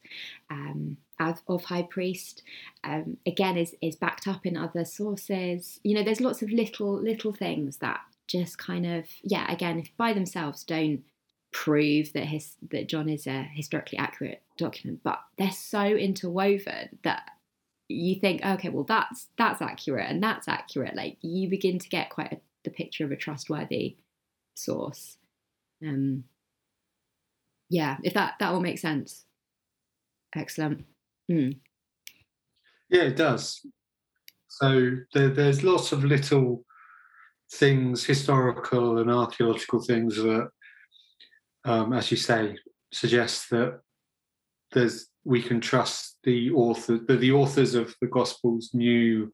um, 0.50 0.98
of, 1.20 1.42
of, 1.48 1.66
high 1.66 1.84
priest 1.84 2.44
um, 2.84 3.18
again 3.26 3.58
is 3.58 3.76
is 3.82 3.96
backed 3.96 4.28
up 4.28 4.46
in 4.46 4.58
other 4.58 4.86
sources. 4.86 5.80
You 5.84 5.96
know, 5.96 6.04
there's 6.04 6.22
lots 6.22 6.42
of 6.42 6.50
little 6.50 7.02
little 7.02 7.34
things 7.34 7.78
that 7.78 8.00
just 8.28 8.58
kind 8.58 8.86
of 8.86 9.06
yeah 9.24 9.52
again 9.52 9.80
if 9.80 9.96
by 9.98 10.14
themselves 10.14 10.64
don't 10.64 11.04
prove 11.52 12.14
that 12.14 12.26
his 12.26 12.56
that 12.72 12.88
John 12.88 13.10
is 13.10 13.28
a 13.28 13.44
historically 13.44 13.98
accurate 13.98 14.42
document, 14.58 15.02
but 15.04 15.20
they're 15.38 15.52
so 15.52 15.84
interwoven 15.84 17.00
that 17.04 17.24
you 17.88 18.20
think 18.20 18.46
okay 18.46 18.70
well 18.70 18.84
that's 18.84 19.28
that's 19.38 19.62
accurate 19.62 20.10
and 20.10 20.24
that's 20.24 20.48
accurate. 20.48 20.96
Like 20.96 21.18
you 21.22 21.50
begin 21.50 21.80
to 21.80 21.90
get 21.90 22.10
quite 22.10 22.34
a, 22.34 22.38
the 22.64 22.70
picture 22.72 23.06
of 23.06 23.12
a 23.12 23.16
trustworthy 23.16 23.98
source. 24.60 25.18
Um, 25.86 26.26
yeah, 27.70 27.98
if 28.04 28.14
that 28.14 28.36
that 28.40 28.52
all 28.52 28.60
makes 28.60 28.82
sense. 28.82 29.26
Excellent. 30.36 30.86
Mm. 31.32 31.60
Yeah, 32.90 33.04
it 33.04 33.16
does. 33.16 33.66
So 34.48 34.92
there, 35.14 35.30
there's 35.30 35.64
lots 35.64 35.92
of 35.92 36.04
little 36.04 36.66
things, 37.54 38.04
historical 38.04 39.00
and 39.00 39.10
archaeological 39.12 39.82
things 39.82 40.16
that, 40.18 40.50
um, 41.66 41.94
as 41.94 42.12
you 42.12 42.18
say, 42.18 42.58
suggest 42.92 43.50
that 43.52 43.80
there's 44.72 45.08
we 45.24 45.42
can 45.42 45.62
trust 45.62 46.18
the 46.24 46.50
author 46.52 47.00
that 47.08 47.20
the 47.20 47.32
authors 47.32 47.76
of 47.76 47.96
the 48.02 48.08
Gospels 48.08 48.72
knew. 48.74 49.32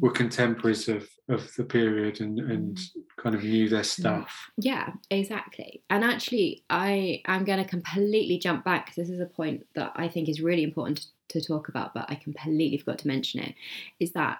Were 0.00 0.10
contemporaries 0.10 0.88
of 0.88 1.08
of 1.28 1.54
the 1.56 1.64
period 1.64 2.20
and 2.20 2.38
and 2.38 2.76
mm. 2.76 2.90
kind 3.18 3.34
of 3.34 3.42
knew 3.42 3.68
their 3.68 3.80
mm. 3.80 3.98
stuff 4.00 4.50
yeah 4.56 4.92
exactly 5.10 5.82
and 5.90 6.04
actually 6.04 6.64
i 6.70 7.20
am 7.26 7.44
going 7.44 7.62
to 7.62 7.68
completely 7.68 8.38
jump 8.38 8.64
back 8.64 8.86
because 8.86 8.96
this 8.96 9.10
is 9.10 9.20
a 9.20 9.26
point 9.26 9.66
that 9.74 9.92
i 9.96 10.08
think 10.08 10.28
is 10.28 10.40
really 10.40 10.62
important 10.62 11.06
to 11.28 11.40
talk 11.40 11.68
about 11.68 11.94
but 11.94 12.06
i 12.08 12.14
completely 12.14 12.78
forgot 12.78 12.98
to 12.98 13.08
mention 13.08 13.40
it 13.40 13.54
is 13.98 14.12
that 14.12 14.38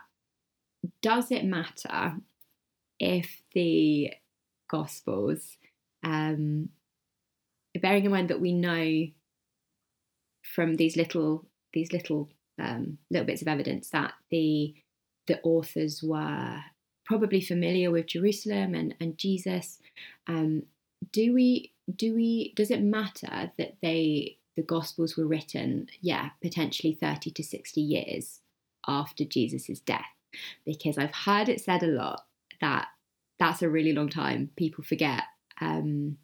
does 1.02 1.30
it 1.30 1.44
matter 1.44 2.14
if 3.00 3.42
the 3.52 4.12
gospels 4.68 5.56
um 6.04 6.68
bearing 7.80 8.04
in 8.04 8.10
mind 8.10 8.28
that 8.30 8.40
we 8.40 8.52
know 8.52 9.06
from 10.42 10.76
these 10.76 10.96
little 10.96 11.46
these 11.72 11.92
little 11.92 12.30
um, 12.58 12.98
little 13.10 13.26
bits 13.26 13.42
of 13.42 13.48
evidence 13.48 13.90
that 13.90 14.14
the 14.30 14.74
the 15.26 15.40
authors 15.42 16.02
were 16.02 16.60
probably 17.04 17.40
familiar 17.40 17.90
with 17.90 18.06
Jerusalem 18.06 18.74
and, 18.74 18.94
and 19.00 19.16
Jesus. 19.16 19.78
Um, 20.26 20.64
do 21.12 21.32
we 21.32 21.72
do 21.94 22.14
we 22.14 22.52
does 22.56 22.70
it 22.70 22.82
matter 22.82 23.52
that 23.58 23.76
they 23.82 24.38
the 24.56 24.62
gospels 24.62 25.16
were 25.16 25.26
written, 25.26 25.88
yeah, 26.00 26.30
potentially 26.42 26.94
30 26.94 27.30
to 27.32 27.44
60 27.44 27.80
years 27.80 28.40
after 28.86 29.24
Jesus' 29.24 29.80
death? 29.80 30.06
Because 30.64 30.98
I've 30.98 31.14
heard 31.14 31.48
it 31.48 31.60
said 31.60 31.82
a 31.82 31.88
lot 31.88 32.26
that 32.60 32.88
that's 33.38 33.62
a 33.62 33.68
really 33.68 33.92
long 33.92 34.08
time. 34.08 34.50
People 34.56 34.82
forget. 34.82 35.22
Um, 35.60 36.18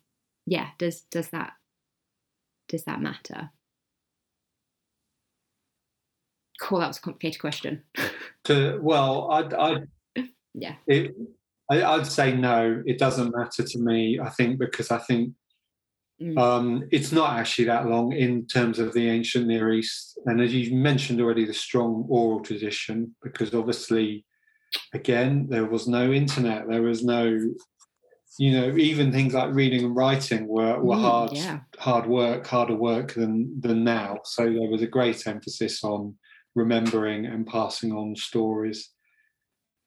yeah, 0.47 0.71
does 0.79 1.03
does 1.03 1.29
that 1.29 1.53
does 2.69 2.85
that 2.85 3.01
matter? 3.01 3.51
Cool, 6.63 6.79
that 6.79 6.87
was 6.87 6.99
a 6.99 7.03
complicated 7.03 7.41
question. 7.41 7.83
to 8.45 8.79
well, 8.81 9.31
I'd, 9.33 9.53
I'd 9.53 9.89
yeah, 10.55 10.75
it, 10.87 11.15
I, 11.69 11.83
I'd 11.83 12.07
say 12.07 12.37
no. 12.37 12.83
It 12.87 12.99
doesn't 12.99 13.35
matter 13.37 13.65
to 13.65 13.79
me. 13.79 14.21
I 14.21 14.29
think 14.31 14.59
because 14.59 14.91
I 14.91 14.99
think 14.99 15.35
Mm. 16.23 16.39
Um, 16.39 16.89
it's 16.93 17.11
not 17.11 17.39
actually 17.39 17.65
that 17.65 17.89
long 17.89 18.13
in 18.13 18.47
terms 18.47 18.79
of 18.79 18.93
the 18.93 19.09
ancient 19.09 19.47
Near 19.47 19.73
East. 19.73 20.19
And 20.27 20.41
as 20.41 20.55
you 20.55 20.75
mentioned 20.75 21.21
already, 21.21 21.45
the 21.45 21.55
strong 21.55 22.07
oral 22.09 22.41
tradition, 22.41 23.17
because 23.23 23.55
obviously, 23.55 24.25
again, 24.95 25.47
there 25.49 25.65
was 25.65 25.89
no 25.89 26.13
internet, 26.13 26.69
there 26.69 26.83
was 26.83 27.03
no, 27.03 27.25
you 28.39 28.53
know, 28.53 28.77
even 28.77 29.11
things 29.11 29.35
like 29.35 29.53
reading 29.53 29.85
and 29.85 29.97
writing 29.97 30.47
were, 30.47 30.81
were 30.81 30.97
mm, 30.97 31.01
hard, 31.01 31.33
yeah. 31.33 31.61
hard 31.79 32.07
work, 32.07 32.47
harder 32.47 32.77
work 32.77 33.15
than 33.15 33.61
than 33.61 33.83
now. 33.83 34.19
So 34.25 34.45
there 34.45 34.71
was 34.71 34.83
a 34.83 34.87
great 34.87 35.27
emphasis 35.27 35.83
on 35.83 36.15
remembering 36.55 37.27
and 37.27 37.47
passing 37.47 37.93
on 37.93 38.17
stories 38.17 38.91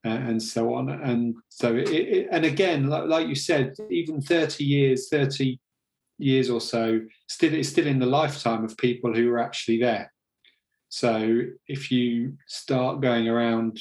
uh, 0.06 0.10
and 0.10 0.42
so 0.42 0.74
on. 0.74 0.90
And 0.90 1.36
so, 1.50 1.76
it, 1.76 1.90
it, 1.90 2.28
and 2.32 2.46
again, 2.46 2.88
like, 2.88 3.06
like, 3.06 3.28
you 3.28 3.36
said, 3.36 3.74
even 3.90 4.22
30 4.22 4.64
years, 4.64 5.10
30 5.10 5.60
years 6.18 6.50
or 6.50 6.62
so, 6.62 7.02
still 7.28 7.54
it's 7.54 7.70
still 7.70 7.88
in 7.88 8.00
the 8.00 8.06
lifetime 8.06 8.64
of 8.64 8.78
people 8.78 9.14
who 9.14 9.30
are 9.32 9.40
actually 9.40 9.80
there. 9.80 10.12
So 10.90 11.42
if 11.68 11.92
you 11.92 12.38
start 12.48 13.02
going 13.02 13.28
around 13.28 13.80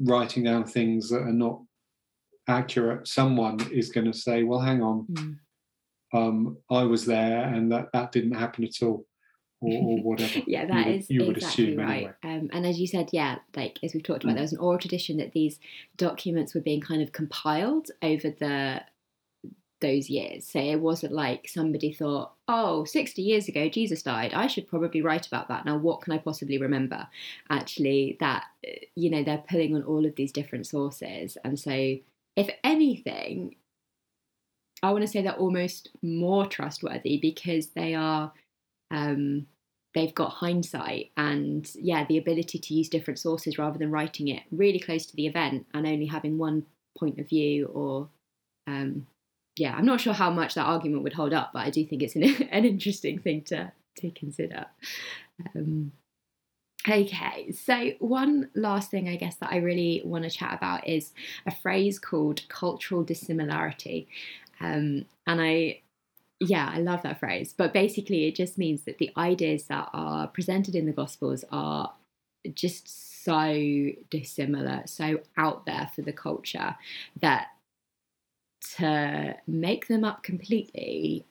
writing 0.00 0.42
down 0.42 0.64
things 0.64 1.08
that 1.10 1.22
are 1.22 1.32
not 1.32 1.62
accurate, 2.48 3.08
someone 3.08 3.58
is 3.72 3.90
going 3.90 4.10
to 4.10 4.18
say, 4.18 4.42
"Well, 4.42 4.60
hang 4.60 4.82
on, 4.82 5.06
mm. 5.10 5.36
um, 6.12 6.58
I 6.70 6.82
was 6.82 7.06
there, 7.06 7.44
and 7.44 7.70
that 7.72 7.88
that 7.92 8.12
didn't 8.12 8.34
happen 8.34 8.64
at 8.64 8.82
all." 8.82 9.06
Or, 9.64 9.98
or 9.98 10.02
whatever. 10.02 10.40
yeah, 10.46 10.66
that 10.66 10.86
you 10.86 10.92
is 10.92 11.10
you 11.10 11.30
exactly 11.30 11.76
right. 11.76 11.90
Anyway. 11.90 12.12
Um, 12.22 12.50
and 12.52 12.66
as 12.66 12.78
you 12.78 12.86
said, 12.86 13.10
yeah, 13.12 13.38
like 13.56 13.78
as 13.82 13.94
we've 13.94 14.02
talked 14.02 14.24
about, 14.24 14.32
mm. 14.32 14.36
there 14.36 14.44
was 14.44 14.52
an 14.52 14.58
oral 14.58 14.78
tradition 14.78 15.16
that 15.18 15.32
these 15.32 15.58
documents 15.96 16.54
were 16.54 16.60
being 16.60 16.80
kind 16.80 17.02
of 17.02 17.12
compiled 17.12 17.90
over 18.02 18.30
the 18.30 18.82
those 19.80 20.08
years. 20.08 20.46
So 20.46 20.58
it 20.60 20.80
wasn't 20.80 21.12
like 21.12 21.46
somebody 21.46 21.92
thought, 21.92 22.32
oh, 22.48 22.84
60 22.84 23.20
years 23.20 23.48
ago 23.48 23.68
Jesus 23.68 24.02
died. 24.02 24.32
I 24.32 24.46
should 24.46 24.66
probably 24.66 25.02
write 25.02 25.26
about 25.26 25.48
that. 25.48 25.66
Now, 25.66 25.76
what 25.76 26.00
can 26.00 26.12
I 26.12 26.18
possibly 26.18 26.58
remember? 26.58 27.06
Actually, 27.50 28.16
that, 28.20 28.44
you 28.94 29.10
know, 29.10 29.22
they're 29.22 29.44
pulling 29.48 29.74
on 29.74 29.82
all 29.82 30.06
of 30.06 30.14
these 30.16 30.32
different 30.32 30.66
sources. 30.66 31.36
And 31.44 31.58
so, 31.58 31.96
if 32.36 32.48
anything, 32.62 33.56
I 34.82 34.90
want 34.90 35.02
to 35.02 35.08
say 35.08 35.22
they're 35.22 35.32
almost 35.32 35.90
more 36.02 36.46
trustworthy 36.46 37.18
because 37.18 37.68
they 37.68 37.94
are 37.94 38.32
um, 38.90 39.46
they've 39.94 40.14
got 40.14 40.30
hindsight 40.30 41.10
and 41.16 41.70
yeah 41.76 42.04
the 42.06 42.18
ability 42.18 42.58
to 42.58 42.74
use 42.74 42.88
different 42.88 43.18
sources 43.18 43.58
rather 43.58 43.78
than 43.78 43.90
writing 43.90 44.28
it 44.28 44.42
really 44.50 44.78
close 44.78 45.06
to 45.06 45.16
the 45.16 45.26
event 45.26 45.66
and 45.72 45.86
only 45.86 46.06
having 46.06 46.36
one 46.36 46.64
point 46.98 47.18
of 47.18 47.28
view 47.28 47.66
or 47.66 48.08
um, 48.66 49.06
yeah 49.56 49.74
i'm 49.74 49.86
not 49.86 50.00
sure 50.00 50.12
how 50.12 50.30
much 50.30 50.54
that 50.54 50.66
argument 50.66 51.02
would 51.02 51.12
hold 51.12 51.32
up 51.32 51.50
but 51.52 51.60
i 51.60 51.70
do 51.70 51.84
think 51.84 52.02
it's 52.02 52.16
an, 52.16 52.24
an 52.50 52.64
interesting 52.64 53.18
thing 53.18 53.42
to 53.42 53.72
to 53.96 54.10
consider. 54.10 54.66
Um, 55.54 55.92
okay 56.88 57.50
so 57.52 57.92
one 57.98 58.50
last 58.54 58.90
thing 58.90 59.08
i 59.08 59.16
guess 59.16 59.36
that 59.36 59.50
i 59.50 59.56
really 59.56 60.02
want 60.04 60.22
to 60.22 60.30
chat 60.30 60.52
about 60.52 60.86
is 60.86 61.12
a 61.46 61.54
phrase 61.54 61.98
called 61.98 62.46
cultural 62.48 63.02
dissimilarity. 63.02 64.06
Um, 64.60 65.06
and 65.26 65.40
i 65.40 65.80
yeah, 66.40 66.70
I 66.72 66.78
love 66.78 67.02
that 67.02 67.20
phrase. 67.20 67.54
But 67.56 67.72
basically, 67.72 68.26
it 68.26 68.34
just 68.34 68.58
means 68.58 68.82
that 68.82 68.98
the 68.98 69.10
ideas 69.16 69.64
that 69.64 69.88
are 69.92 70.26
presented 70.28 70.74
in 70.74 70.86
the 70.86 70.92
Gospels 70.92 71.44
are 71.50 71.92
just 72.52 73.24
so 73.24 73.90
dissimilar, 74.10 74.82
so 74.86 75.20
out 75.36 75.64
there 75.66 75.90
for 75.94 76.02
the 76.02 76.12
culture 76.12 76.76
that 77.20 77.48
to 78.76 79.36
make 79.46 79.88
them 79.88 80.04
up 80.04 80.22
completely 80.22 81.24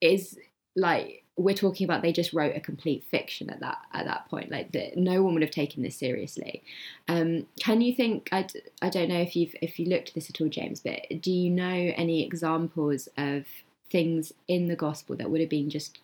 is 0.00 0.38
like 0.76 1.21
we're 1.36 1.54
talking 1.54 1.84
about 1.84 2.02
they 2.02 2.12
just 2.12 2.32
wrote 2.32 2.54
a 2.56 2.60
complete 2.60 3.04
fiction 3.10 3.48
at 3.48 3.60
that 3.60 3.78
at 3.92 4.04
that 4.04 4.28
point 4.28 4.50
like 4.50 4.70
that 4.72 4.96
no 4.96 5.22
one 5.22 5.32
would 5.34 5.42
have 5.42 5.50
taken 5.50 5.82
this 5.82 5.96
seriously 5.96 6.62
um, 7.08 7.46
can 7.58 7.80
you 7.80 7.94
think 7.94 8.28
I, 8.32 8.46
I 8.82 8.90
don't 8.90 9.08
know 9.08 9.20
if 9.20 9.34
you've 9.34 9.54
if 9.62 9.78
you 9.78 9.86
looked 9.86 10.10
at 10.10 10.14
this 10.14 10.28
at 10.28 10.40
all 10.40 10.48
james 10.48 10.80
but 10.80 11.00
do 11.20 11.30
you 11.30 11.50
know 11.50 11.92
any 11.96 12.24
examples 12.24 13.08
of 13.16 13.46
things 13.90 14.32
in 14.48 14.68
the 14.68 14.76
gospel 14.76 15.16
that 15.16 15.30
would 15.30 15.40
have 15.40 15.50
been 15.50 15.70
just 15.70 15.98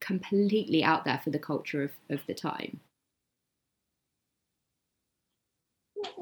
completely 0.00 0.84
out 0.84 1.04
there 1.04 1.20
for 1.22 1.30
the 1.30 1.38
culture 1.38 1.82
of, 1.82 1.90
of 2.10 2.20
the 2.26 2.34
time 2.34 2.80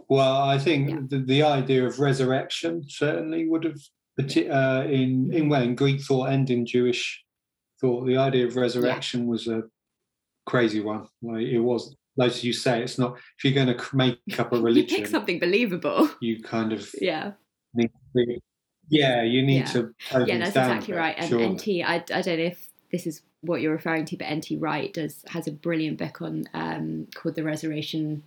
well 0.09 0.43
i 0.43 0.59
think 0.59 0.91
yeah. 0.91 0.99
the, 1.09 1.19
the 1.19 1.43
idea 1.43 1.85
of 1.85 2.01
resurrection 2.01 2.83
certainly 2.89 3.47
would 3.49 3.65
have 3.65 3.81
uh, 4.19 4.85
in 4.89 5.31
in 5.33 5.49
well 5.49 5.63
in 5.63 5.75
greek 5.75 6.01
thought 6.01 6.31
and 6.31 6.49
in 6.49 6.65
jewish 6.65 7.24
thought 7.85 8.07
the 8.07 8.17
idea 8.17 8.47
of 8.47 8.57
resurrection 8.57 9.25
yeah. 9.25 9.27
was 9.27 9.47
a 9.47 9.63
crazy 10.47 10.81
one. 10.81 11.07
Like 11.23 11.43
it 11.43 11.61
was, 11.61 11.95
like 12.17 12.43
you 12.43 12.55
say, 12.55 12.83
it's 12.83 12.99
not. 12.99 13.19
If 13.37 13.45
you're 13.45 13.53
going 13.53 13.77
to 13.77 13.97
make 13.97 14.19
up 14.39 14.53
a 14.53 14.61
religion, 14.61 14.99
you 14.99 15.05
pick 15.05 15.11
something 15.11 15.39
believable. 15.39 16.09
You 16.21 16.43
kind 16.43 16.73
of 16.73 16.89
yeah. 17.01 17.33
Need 17.75 17.91
to, 18.17 18.39
yeah, 18.89 19.23
you 19.23 19.43
need 19.43 19.59
yeah. 19.59 19.65
to. 19.65 19.95
Yeah, 20.27 20.39
that's 20.39 20.51
exactly 20.51 20.95
right. 20.95 21.15
And 21.19 21.29
sure. 21.29 21.47
NT, 21.47 21.85
I, 21.85 21.97
I 21.97 22.23
don't 22.23 22.39
know 22.39 22.45
if 22.45 22.69
this 22.91 23.07
is 23.07 23.23
what 23.43 23.61
you're 23.61 23.73
referring 23.73 24.07
to, 24.07 24.17
but 24.17 24.33
NT 24.33 24.53
Wright 24.59 24.93
does 24.93 25.23
has 25.29 25.47
a 25.47 25.53
brilliant 25.53 25.99
book 25.99 26.23
on 26.23 26.45
um, 26.55 27.09
called 27.15 27.35
the 27.35 27.43
Resurrection, 27.43 28.23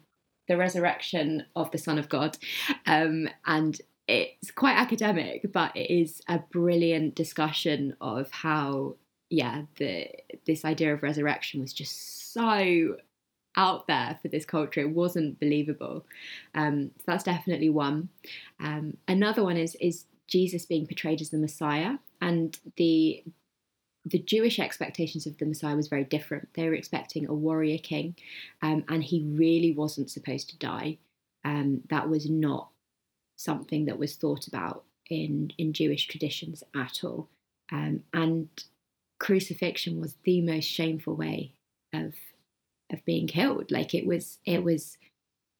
the 0.48 0.58
Resurrection 0.58 1.46
of 1.56 1.72
the 1.72 1.78
Son 1.80 1.98
of 1.98 2.10
God, 2.10 2.38
um, 2.86 3.28
and 3.46 3.80
it's 4.08 4.52
quite 4.52 4.78
academic, 4.78 5.52
but 5.52 5.76
it 5.76 5.90
is 5.90 6.22
a 6.30 6.40
brilliant 6.52 7.16
discussion 7.16 7.96
of 8.00 8.30
how 8.32 8.96
yeah, 9.30 9.64
the 9.78 10.10
this 10.46 10.64
idea 10.64 10.94
of 10.94 11.04
resurrection 11.04 11.60
was 11.60 11.74
just 11.74 12.34
so 12.34 12.98
out 13.58 13.88
there 13.88 14.18
for 14.22 14.28
this 14.28 14.46
culture. 14.46 14.82
It 14.82 14.92
wasn't 14.92 15.40
believable. 15.40 16.06
Um, 16.54 16.92
so 16.98 17.04
that's 17.08 17.24
definitely 17.24 17.70
one. 17.70 18.10
Um, 18.60 18.98
another 19.08 19.44
one 19.44 19.58
is 19.58 19.76
is 19.82 20.06
Jesus 20.28 20.66
being 20.66 20.88
portrayed 20.88 21.22
as 21.22 21.32
the 21.32 21.38
Messiah, 21.38 21.96
and 22.22 22.58
the 22.78 23.24
the 24.06 24.20
Jewish 24.20 24.60
expectations 24.60 25.26
of 25.26 25.38
the 25.38 25.46
Messiah 25.46 25.76
was 25.76 25.90
very 25.90 26.06
different. 26.06 26.54
They 26.54 26.68
were 26.70 26.76
expecting 26.76 27.28
a 27.28 27.34
warrior 27.34 27.78
king, 27.78 28.16
um, 28.62 28.86
and 28.88 29.04
he 29.04 29.24
really 29.24 29.74
wasn't 29.74 30.12
supposed 30.12 30.50
to 30.52 30.58
die. 30.58 31.00
Um, 31.44 31.82
that 31.90 32.10
was 32.10 32.30
not 32.30 32.70
something 33.36 33.86
that 33.86 34.00
was 34.00 34.16
thought 34.16 34.48
about 34.48 34.84
in 35.10 35.52
in 35.58 35.74
Jewish 35.74 36.08
traditions 36.08 36.64
at 36.76 37.04
all. 37.04 37.28
Um, 37.72 38.04
and 38.14 38.48
crucifixion 39.20 40.00
was 40.00 40.16
the 40.24 40.42
most 40.42 40.66
shameful 40.66 41.16
way 41.16 41.54
of 41.94 42.14
of 42.92 43.04
being 43.06 43.28
killed. 43.28 43.72
Like 43.72 43.94
it 43.94 44.06
was, 44.06 44.40
it 44.46 44.64
was, 44.64 44.98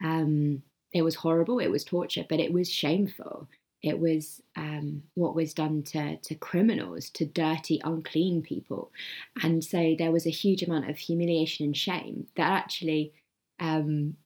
um, 0.04 0.64
it 0.94 1.02
was 1.02 1.16
horrible. 1.16 1.60
It 1.60 1.72
was 1.72 1.84
torture, 1.84 2.26
but 2.28 2.40
it 2.40 2.54
was 2.54 2.72
shameful. 2.72 3.50
It 3.84 4.00
was 4.00 4.42
um, 4.56 5.04
what 5.14 5.36
was 5.36 5.54
done 5.54 5.84
to 5.84 6.18
to 6.18 6.36
criminals, 6.36 7.10
to 7.12 7.26
dirty, 7.26 7.80
unclean 7.84 8.42
people, 8.42 8.92
and 9.44 9.64
so 9.64 9.96
there 9.98 10.12
was 10.12 10.26
a 10.26 10.32
huge 10.32 10.64
amount 10.64 10.90
of 10.90 10.98
humiliation 10.98 11.66
and 11.66 11.78
shame 11.78 12.28
that 12.36 12.52
actually. 12.52 13.14
Um, 13.60 14.18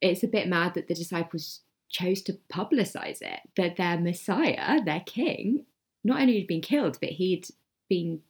it's 0.00 0.22
a 0.22 0.28
bit 0.28 0.46
mad 0.46 0.74
that 0.74 0.86
the 0.86 0.94
disciples 0.94 1.62
chose 1.88 2.22
to 2.22 2.38
publicize 2.52 3.20
it 3.20 3.40
that 3.56 3.76
their 3.76 3.98
Messiah, 3.98 4.80
their 4.84 5.00
King, 5.00 5.64
not 6.04 6.20
only 6.20 6.38
had 6.38 6.46
been 6.46 6.60
killed, 6.60 6.98
but 7.00 7.10
he'd 7.10 7.48
been 7.88 8.20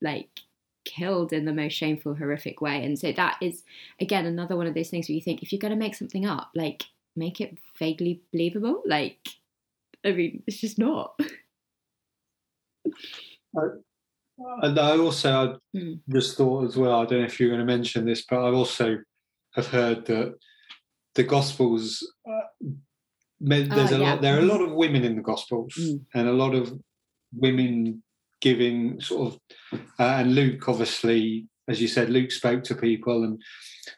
like 0.00 0.28
killed 0.84 1.32
in 1.32 1.44
the 1.44 1.52
most 1.52 1.74
shameful, 1.74 2.14
horrific 2.14 2.60
way. 2.60 2.84
And 2.84 2.98
so 2.98 3.12
that 3.12 3.36
is 3.40 3.62
again 4.00 4.26
another 4.26 4.56
one 4.56 4.66
of 4.66 4.74
those 4.74 4.90
things 4.90 5.08
where 5.08 5.14
you 5.14 5.22
think 5.22 5.42
if 5.42 5.52
you're 5.52 5.58
going 5.58 5.72
to 5.72 5.76
make 5.76 5.94
something 5.94 6.26
up, 6.26 6.50
like 6.54 6.84
make 7.16 7.40
it 7.40 7.58
vaguely 7.78 8.22
believable. 8.32 8.82
Like, 8.86 9.18
I 10.04 10.12
mean, 10.12 10.42
it's 10.46 10.58
just 10.58 10.78
not. 10.78 11.18
and 14.62 14.78
I 14.78 14.96
also 14.98 15.58
I 15.74 15.76
mm. 15.76 16.00
just 16.08 16.36
thought 16.36 16.66
as 16.66 16.76
well. 16.76 17.00
I 17.00 17.06
don't 17.06 17.20
know 17.20 17.26
if 17.26 17.38
you're 17.38 17.50
going 17.50 17.66
to 17.66 17.66
mention 17.66 18.06
this, 18.06 18.24
but 18.28 18.38
I 18.38 18.50
also 18.50 18.98
have 19.54 19.66
heard 19.66 20.06
that 20.06 20.36
the 21.14 21.24
Gospels. 21.24 22.06
Uh, 22.28 22.40
there's 23.40 23.92
oh, 23.92 23.96
a 23.96 23.98
yeah. 23.98 24.10
lot. 24.10 24.22
There 24.22 24.36
are 24.36 24.40
a 24.40 24.46
lot 24.46 24.60
of 24.60 24.72
women 24.72 25.04
in 25.04 25.16
the 25.16 25.22
Gospels, 25.22 25.74
mm. 25.78 26.00
and 26.14 26.28
a 26.28 26.32
lot 26.32 26.54
of 26.54 26.72
women 27.32 28.02
giving 28.40 29.00
sort 29.00 29.34
of, 29.34 29.40
uh, 29.98 30.18
and 30.20 30.34
Luke 30.34 30.68
obviously, 30.68 31.46
as 31.68 31.80
you 31.80 31.88
said, 31.88 32.10
Luke 32.10 32.30
spoke 32.30 32.64
to 32.64 32.74
people, 32.74 33.24
and 33.24 33.40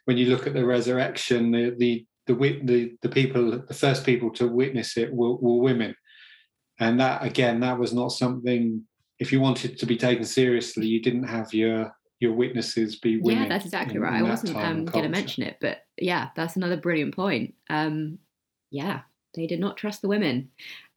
when 0.05 0.17
you 0.17 0.27
look 0.27 0.47
at 0.47 0.55
the 0.55 0.65
resurrection, 0.65 1.51
the 1.51 1.75
the 1.79 2.07
the 2.27 2.61
the, 2.65 2.93
the 3.03 3.09
people, 3.09 3.63
the 3.67 3.75
first 3.75 4.05
people 4.05 4.31
to 4.33 4.49
witness 4.49 4.97
it 4.97 5.13
were, 5.13 5.35
were 5.35 5.61
women, 5.61 5.95
and 6.79 7.01
that 7.01 7.25
again, 7.25 7.61
that 7.61 7.79
was 7.79 7.93
not 7.93 8.09
something. 8.09 8.83
If 9.19 9.33
you 9.33 9.41
wanted 9.41 9.79
to 9.79 9.87
be 9.87 9.97
taken 9.97 10.25
seriously, 10.25 10.87
you 10.87 11.03
didn't 11.03 11.25
have 11.25 11.53
your 11.53 11.93
your 12.21 12.33
witnesses 12.33 12.99
be 12.99 13.19
women. 13.19 13.45
Yeah, 13.45 13.49
that's 13.49 13.65
exactly 13.65 13.97
in, 13.97 14.03
right. 14.03 14.21
In 14.21 14.27
I 14.27 14.29
wasn't 14.29 14.57
um, 14.57 14.85
going 14.85 15.05
to 15.05 15.11
mention 15.11 15.43
it, 15.43 15.57
but 15.61 15.79
yeah, 15.97 16.29
that's 16.37 16.57
another 16.57 16.77
brilliant 16.77 17.15
point. 17.15 17.55
Um, 17.69 18.19
yeah, 18.71 19.01
they 19.35 19.47
did 19.47 19.61
not 19.61 19.77
trust 19.77 20.03
the 20.03 20.09
women. 20.09 20.51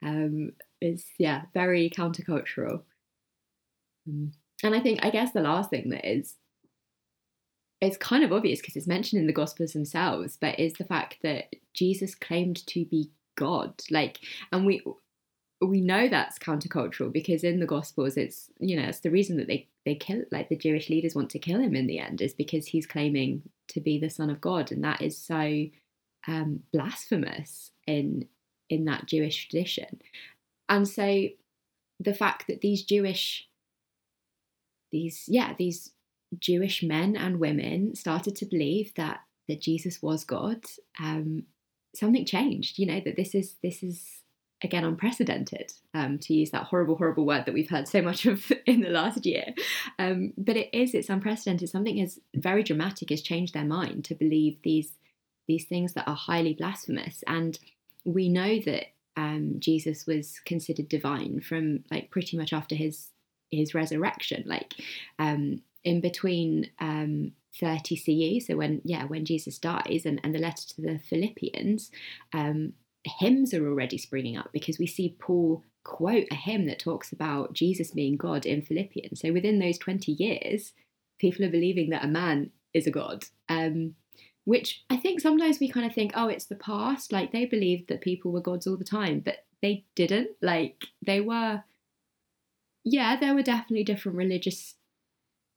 Um, 0.04 0.52
it's 0.80 1.04
yeah, 1.18 1.42
very 1.54 1.90
countercultural. 1.90 2.82
Mm. 4.08 4.32
And 4.62 4.74
I 4.74 4.80
think, 4.80 5.00
I 5.02 5.10
guess 5.10 5.32
the 5.32 5.40
last 5.40 5.70
thing 5.70 5.90
that 5.90 6.08
is, 6.08 6.36
it's 7.80 7.96
kind 7.96 8.24
of 8.24 8.32
obvious 8.32 8.60
because 8.60 8.76
it's 8.76 8.86
mentioned 8.86 9.20
in 9.20 9.26
the 9.26 9.32
Gospels 9.32 9.72
themselves, 9.72 10.38
but 10.40 10.58
is 10.58 10.74
the 10.74 10.84
fact 10.84 11.18
that 11.22 11.54
Jesus 11.74 12.14
claimed 12.14 12.66
to 12.68 12.84
be 12.86 13.10
God. 13.36 13.74
Like, 13.90 14.20
and 14.52 14.64
we, 14.64 14.82
we 15.60 15.80
know 15.80 16.08
that's 16.08 16.38
countercultural 16.38 17.12
because 17.12 17.44
in 17.44 17.60
the 17.60 17.66
gospels 17.66 18.16
it's 18.16 18.50
you 18.58 18.76
know 18.76 18.88
it's 18.88 19.00
the 19.00 19.10
reason 19.10 19.36
that 19.36 19.46
they 19.46 19.68
they 19.84 19.94
kill 19.94 20.22
like 20.30 20.48
the 20.48 20.56
jewish 20.56 20.88
leaders 20.90 21.14
want 21.14 21.30
to 21.30 21.38
kill 21.38 21.60
him 21.60 21.74
in 21.74 21.86
the 21.86 21.98
end 21.98 22.20
is 22.20 22.34
because 22.34 22.66
he's 22.66 22.86
claiming 22.86 23.42
to 23.68 23.80
be 23.80 23.98
the 23.98 24.10
son 24.10 24.30
of 24.30 24.40
god 24.40 24.70
and 24.72 24.82
that 24.84 25.00
is 25.00 25.16
so 25.16 25.64
um, 26.26 26.60
blasphemous 26.72 27.70
in 27.86 28.26
in 28.68 28.84
that 28.86 29.06
jewish 29.06 29.48
tradition 29.48 30.00
and 30.68 30.88
so 30.88 31.26
the 32.00 32.14
fact 32.14 32.46
that 32.46 32.60
these 32.60 32.82
jewish 32.82 33.48
these 34.94 35.24
yeah 35.26 35.54
these 35.58 35.90
Jewish 36.38 36.82
men 36.82 37.16
and 37.16 37.40
women 37.40 37.94
started 37.94 38.36
to 38.36 38.46
believe 38.46 38.92
that 38.94 39.20
that 39.48 39.60
Jesus 39.60 40.00
was 40.00 40.24
God, 40.24 40.64
um, 40.98 41.44
something 41.94 42.24
changed. 42.24 42.78
You 42.78 42.86
know 42.86 43.00
that 43.04 43.16
this 43.16 43.34
is 43.34 43.56
this 43.62 43.82
is 43.82 44.22
again 44.62 44.84
unprecedented 44.84 45.72
um, 45.92 46.18
to 46.20 46.32
use 46.32 46.50
that 46.52 46.64
horrible 46.64 46.96
horrible 46.96 47.26
word 47.26 47.44
that 47.44 47.54
we've 47.54 47.68
heard 47.68 47.88
so 47.88 48.00
much 48.00 48.24
of 48.24 48.50
in 48.66 48.80
the 48.80 48.88
last 48.88 49.26
year 49.26 49.46
um, 49.98 50.32
but 50.38 50.56
it 50.56 50.70
is 50.72 50.94
it's 50.94 51.10
unprecedented 51.10 51.68
something 51.68 51.98
is 51.98 52.20
very 52.36 52.62
dramatic 52.62 53.10
has 53.10 53.20
changed 53.20 53.52
their 53.52 53.64
mind 53.64 54.04
to 54.04 54.14
believe 54.14 54.56
these 54.62 54.92
these 55.48 55.64
things 55.64 55.92
that 55.92 56.08
are 56.08 56.14
highly 56.14 56.54
blasphemous 56.54 57.24
and 57.26 57.58
we 58.04 58.28
know 58.28 58.60
that 58.60 58.86
um, 59.16 59.56
jesus 59.58 60.06
was 60.06 60.40
considered 60.46 60.88
divine 60.88 61.40
from 61.40 61.84
like 61.90 62.10
pretty 62.10 62.36
much 62.36 62.52
after 62.52 62.76
his 62.76 63.08
his 63.50 63.74
resurrection, 63.74 64.44
like 64.46 64.74
um, 65.18 65.62
in 65.84 66.00
between 66.00 66.70
um, 66.80 67.32
30 67.60 67.96
CE, 68.40 68.46
so 68.46 68.56
when 68.56 68.80
yeah 68.84 69.04
when 69.04 69.24
Jesus 69.24 69.58
dies, 69.58 70.02
and, 70.04 70.20
and 70.24 70.34
the 70.34 70.40
letter 70.40 70.66
to 70.68 70.80
the 70.80 70.98
Philippians, 71.08 71.90
um, 72.32 72.72
hymns 73.04 73.54
are 73.54 73.68
already 73.68 73.98
springing 73.98 74.36
up 74.36 74.50
because 74.52 74.78
we 74.78 74.86
see 74.86 75.16
Paul 75.18 75.62
quote 75.84 76.26
a 76.30 76.34
hymn 76.34 76.66
that 76.66 76.78
talks 76.78 77.12
about 77.12 77.52
Jesus 77.52 77.90
being 77.90 78.16
God 78.16 78.46
in 78.46 78.62
Philippians. 78.62 79.20
So 79.20 79.32
within 79.32 79.58
those 79.58 79.78
20 79.78 80.12
years, 80.12 80.72
people 81.18 81.44
are 81.44 81.50
believing 81.50 81.90
that 81.90 82.04
a 82.04 82.08
man 82.08 82.50
is 82.72 82.86
a 82.86 82.90
god. 82.90 83.26
Um, 83.48 83.94
which 84.44 84.84
I 84.90 84.96
think 84.96 85.20
sometimes 85.20 85.58
we 85.58 85.68
kind 85.68 85.86
of 85.86 85.94
think, 85.94 86.12
oh, 86.14 86.28
it's 86.28 86.46
the 86.46 86.54
past. 86.54 87.12
Like 87.12 87.32
they 87.32 87.46
believed 87.46 87.88
that 87.88 88.02
people 88.02 88.30
were 88.30 88.40
gods 88.40 88.66
all 88.66 88.76
the 88.76 88.84
time, 88.84 89.20
but 89.20 89.44
they 89.62 89.84
didn't. 89.94 90.30
Like 90.42 90.84
they 91.04 91.20
were 91.20 91.62
yeah, 92.84 93.16
there 93.16 93.34
were 93.34 93.42
definitely 93.42 93.84
different 93.84 94.18
religious 94.18 94.74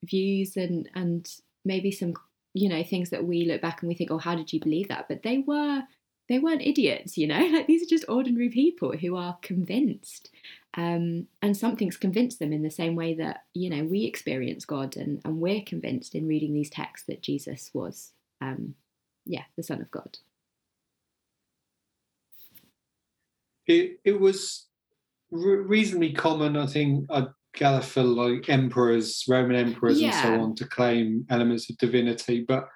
views 0.04 0.56
and 0.56 0.90
and 0.96 1.30
maybe 1.66 1.92
some 1.92 2.14
you 2.54 2.70
know 2.70 2.84
things 2.84 3.10
that 3.10 3.26
we 3.26 3.46
look 3.46 3.62
back 3.62 3.82
and 3.82 3.90
we 3.90 3.96
think, 3.96 4.12
oh, 4.12 4.18
how 4.18 4.36
did 4.36 4.52
you 4.54 4.60
believe 4.60 4.88
that? 4.88 5.08
But 5.08 5.24
they 5.24 5.40
were 5.46 5.84
they 6.30 6.40
weren't 6.40 6.62
idiots, 6.62 7.18
you 7.18 7.28
know. 7.28 7.46
Like 7.52 7.68
these 7.68 7.84
are 7.84 7.90
just 7.90 8.06
ordinary 8.08 8.50
people 8.50 8.98
who 8.98 9.16
are 9.16 9.38
convinced, 9.42 10.30
um, 10.76 11.28
and 11.42 11.56
something's 11.56 11.98
convinced 11.98 12.40
them 12.40 12.54
in 12.54 12.64
the 12.64 12.72
same 12.72 12.96
way 12.96 13.14
that 13.16 13.44
you 13.54 13.70
know 13.70 13.84
we 13.84 14.06
experience 14.06 14.66
God, 14.66 14.96
and 14.96 15.22
and 15.26 15.40
we're 15.40 15.62
convinced 15.62 16.16
in 16.16 16.28
reading 16.28 16.54
these 16.54 16.70
texts 16.70 17.08
that 17.08 17.22
Jesus 17.22 17.72
was, 17.74 18.14
um, 18.42 18.76
yeah, 19.26 19.44
the 19.58 19.64
Son 19.64 19.82
of 19.82 19.92
God. 19.92 20.18
It 23.66 24.00
it 24.06 24.20
was 24.20 24.67
reasonably 25.32 26.14
common, 26.14 26.58
I 26.58 26.66
think, 26.68 27.06
I 27.10 27.28
gather 27.56 27.82
for 27.82 28.04
like 28.04 28.50
emperors, 28.50 29.24
Roman 29.28 29.56
emperors, 29.56 30.02
and 30.02 30.14
so 30.14 30.42
on 30.42 30.56
to 30.56 30.66
claim 30.66 31.26
elements 31.30 31.70
of 31.70 31.78
divinity. 31.78 32.46
But 32.48 32.68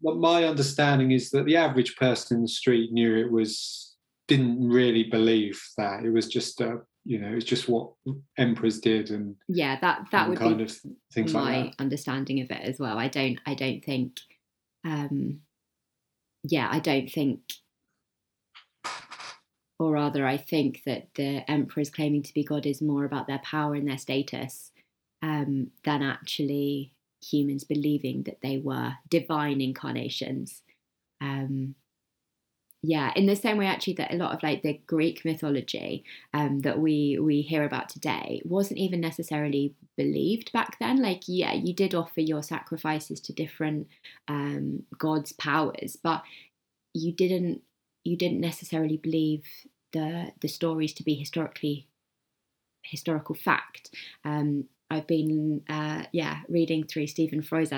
what 0.00 0.18
my 0.18 0.44
understanding 0.44 1.10
is 1.10 1.30
that 1.30 1.46
the 1.46 1.56
average 1.56 1.96
person 1.96 2.38
in 2.38 2.42
the 2.42 2.48
street 2.48 2.92
knew 2.92 3.16
it 3.16 3.30
was 3.30 3.96
didn't 4.28 4.68
really 4.68 5.04
believe 5.04 5.60
that 5.76 6.04
it 6.04 6.10
was 6.10 6.26
just 6.28 6.60
a 6.60 6.80
you 7.04 7.18
know 7.20 7.32
it's 7.32 7.44
just 7.44 7.68
what 7.68 7.92
emperors 8.36 8.80
did 8.80 9.10
and, 9.10 9.36
Yeah, 9.48 9.78
that 9.80 10.06
that 10.10 10.28
would 10.28 10.38
kind 10.38 10.58
be 10.58 10.64
of 10.64 10.76
things 11.12 11.32
my 11.32 11.62
like 11.62 11.74
understanding 11.78 12.40
of 12.40 12.50
it 12.50 12.62
as 12.62 12.78
well. 12.78 12.98
I 12.98 13.08
don't 13.08 13.38
I 13.46 13.54
don't 13.54 13.84
think 13.84 14.18
um 14.84 15.40
yeah, 16.42 16.68
I 16.70 16.80
don't 16.80 17.10
think 17.10 17.40
or 19.78 19.92
rather 19.92 20.26
I 20.26 20.36
think 20.36 20.82
that 20.86 21.08
the 21.14 21.48
emperors 21.50 21.90
claiming 21.90 22.22
to 22.22 22.34
be 22.34 22.44
God 22.44 22.66
is 22.66 22.80
more 22.80 23.04
about 23.04 23.26
their 23.26 23.40
power 23.40 23.74
and 23.74 23.88
their 23.88 23.98
status 23.98 24.72
um, 25.22 25.70
than 25.84 26.02
actually 26.02 26.92
humans 27.22 27.64
believing 27.64 28.22
that 28.24 28.40
they 28.42 28.58
were 28.58 28.94
divine 29.10 29.60
incarnations. 29.60 30.62
Um, 31.20 31.74
yeah, 32.82 33.12
in 33.16 33.26
the 33.26 33.34
same 33.34 33.56
way, 33.56 33.66
actually, 33.66 33.94
that 33.94 34.12
a 34.12 34.16
lot 34.16 34.32
of 34.32 34.42
like 34.42 34.62
the 34.62 34.80
Greek 34.86 35.24
mythology 35.24 36.04
um, 36.32 36.60
that 36.60 36.78
we 36.78 37.18
we 37.20 37.42
hear 37.42 37.64
about 37.64 37.88
today 37.88 38.40
wasn't 38.44 38.78
even 38.78 39.00
necessarily 39.00 39.74
believed 39.96 40.52
back 40.52 40.78
then. 40.78 41.02
Like, 41.02 41.22
yeah, 41.26 41.52
you 41.52 41.74
did 41.74 41.94
offer 41.94 42.20
your 42.20 42.42
sacrifices 42.42 43.20
to 43.22 43.32
different 43.32 43.88
um, 44.28 44.84
gods' 44.98 45.32
powers, 45.32 45.96
but 46.00 46.22
you 46.94 47.12
didn't 47.12 47.62
you 48.06 48.16
didn't 48.16 48.40
necessarily 48.40 48.96
believe 48.96 49.44
the 49.92 50.32
the 50.40 50.48
stories 50.48 50.92
to 50.94 51.02
be 51.02 51.14
historically 51.14 51.88
historical 52.82 53.34
fact. 53.34 53.90
Um, 54.24 54.64
I've 54.90 55.06
been 55.06 55.62
uh, 55.68 56.04
yeah 56.12 56.40
reading 56.48 56.84
through 56.84 57.08
Stephen 57.08 57.42
Fry's 57.42 57.72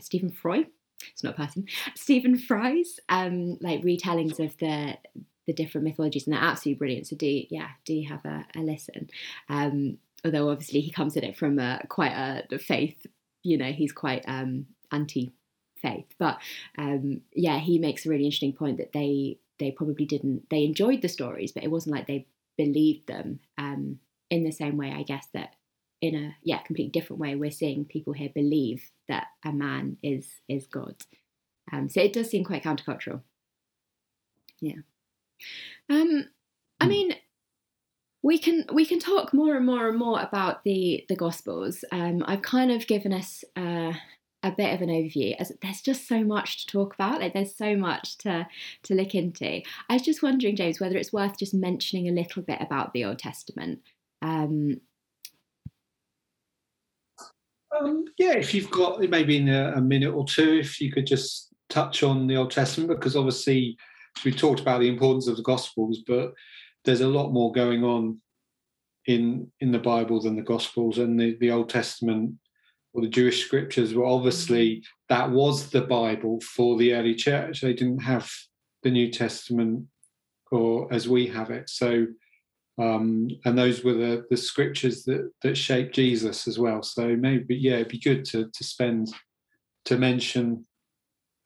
Stephen 0.00 0.30
Fry. 0.30 0.66
It's 1.12 1.24
not 1.24 1.34
a 1.34 1.36
person. 1.36 1.66
Stephen 1.94 2.38
Fry's 2.38 3.00
um, 3.08 3.58
like 3.60 3.82
retellings 3.82 4.38
of 4.38 4.56
the 4.58 4.98
the 5.46 5.52
different 5.52 5.86
mythologies, 5.86 6.26
and 6.26 6.34
they're 6.34 6.42
absolutely 6.42 6.78
brilliant. 6.78 7.06
So 7.06 7.16
do 7.16 7.42
yeah, 7.50 7.68
do 7.84 8.02
have 8.08 8.24
a, 8.24 8.44
a 8.56 8.60
listen. 8.60 9.08
Um, 9.48 9.98
although 10.24 10.50
obviously 10.50 10.80
he 10.80 10.90
comes 10.90 11.16
at 11.16 11.24
it 11.24 11.36
from 11.36 11.58
a 11.58 11.80
quite 11.88 12.12
a 12.12 12.58
faith. 12.58 13.06
You 13.42 13.56
know, 13.56 13.72
he's 13.72 13.92
quite 13.92 14.24
um, 14.28 14.66
anti 14.92 15.32
faith, 15.80 16.06
but 16.18 16.38
um, 16.76 17.22
yeah, 17.32 17.58
he 17.58 17.78
makes 17.78 18.04
a 18.04 18.10
really 18.10 18.24
interesting 18.24 18.52
point 18.52 18.76
that 18.76 18.92
they 18.92 19.38
they 19.60 19.70
probably 19.70 20.06
didn't 20.06 20.48
they 20.50 20.64
enjoyed 20.64 21.02
the 21.02 21.08
stories, 21.08 21.52
but 21.52 21.62
it 21.62 21.70
wasn't 21.70 21.94
like 21.94 22.06
they 22.08 22.26
believed 22.56 23.06
them 23.06 23.38
um, 23.56 24.00
in 24.28 24.42
the 24.42 24.50
same 24.50 24.76
way. 24.76 24.92
I 24.92 25.04
guess 25.04 25.28
that 25.34 25.54
in 26.00 26.14
a 26.14 26.36
yeah 26.42 26.58
completely 26.62 26.90
different 26.90 27.20
way 27.20 27.34
we're 27.34 27.50
seeing 27.50 27.84
people 27.84 28.14
here 28.14 28.30
believe 28.34 28.90
that 29.08 29.26
a 29.44 29.52
man 29.52 29.98
is 30.02 30.26
is 30.48 30.66
god. 30.66 30.96
Um, 31.72 31.88
so 31.88 32.00
it 32.00 32.12
does 32.12 32.30
seem 32.30 32.44
quite 32.44 32.64
countercultural. 32.64 33.20
Yeah. 34.60 34.82
Um 35.88 36.28
i 36.82 36.86
mean 36.86 37.14
we 38.22 38.38
can 38.38 38.64
we 38.72 38.86
can 38.86 38.98
talk 38.98 39.34
more 39.34 39.54
and 39.56 39.66
more 39.66 39.88
and 39.88 39.98
more 39.98 40.20
about 40.20 40.64
the 40.64 41.04
the 41.08 41.16
gospels. 41.16 41.84
Um 41.92 42.24
i've 42.26 42.42
kind 42.42 42.70
of 42.70 42.86
given 42.86 43.12
us 43.12 43.44
uh 43.56 43.92
a 44.42 44.50
bit 44.50 44.74
of 44.74 44.82
an 44.82 44.88
overview. 44.88 45.36
As 45.38 45.52
there's 45.62 45.82
just 45.82 46.08
so 46.08 46.24
much 46.24 46.64
to 46.64 46.72
talk 46.72 46.94
about 46.94 47.20
like 47.20 47.34
there's 47.34 47.54
so 47.54 47.76
much 47.76 48.18
to 48.18 48.46
to 48.84 48.94
look 48.94 49.14
into. 49.14 49.62
I 49.88 49.94
was 49.94 50.02
just 50.02 50.22
wondering 50.22 50.56
james 50.56 50.80
whether 50.80 50.96
it's 50.96 51.12
worth 51.12 51.38
just 51.38 51.54
mentioning 51.54 52.08
a 52.08 52.12
little 52.12 52.42
bit 52.42 52.60
about 52.60 52.92
the 52.92 53.04
old 53.04 53.18
testament. 53.18 53.80
Um 54.22 54.80
Um, 57.78 58.06
yeah, 58.18 58.32
if 58.32 58.52
you've 58.52 58.70
got 58.70 59.00
maybe 59.00 59.36
in 59.36 59.48
a, 59.48 59.74
a 59.76 59.80
minute 59.80 60.12
or 60.12 60.26
two, 60.26 60.58
if 60.58 60.80
you 60.80 60.90
could 60.90 61.06
just 61.06 61.54
touch 61.68 62.02
on 62.02 62.26
the 62.26 62.36
Old 62.36 62.50
Testament, 62.50 62.90
because 62.90 63.14
obviously 63.14 63.78
we 64.24 64.32
talked 64.32 64.60
about 64.60 64.80
the 64.80 64.88
importance 64.88 65.28
of 65.28 65.36
the 65.36 65.42
Gospels, 65.42 66.00
but 66.04 66.34
there's 66.84 67.00
a 67.00 67.08
lot 67.08 67.30
more 67.30 67.52
going 67.52 67.84
on 67.84 68.20
in 69.06 69.50
in 69.60 69.70
the 69.70 69.78
Bible 69.78 70.20
than 70.20 70.36
the 70.36 70.42
Gospels 70.42 70.98
and 70.98 71.18
the, 71.18 71.36
the 71.40 71.50
Old 71.50 71.68
Testament 71.68 72.34
or 72.92 73.02
the 73.02 73.08
Jewish 73.08 73.44
scriptures. 73.44 73.94
were 73.94 74.04
obviously 74.04 74.82
that 75.08 75.30
was 75.30 75.70
the 75.70 75.82
Bible 75.82 76.40
for 76.40 76.76
the 76.76 76.94
early 76.94 77.14
church. 77.14 77.60
They 77.60 77.72
didn't 77.72 78.00
have 78.00 78.30
the 78.82 78.90
New 78.90 79.10
Testament 79.10 79.86
or 80.50 80.92
as 80.92 81.08
we 81.08 81.26
have 81.28 81.50
it. 81.50 81.68
So 81.68 82.06
um, 82.80 83.28
and 83.44 83.58
those 83.58 83.84
were 83.84 83.92
the, 83.92 84.24
the 84.30 84.36
scriptures 84.36 85.04
that 85.04 85.30
that 85.42 85.56
shaped 85.56 85.94
Jesus 85.94 86.48
as 86.48 86.58
well. 86.58 86.82
So 86.82 87.14
maybe 87.16 87.56
yeah, 87.56 87.74
it'd 87.74 87.88
be 87.88 87.98
good 87.98 88.24
to 88.26 88.50
to 88.52 88.64
spend 88.64 89.12
to 89.84 89.98
mention 89.98 90.66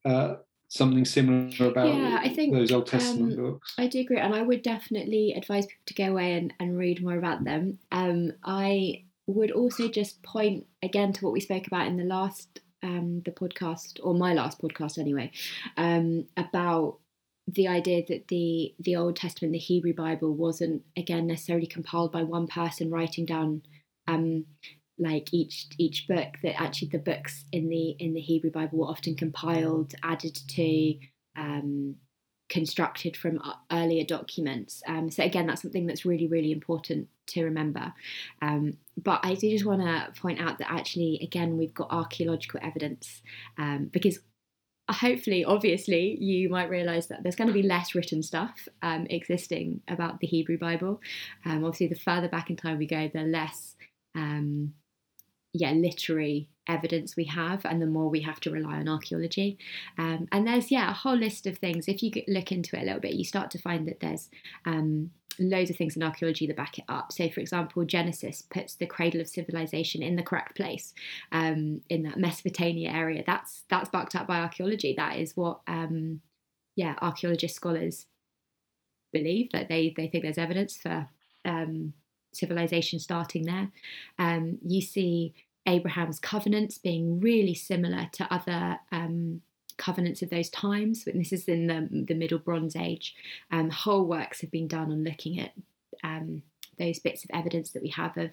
uh, 0.05 0.37
something 0.69 1.05
similar 1.05 1.69
about 1.69 1.95
Yeah, 1.95 2.21
I 2.21 2.29
think, 2.29 2.55
those 2.55 2.73
Old 2.73 2.87
Testament 2.87 3.39
um, 3.39 3.45
books. 3.45 3.75
I 3.79 3.87
do 3.87 4.01
agree, 4.01 4.19
and 4.19 4.35
I 4.35 4.43
would 4.43 4.63
definitely 4.63 5.35
advise 5.37 5.67
people 5.67 5.83
to 5.87 5.95
go 5.95 6.05
away 6.11 6.35
and, 6.35 6.53
and 6.61 6.77
read 6.77 7.03
more 7.03 7.17
about 7.17 7.45
them. 7.45 7.79
Um, 7.91 8.33
I 8.45 9.04
would 9.27 9.51
also 9.51 9.89
just 9.89 10.23
point 10.23 10.67
again 10.83 11.13
to 11.13 11.25
what 11.25 11.33
we 11.33 11.41
spoke 11.41 11.67
about 11.67 11.87
in 11.87 11.97
the 11.97 12.05
last 12.05 12.61
um, 12.83 13.23
the 13.25 13.31
podcast, 13.31 13.99
or 14.03 14.15
my 14.15 14.35
last 14.35 14.61
podcast 14.61 14.99
anyway, 14.99 15.31
um, 15.77 16.27
about 16.37 16.99
the 17.47 17.69
idea 17.69 18.03
that 18.09 18.29
the 18.29 18.75
the 18.79 18.97
Old 18.97 19.17
Testament, 19.17 19.53
the 19.53 19.59
Hebrew 19.59 19.95
Bible, 19.95 20.35
wasn't 20.35 20.83
again 20.97 21.27
necessarily 21.27 21.67
compiled 21.67 22.13
by 22.13 22.23
one 22.23 22.47
person 22.47 22.91
writing 22.91 23.25
down 23.25 23.63
um, 24.07 24.45
like 24.99 25.33
each 25.33 25.67
each 25.79 26.07
book. 26.07 26.37
That 26.43 26.61
actually 26.61 26.89
the 26.89 26.99
books 26.99 27.45
in 27.53 27.69
the 27.69 27.91
in 27.99 28.15
the 28.15 28.21
Hebrew 28.21 28.51
Bible 28.51 28.79
were 28.79 28.87
often 28.87 29.15
compiled, 29.17 29.95
added 30.03 30.39
to, 30.49 30.95
um, 31.37 31.97
constructed 32.49 33.17
from 33.17 33.41
uh, 33.43 33.55
earlier 33.73 34.05
documents. 34.05 34.83
Um, 34.87 35.11
so 35.11 35.23
again, 35.23 35.47
that's 35.47 35.63
something 35.63 35.87
that's 35.87 36.05
really 36.05 36.29
really 36.29 36.53
important 36.53 37.09
to 37.27 37.45
remember. 37.45 37.93
Um, 38.43 38.79
but 39.03 39.21
I 39.23 39.35
do 39.35 39.51
just 39.51 39.65
want 39.65 39.81
to 39.81 40.21
point 40.21 40.41
out 40.41 40.59
that 40.59 40.71
actually, 40.71 41.19
again, 41.23 41.57
we've 41.57 41.75
got 41.75 41.91
archaeological 41.91 42.61
evidence 42.63 43.23
um, 43.59 43.89
because 43.93 44.19
hopefully, 44.91 45.45
obviously, 45.45 46.17
you 46.21 46.49
might 46.49 46.69
realize 46.69 47.07
that 47.09 47.23
there's 47.23 47.37
going 47.37 47.49
to 47.49 47.55
be 47.55 47.63
less 47.63 47.95
written 47.95 48.23
stuff 48.23 48.69
um, 48.83 49.07
existing 49.09 49.81
about 49.89 50.21
the 50.21 50.27
Hebrew 50.27 50.59
Bible. 50.59 51.01
Um, 51.45 51.65
obviously, 51.65 51.89
the 51.89 51.95
further 51.95 52.29
back 52.29 52.51
in 52.51 52.57
time 52.57 52.79
we 52.79 52.87
go, 52.87 53.11
the 53.13 53.23
less, 53.23 53.77
um, 54.15 54.75
yeah, 55.55 55.71
literary 55.71 56.49
evidence 56.67 57.15
we 57.17 57.25
have, 57.27 57.65
and 57.65 57.81
the 57.81 57.87
more 57.87 58.09
we 58.09 58.21
have 58.23 58.41
to 58.41 58.51
rely 58.51 58.75
on 58.75 58.89
archaeology. 58.89 59.57
Um, 59.97 60.27
and 60.33 60.47
there's 60.47 60.71
yeah 60.71 60.91
a 60.91 60.95
whole 60.95 61.17
list 61.17 61.47
of 61.47 61.59
things. 61.59 61.87
If 61.87 62.03
you 62.03 62.11
look 62.27 62.51
into 62.51 62.77
it 62.77 62.83
a 62.83 62.85
little 62.85 63.01
bit, 63.01 63.15
you 63.15 63.25
start 63.25 63.51
to 63.53 63.59
find 63.59 63.87
that 63.87 64.01
there's 64.01 64.29
um, 64.67 65.11
loads 65.39 65.71
of 65.71 65.77
things 65.77 65.95
in 65.95 66.03
archaeology 66.03 66.49
that 66.49 66.57
back 66.57 66.79
it 66.79 66.85
up. 66.89 67.13
So, 67.13 67.29
for 67.29 67.39
example, 67.39 67.85
Genesis 67.85 68.43
puts 68.43 68.75
the 68.75 68.87
cradle 68.87 69.21
of 69.21 69.29
civilization 69.29 70.03
in 70.03 70.17
the 70.17 70.25
correct 70.25 70.57
place 70.57 70.93
um, 71.31 71.83
in 71.89 72.03
that 72.03 72.19
Mesopotamia 72.19 72.91
area. 72.91 73.23
That's 73.25 73.63
that's 73.71 73.91
backed 73.91 74.17
up 74.17 74.27
by 74.27 74.41
archaeology. 74.41 74.93
That 74.97 75.19
is 75.19 75.37
what 75.37 75.61
um, 75.69 76.21
yeah 76.75 76.97
archaeologist 77.01 77.55
scholars 77.55 78.07
believe. 79.13 79.53
That 79.53 79.69
they 79.69 79.95
they 79.97 80.09
think 80.09 80.25
there's 80.25 80.37
evidence 80.37 80.77
for 80.77 81.09
um, 81.45 81.93
civilization 82.37 82.99
starting 82.99 83.45
there. 83.45 83.71
Um, 84.19 84.59
you 84.67 84.81
see 84.81 85.35
Abraham's 85.67 86.21
covenants 86.21 86.79
being 86.79 87.21
really 87.21 87.55
similar 87.55 88.09
to 88.13 88.33
other 88.33 88.79
um, 88.93 89.41
covenants 89.77 90.23
of 90.23 90.31
those 90.31 90.51
times. 90.51 91.07
And 91.07 91.21
this 91.21 91.33
is 91.33 91.47
in 91.47 91.67
the, 91.67 91.89
the 91.91 92.15
Middle 92.15 92.39
Bronze 92.39 92.77
Age. 92.77 93.15
Um, 93.51 93.71
whole 93.71 94.05
works 94.05 94.41
have 94.41 94.51
been 94.51 94.69
done 94.69 94.91
on 94.91 95.05
looking 95.05 95.41
at 95.41 95.53
um, 96.03 96.43
those 96.79 96.99
bits 96.99 97.25
of 97.25 97.31
evidence 97.33 97.71
that 97.71 97.83
we 97.83 97.91
have 97.91 98.17
of 98.17 98.31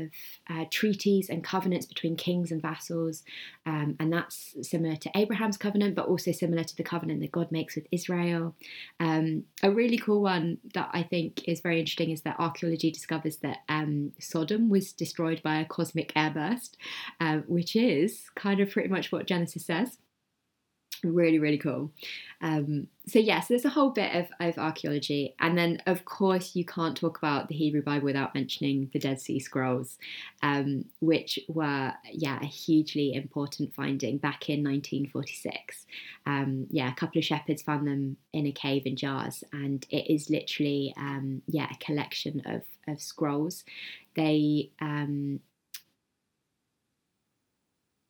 of 0.00 0.08
uh, 0.50 0.64
treaties 0.70 1.28
and 1.28 1.44
covenants 1.44 1.86
between 1.86 2.16
kings 2.16 2.50
and 2.50 2.62
vassals, 2.62 3.22
um, 3.66 3.96
and 4.00 4.12
that's 4.12 4.54
similar 4.62 4.96
to 4.96 5.10
Abraham's 5.14 5.56
covenant, 5.56 5.94
but 5.94 6.06
also 6.06 6.32
similar 6.32 6.64
to 6.64 6.76
the 6.76 6.82
covenant 6.82 7.20
that 7.20 7.32
God 7.32 7.50
makes 7.52 7.74
with 7.74 7.86
Israel. 7.90 8.54
Um, 9.00 9.44
a 9.62 9.70
really 9.70 9.98
cool 9.98 10.22
one 10.22 10.58
that 10.74 10.90
I 10.92 11.02
think 11.02 11.48
is 11.48 11.60
very 11.60 11.80
interesting 11.80 12.10
is 12.10 12.22
that 12.22 12.38
archaeology 12.38 12.90
discovers 12.90 13.36
that 13.38 13.58
um, 13.68 14.12
Sodom 14.18 14.68
was 14.68 14.92
destroyed 14.92 15.42
by 15.42 15.56
a 15.60 15.64
cosmic 15.64 16.12
airburst, 16.14 16.72
um, 17.20 17.44
which 17.46 17.76
is 17.76 18.30
kind 18.34 18.60
of 18.60 18.70
pretty 18.70 18.88
much 18.88 19.12
what 19.12 19.26
Genesis 19.26 19.66
says. 19.66 19.98
Really, 21.04 21.40
really 21.40 21.58
cool. 21.58 21.90
Um, 22.42 22.86
so, 23.08 23.18
yes, 23.18 23.26
yeah, 23.26 23.40
so 23.40 23.46
there's 23.50 23.64
a 23.64 23.70
whole 23.70 23.90
bit 23.90 24.14
of, 24.14 24.28
of 24.38 24.56
archaeology. 24.56 25.34
And 25.40 25.58
then, 25.58 25.82
of 25.86 26.04
course, 26.04 26.54
you 26.54 26.64
can't 26.64 26.96
talk 26.96 27.18
about 27.18 27.48
the 27.48 27.56
Hebrew 27.56 27.82
Bible 27.82 28.04
without 28.04 28.36
mentioning 28.36 28.88
the 28.92 29.00
Dead 29.00 29.20
Sea 29.20 29.40
Scrolls, 29.40 29.98
um, 30.42 30.84
which 31.00 31.40
were, 31.48 31.92
yeah, 32.12 32.38
a 32.40 32.46
hugely 32.46 33.14
important 33.14 33.74
finding 33.74 34.18
back 34.18 34.48
in 34.48 34.62
1946. 34.62 35.86
Um, 36.26 36.68
yeah, 36.70 36.92
a 36.92 36.94
couple 36.94 37.18
of 37.18 37.24
shepherds 37.24 37.62
found 37.62 37.88
them 37.88 38.16
in 38.32 38.46
a 38.46 38.52
cave 38.52 38.82
in 38.86 38.94
jars, 38.94 39.42
and 39.52 39.84
it 39.90 40.12
is 40.12 40.30
literally, 40.30 40.94
um, 40.96 41.42
yeah, 41.48 41.66
a 41.68 41.84
collection 41.84 42.42
of, 42.46 42.62
of 42.86 43.00
scrolls. 43.00 43.64
they 44.14 44.70
um, 44.80 45.40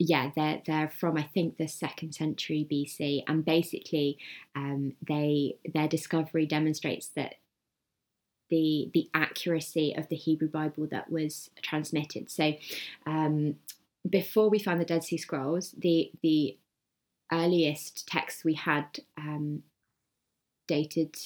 yeah, 0.04 0.30
they're 0.34 0.60
they're 0.66 0.88
from 0.88 1.16
I 1.16 1.22
think 1.22 1.56
the 1.56 1.68
second 1.68 2.12
century 2.12 2.66
BC, 2.70 3.22
and 3.28 3.44
basically, 3.44 4.18
um, 4.56 4.94
they 5.06 5.56
their 5.72 5.86
discovery 5.86 6.44
demonstrates 6.44 7.08
that 7.14 7.36
the 8.50 8.90
the 8.92 9.08
accuracy 9.14 9.94
of 9.96 10.08
the 10.08 10.16
Hebrew 10.16 10.48
Bible 10.48 10.88
that 10.90 11.10
was 11.10 11.50
transmitted. 11.62 12.30
So, 12.30 12.54
um, 13.06 13.56
before 14.08 14.50
we 14.50 14.58
found 14.58 14.80
the 14.80 14.84
Dead 14.84 15.04
Sea 15.04 15.18
Scrolls, 15.18 15.72
the 15.78 16.10
the 16.22 16.58
earliest 17.30 18.08
texts 18.08 18.44
we 18.44 18.54
had 18.54 18.86
um, 19.16 19.62
dated. 20.66 21.16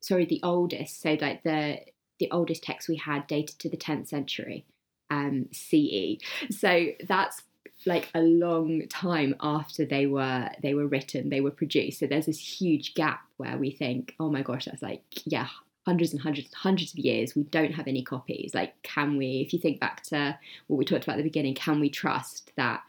Sorry, 0.00 0.26
the 0.26 0.40
oldest. 0.44 1.00
So, 1.00 1.16
like 1.20 1.42
the 1.42 1.80
the 2.20 2.30
oldest 2.30 2.62
text 2.62 2.88
we 2.88 2.96
had 2.96 3.26
dated 3.26 3.58
to 3.58 3.68
the 3.68 3.76
tenth 3.76 4.06
century 4.06 4.64
um, 5.10 5.46
CE. 5.52 6.18
So 6.50 6.86
that's 7.06 7.42
like 7.86 8.08
a 8.14 8.20
long 8.20 8.86
time 8.88 9.34
after 9.40 9.84
they 9.84 10.06
were 10.06 10.48
they 10.62 10.74
were 10.74 10.86
written, 10.86 11.28
they 11.28 11.40
were 11.40 11.50
produced. 11.50 12.00
So 12.00 12.06
there's 12.06 12.26
this 12.26 12.60
huge 12.60 12.94
gap 12.94 13.20
where 13.36 13.56
we 13.58 13.70
think, 13.70 14.14
oh 14.20 14.30
my 14.30 14.42
gosh, 14.42 14.66
that's 14.66 14.82
like 14.82 15.02
yeah, 15.24 15.48
hundreds 15.86 16.12
and 16.12 16.22
hundreds 16.22 16.48
and 16.48 16.56
hundreds 16.56 16.92
of 16.92 16.98
years. 16.98 17.34
We 17.34 17.44
don't 17.44 17.74
have 17.74 17.86
any 17.86 18.02
copies. 18.02 18.54
Like, 18.54 18.74
can 18.82 19.16
we? 19.16 19.42
If 19.44 19.52
you 19.52 19.58
think 19.58 19.80
back 19.80 20.02
to 20.04 20.38
what 20.66 20.76
we 20.76 20.84
talked 20.84 21.04
about 21.04 21.14
at 21.14 21.18
the 21.18 21.24
beginning, 21.24 21.54
can 21.54 21.80
we 21.80 21.90
trust 21.90 22.52
that? 22.56 22.82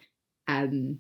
Um, 0.47 0.99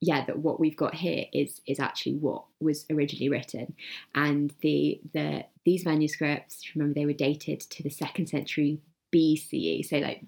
yeah, 0.00 0.24
that 0.24 0.40
what 0.40 0.58
we've 0.58 0.76
got 0.76 0.94
here 0.94 1.26
is 1.32 1.60
is 1.66 1.78
actually 1.78 2.14
what 2.16 2.44
was 2.60 2.86
originally 2.90 3.28
written, 3.28 3.74
and 4.14 4.52
the 4.60 5.00
the 5.12 5.44
these 5.64 5.84
manuscripts. 5.84 6.62
Remember, 6.74 6.94
they 6.94 7.06
were 7.06 7.12
dated 7.12 7.60
to 7.60 7.82
the 7.82 7.90
second 7.90 8.28
century 8.28 8.80
BCE, 9.12 9.82
so 9.82 9.98
like 9.98 10.24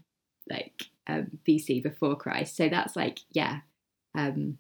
like 0.51 0.83
um, 1.07 1.39
BC 1.45 1.81
before 1.81 2.17
Christ. 2.17 2.57
So 2.57 2.69
that's 2.69 2.97
like 2.97 3.21
yeah, 3.33 3.61
um, 4.15 4.59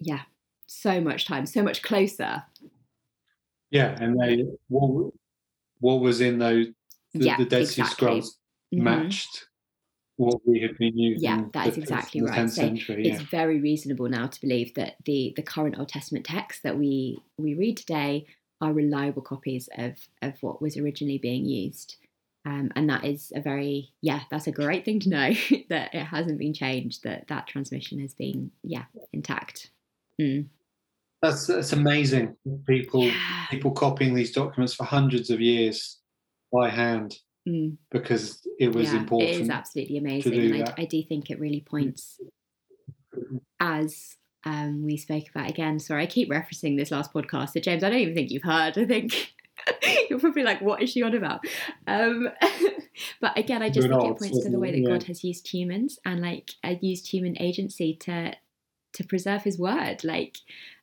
yeah, 0.00 0.22
so 0.66 1.00
much 1.00 1.24
time, 1.26 1.46
so 1.46 1.62
much 1.62 1.82
closer. 1.82 2.44
Yeah, 3.70 3.96
and 4.00 4.20
they 4.20 4.44
what 4.68 5.12
what 5.80 6.00
was 6.00 6.20
in 6.20 6.38
those 6.38 6.66
the, 7.14 7.24
Yeah, 7.26 7.36
the 7.38 7.44
Dead 7.44 7.66
Sea 7.66 7.82
exactly. 7.82 8.06
Scrolls 8.06 8.38
Mhm. 8.74 8.84
matched 8.84 9.46
what 10.16 10.40
we 10.46 10.60
had 10.60 10.76
been 10.78 10.96
using. 10.96 11.28
Yeah, 11.28 11.44
that 11.52 11.68
is 11.68 11.78
exactly 11.78 12.20
the 12.20 12.26
right. 12.26 12.36
10th 12.36 12.52
So 12.52 12.62
century. 12.62 13.08
It's 13.08 13.20
very 13.22 13.60
reasonable 13.60 14.08
now 14.08 14.26
to 14.26 14.40
believe 14.40 14.74
that 14.74 14.96
the 15.04 15.32
the 15.36 15.42
current 15.42 15.78
Old 15.78 15.88
Testament 15.88 16.26
texts 16.26 16.62
that 16.62 16.78
we 16.78 17.18
we 17.38 17.54
read 17.54 17.76
today 17.76 18.26
are 18.60 18.72
reliable 18.72 19.22
copies 19.22 19.68
of 19.78 19.96
of 20.22 20.42
what 20.42 20.62
was 20.62 20.76
originally 20.76 21.18
being 21.18 21.44
used. 21.46 21.96
Um, 22.44 22.70
and 22.74 22.90
that 22.90 23.04
is 23.04 23.32
a 23.36 23.40
very 23.40 23.92
yeah 24.00 24.22
that's 24.30 24.48
a 24.48 24.52
great 24.52 24.84
thing 24.84 24.98
to 25.00 25.08
know 25.08 25.30
that 25.68 25.94
it 25.94 26.04
hasn't 26.04 26.38
been 26.40 26.52
changed 26.52 27.04
that 27.04 27.28
that 27.28 27.46
transmission 27.46 28.00
has 28.00 28.14
been 28.14 28.50
yeah 28.64 28.84
intact 29.12 29.70
Mm. 30.20 30.46
That's 31.22 31.46
that's 31.46 31.72
amazing. 31.72 32.36
People 32.66 33.04
Yeah. 33.04 33.46
people 33.50 33.70
copying 33.70 34.14
these 34.14 34.32
documents 34.32 34.74
for 34.74 34.84
hundreds 34.84 35.30
of 35.30 35.40
years 35.40 35.98
by 36.52 36.68
hand 36.70 37.16
Mm. 37.48 37.76
because 37.90 38.40
it 38.60 38.72
was 38.72 38.92
yeah, 38.92 39.00
important. 39.00 39.30
It 39.30 39.40
is 39.40 39.50
absolutely 39.50 39.98
amazing, 39.98 40.32
and. 40.54 40.68
I, 40.68 40.82
I 40.82 40.84
do 40.84 41.02
think 41.02 41.28
it 41.28 41.40
really 41.40 41.60
points, 41.60 42.20
as 43.58 44.16
um, 44.44 44.84
we 44.84 44.96
spoke 44.96 45.24
about 45.34 45.50
again. 45.50 45.80
Sorry, 45.80 46.04
I 46.04 46.06
keep 46.06 46.30
referencing 46.30 46.76
this 46.78 46.92
last 46.92 47.12
podcast. 47.12 47.50
So 47.50 47.60
James, 47.60 47.82
I 47.82 47.90
don't 47.90 47.98
even 47.98 48.14
think 48.14 48.30
you've 48.30 48.44
heard. 48.44 48.78
I 48.78 48.84
think 48.84 49.31
you're 50.12 50.20
probably 50.20 50.42
like, 50.42 50.60
"What 50.60 50.82
is 50.82 50.90
she 50.90 51.02
on 51.02 51.14
about?" 51.14 51.40
Um, 51.86 52.28
but 53.20 53.36
again, 53.38 53.62
I 53.62 53.70
just 53.70 53.88
Good 53.88 53.98
think 53.98 54.10
it 54.10 54.18
points 54.18 54.42
to 54.44 54.50
the 54.50 54.58
way 54.58 54.70
that 54.70 54.80
Yeah. 54.80 54.90
God 54.90 55.04
has 55.04 55.24
used 55.24 55.48
humans 55.48 55.98
and 56.04 56.20
like 56.20 56.50
uh, 56.62 56.74
used 56.80 57.08
human 57.08 57.40
agency 57.40 57.96
to 58.02 58.34
to 58.92 59.04
preserve 59.04 59.42
His 59.42 59.58
word. 59.58 60.04
Like, 60.04 60.36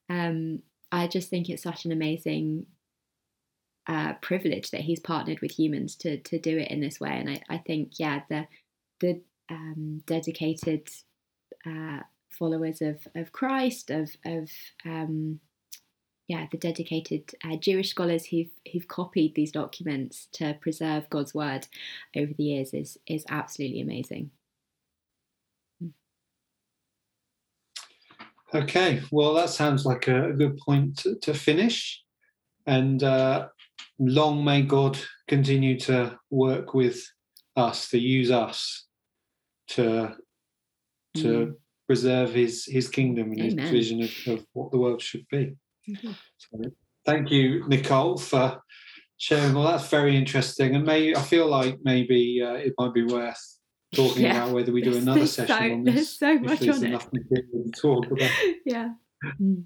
um, 0.09 0.63
I 0.91 1.07
just 1.07 1.29
think 1.29 1.47
it's 1.47 1.61
such 1.61 1.85
an 1.85 1.91
amazing 1.91 2.65
uh, 3.87 4.13
privilege 4.21 4.71
that 4.71 4.81
he's 4.81 4.99
partnered 4.99 5.41
with 5.41 5.51
humans 5.51 5.95
to 5.97 6.17
to 6.17 6.39
do 6.39 6.57
it 6.57 6.71
in 6.71 6.81
this 6.81 6.99
way. 6.99 7.11
And 7.11 7.29
I, 7.29 7.41
I 7.49 7.57
think, 7.59 7.99
yeah, 7.99 8.21
the 8.29 8.47
the 8.99 9.21
um, 9.49 10.01
dedicated 10.07 10.89
uh, 11.67 11.99
followers 12.31 12.81
of 12.81 13.07
of 13.15 13.31
Christ, 13.31 13.91
of 13.91 14.09
of 14.25 14.49
um, 14.85 15.39
yeah, 16.29 16.45
the 16.51 16.57
dedicated 16.57 17.31
uh, 17.43 17.55
Jewish 17.55 17.89
scholars 17.89 18.27
who've 18.27 18.51
who've 18.71 18.87
copied 18.87 19.33
these 19.33 19.51
documents 19.51 20.27
to 20.33 20.55
preserve 20.61 21.09
God's 21.09 21.33
word 21.33 21.67
over 22.15 22.31
the 22.37 22.43
years 22.43 22.73
is 22.73 22.99
is 23.07 23.25
absolutely 23.29 23.81
amazing. 23.81 24.29
Okay, 28.53 29.01
well, 29.11 29.33
that 29.33 29.49
sounds 29.49 29.85
like 29.85 30.07
a, 30.07 30.31
good 30.33 30.57
point 30.57 30.97
to, 30.99 31.15
to 31.15 31.33
finish. 31.33 32.03
And 32.65 33.03
uh, 33.03 33.47
long 33.99 34.43
may 34.43 34.61
God 34.63 34.97
continue 35.27 35.79
to 35.81 36.17
work 36.29 36.73
with 36.73 37.03
us, 37.55 37.89
to 37.89 37.97
use 37.97 38.31
us 38.31 38.85
to 39.69 40.15
to 41.15 41.27
Mm. 41.27 41.55
preserve 41.87 42.33
His 42.35 42.65
His 42.65 42.87
kingdom 42.87 43.31
and 43.31 43.41
His 43.41 43.55
vision 43.71 44.03
of, 44.03 44.11
of 44.27 44.45
what 44.53 44.71
the 44.71 44.77
world 44.77 45.01
should 45.01 45.25
be. 45.31 45.55
Mhm. 45.89 46.15
So, 46.37 46.61
thank 47.05 47.31
you, 47.31 47.67
Nicole, 47.67 48.17
for 48.17 48.61
sharing 49.17 49.53
Well, 49.53 49.65
That's 49.71 49.89
very 49.89 50.15
interesting, 50.15 50.75
and 50.75 50.85
may 50.85 51.13
I 51.15 51.21
feel 51.21 51.47
like 51.47 51.79
maybe 51.83 52.41
uh, 52.41 52.53
it 52.53 52.73
might 52.77 52.93
be 52.93 53.03
worth 53.03 53.41
talking 53.93 54.23
Yeah. 54.23 54.43
about 54.43 54.53
whether 54.53 54.71
we 54.71 54.81
do 54.81 54.91
There's- 54.91 55.03
another 55.03 55.19
there's 55.21 55.33
session 55.33 55.55
so- 55.57 55.73
on 55.73 55.83
there's 55.83 55.95
this. 55.97 56.17
so 56.19 56.39
much 56.39 56.59
there's 56.59 56.77
on 56.77 56.83
it. 56.83 56.87
enough 56.89 57.09
material 57.11 57.63
to 57.65 57.71
talk 57.81 58.05
about. 58.11 58.31
yeah. 58.65 58.89
Mm. 59.41 59.63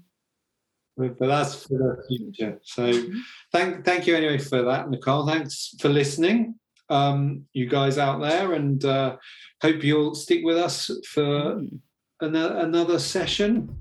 But, 0.96 1.18
but 1.18 1.26
that's 1.26 1.54
for 1.66 1.76
the 1.76 2.02
future. 2.08 2.58
So 2.62 2.92
Mhm. 2.92 3.20
thank 3.52 3.84
thank 3.84 4.06
you 4.06 4.14
anyway 4.16 4.38
for 4.38 4.62
that, 4.62 4.88
Nicole. 4.90 5.26
Thanks 5.26 5.74
for 5.80 5.88
listening, 5.88 6.54
um, 6.88 7.46
you 7.52 7.66
guys 7.68 7.98
out 7.98 8.20
there, 8.20 8.52
and 8.54 8.84
uh, 8.84 9.16
hope 9.60 9.82
you'll 9.84 10.14
stick 10.14 10.42
with 10.44 10.56
us 10.56 10.90
for 11.08 11.56
Mm. 11.56 11.80
another, 12.20 12.56
another 12.58 12.98
session 12.98 13.76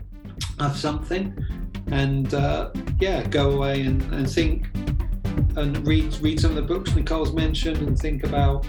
of 0.59 0.75
something, 0.77 1.33
and 1.93 2.33
uh, 2.33 2.71
yeah, 2.99 3.23
go 3.27 3.51
away 3.51 3.83
and, 3.83 4.01
and 4.13 4.29
think 4.29 4.67
and 5.55 5.87
read 5.87 6.15
read 6.21 6.39
some 6.39 6.51
of 6.51 6.55
the 6.55 6.61
books 6.73 6.95
Nicole's 6.95 7.33
mentioned, 7.33 7.77
and 7.77 7.97
think 7.97 8.23
about 8.23 8.65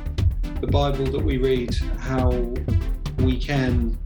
the 0.61 0.67
Bible 0.67 1.07
that 1.07 1.25
we 1.25 1.39
read, 1.39 1.75
how 1.99 2.29
we 3.19 3.39
can 3.39 3.99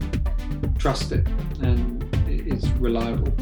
trust 0.77 1.11
it, 1.11 1.27
and 1.61 2.01
it 2.29 2.47
is 2.47 2.69
reliable. 2.73 3.33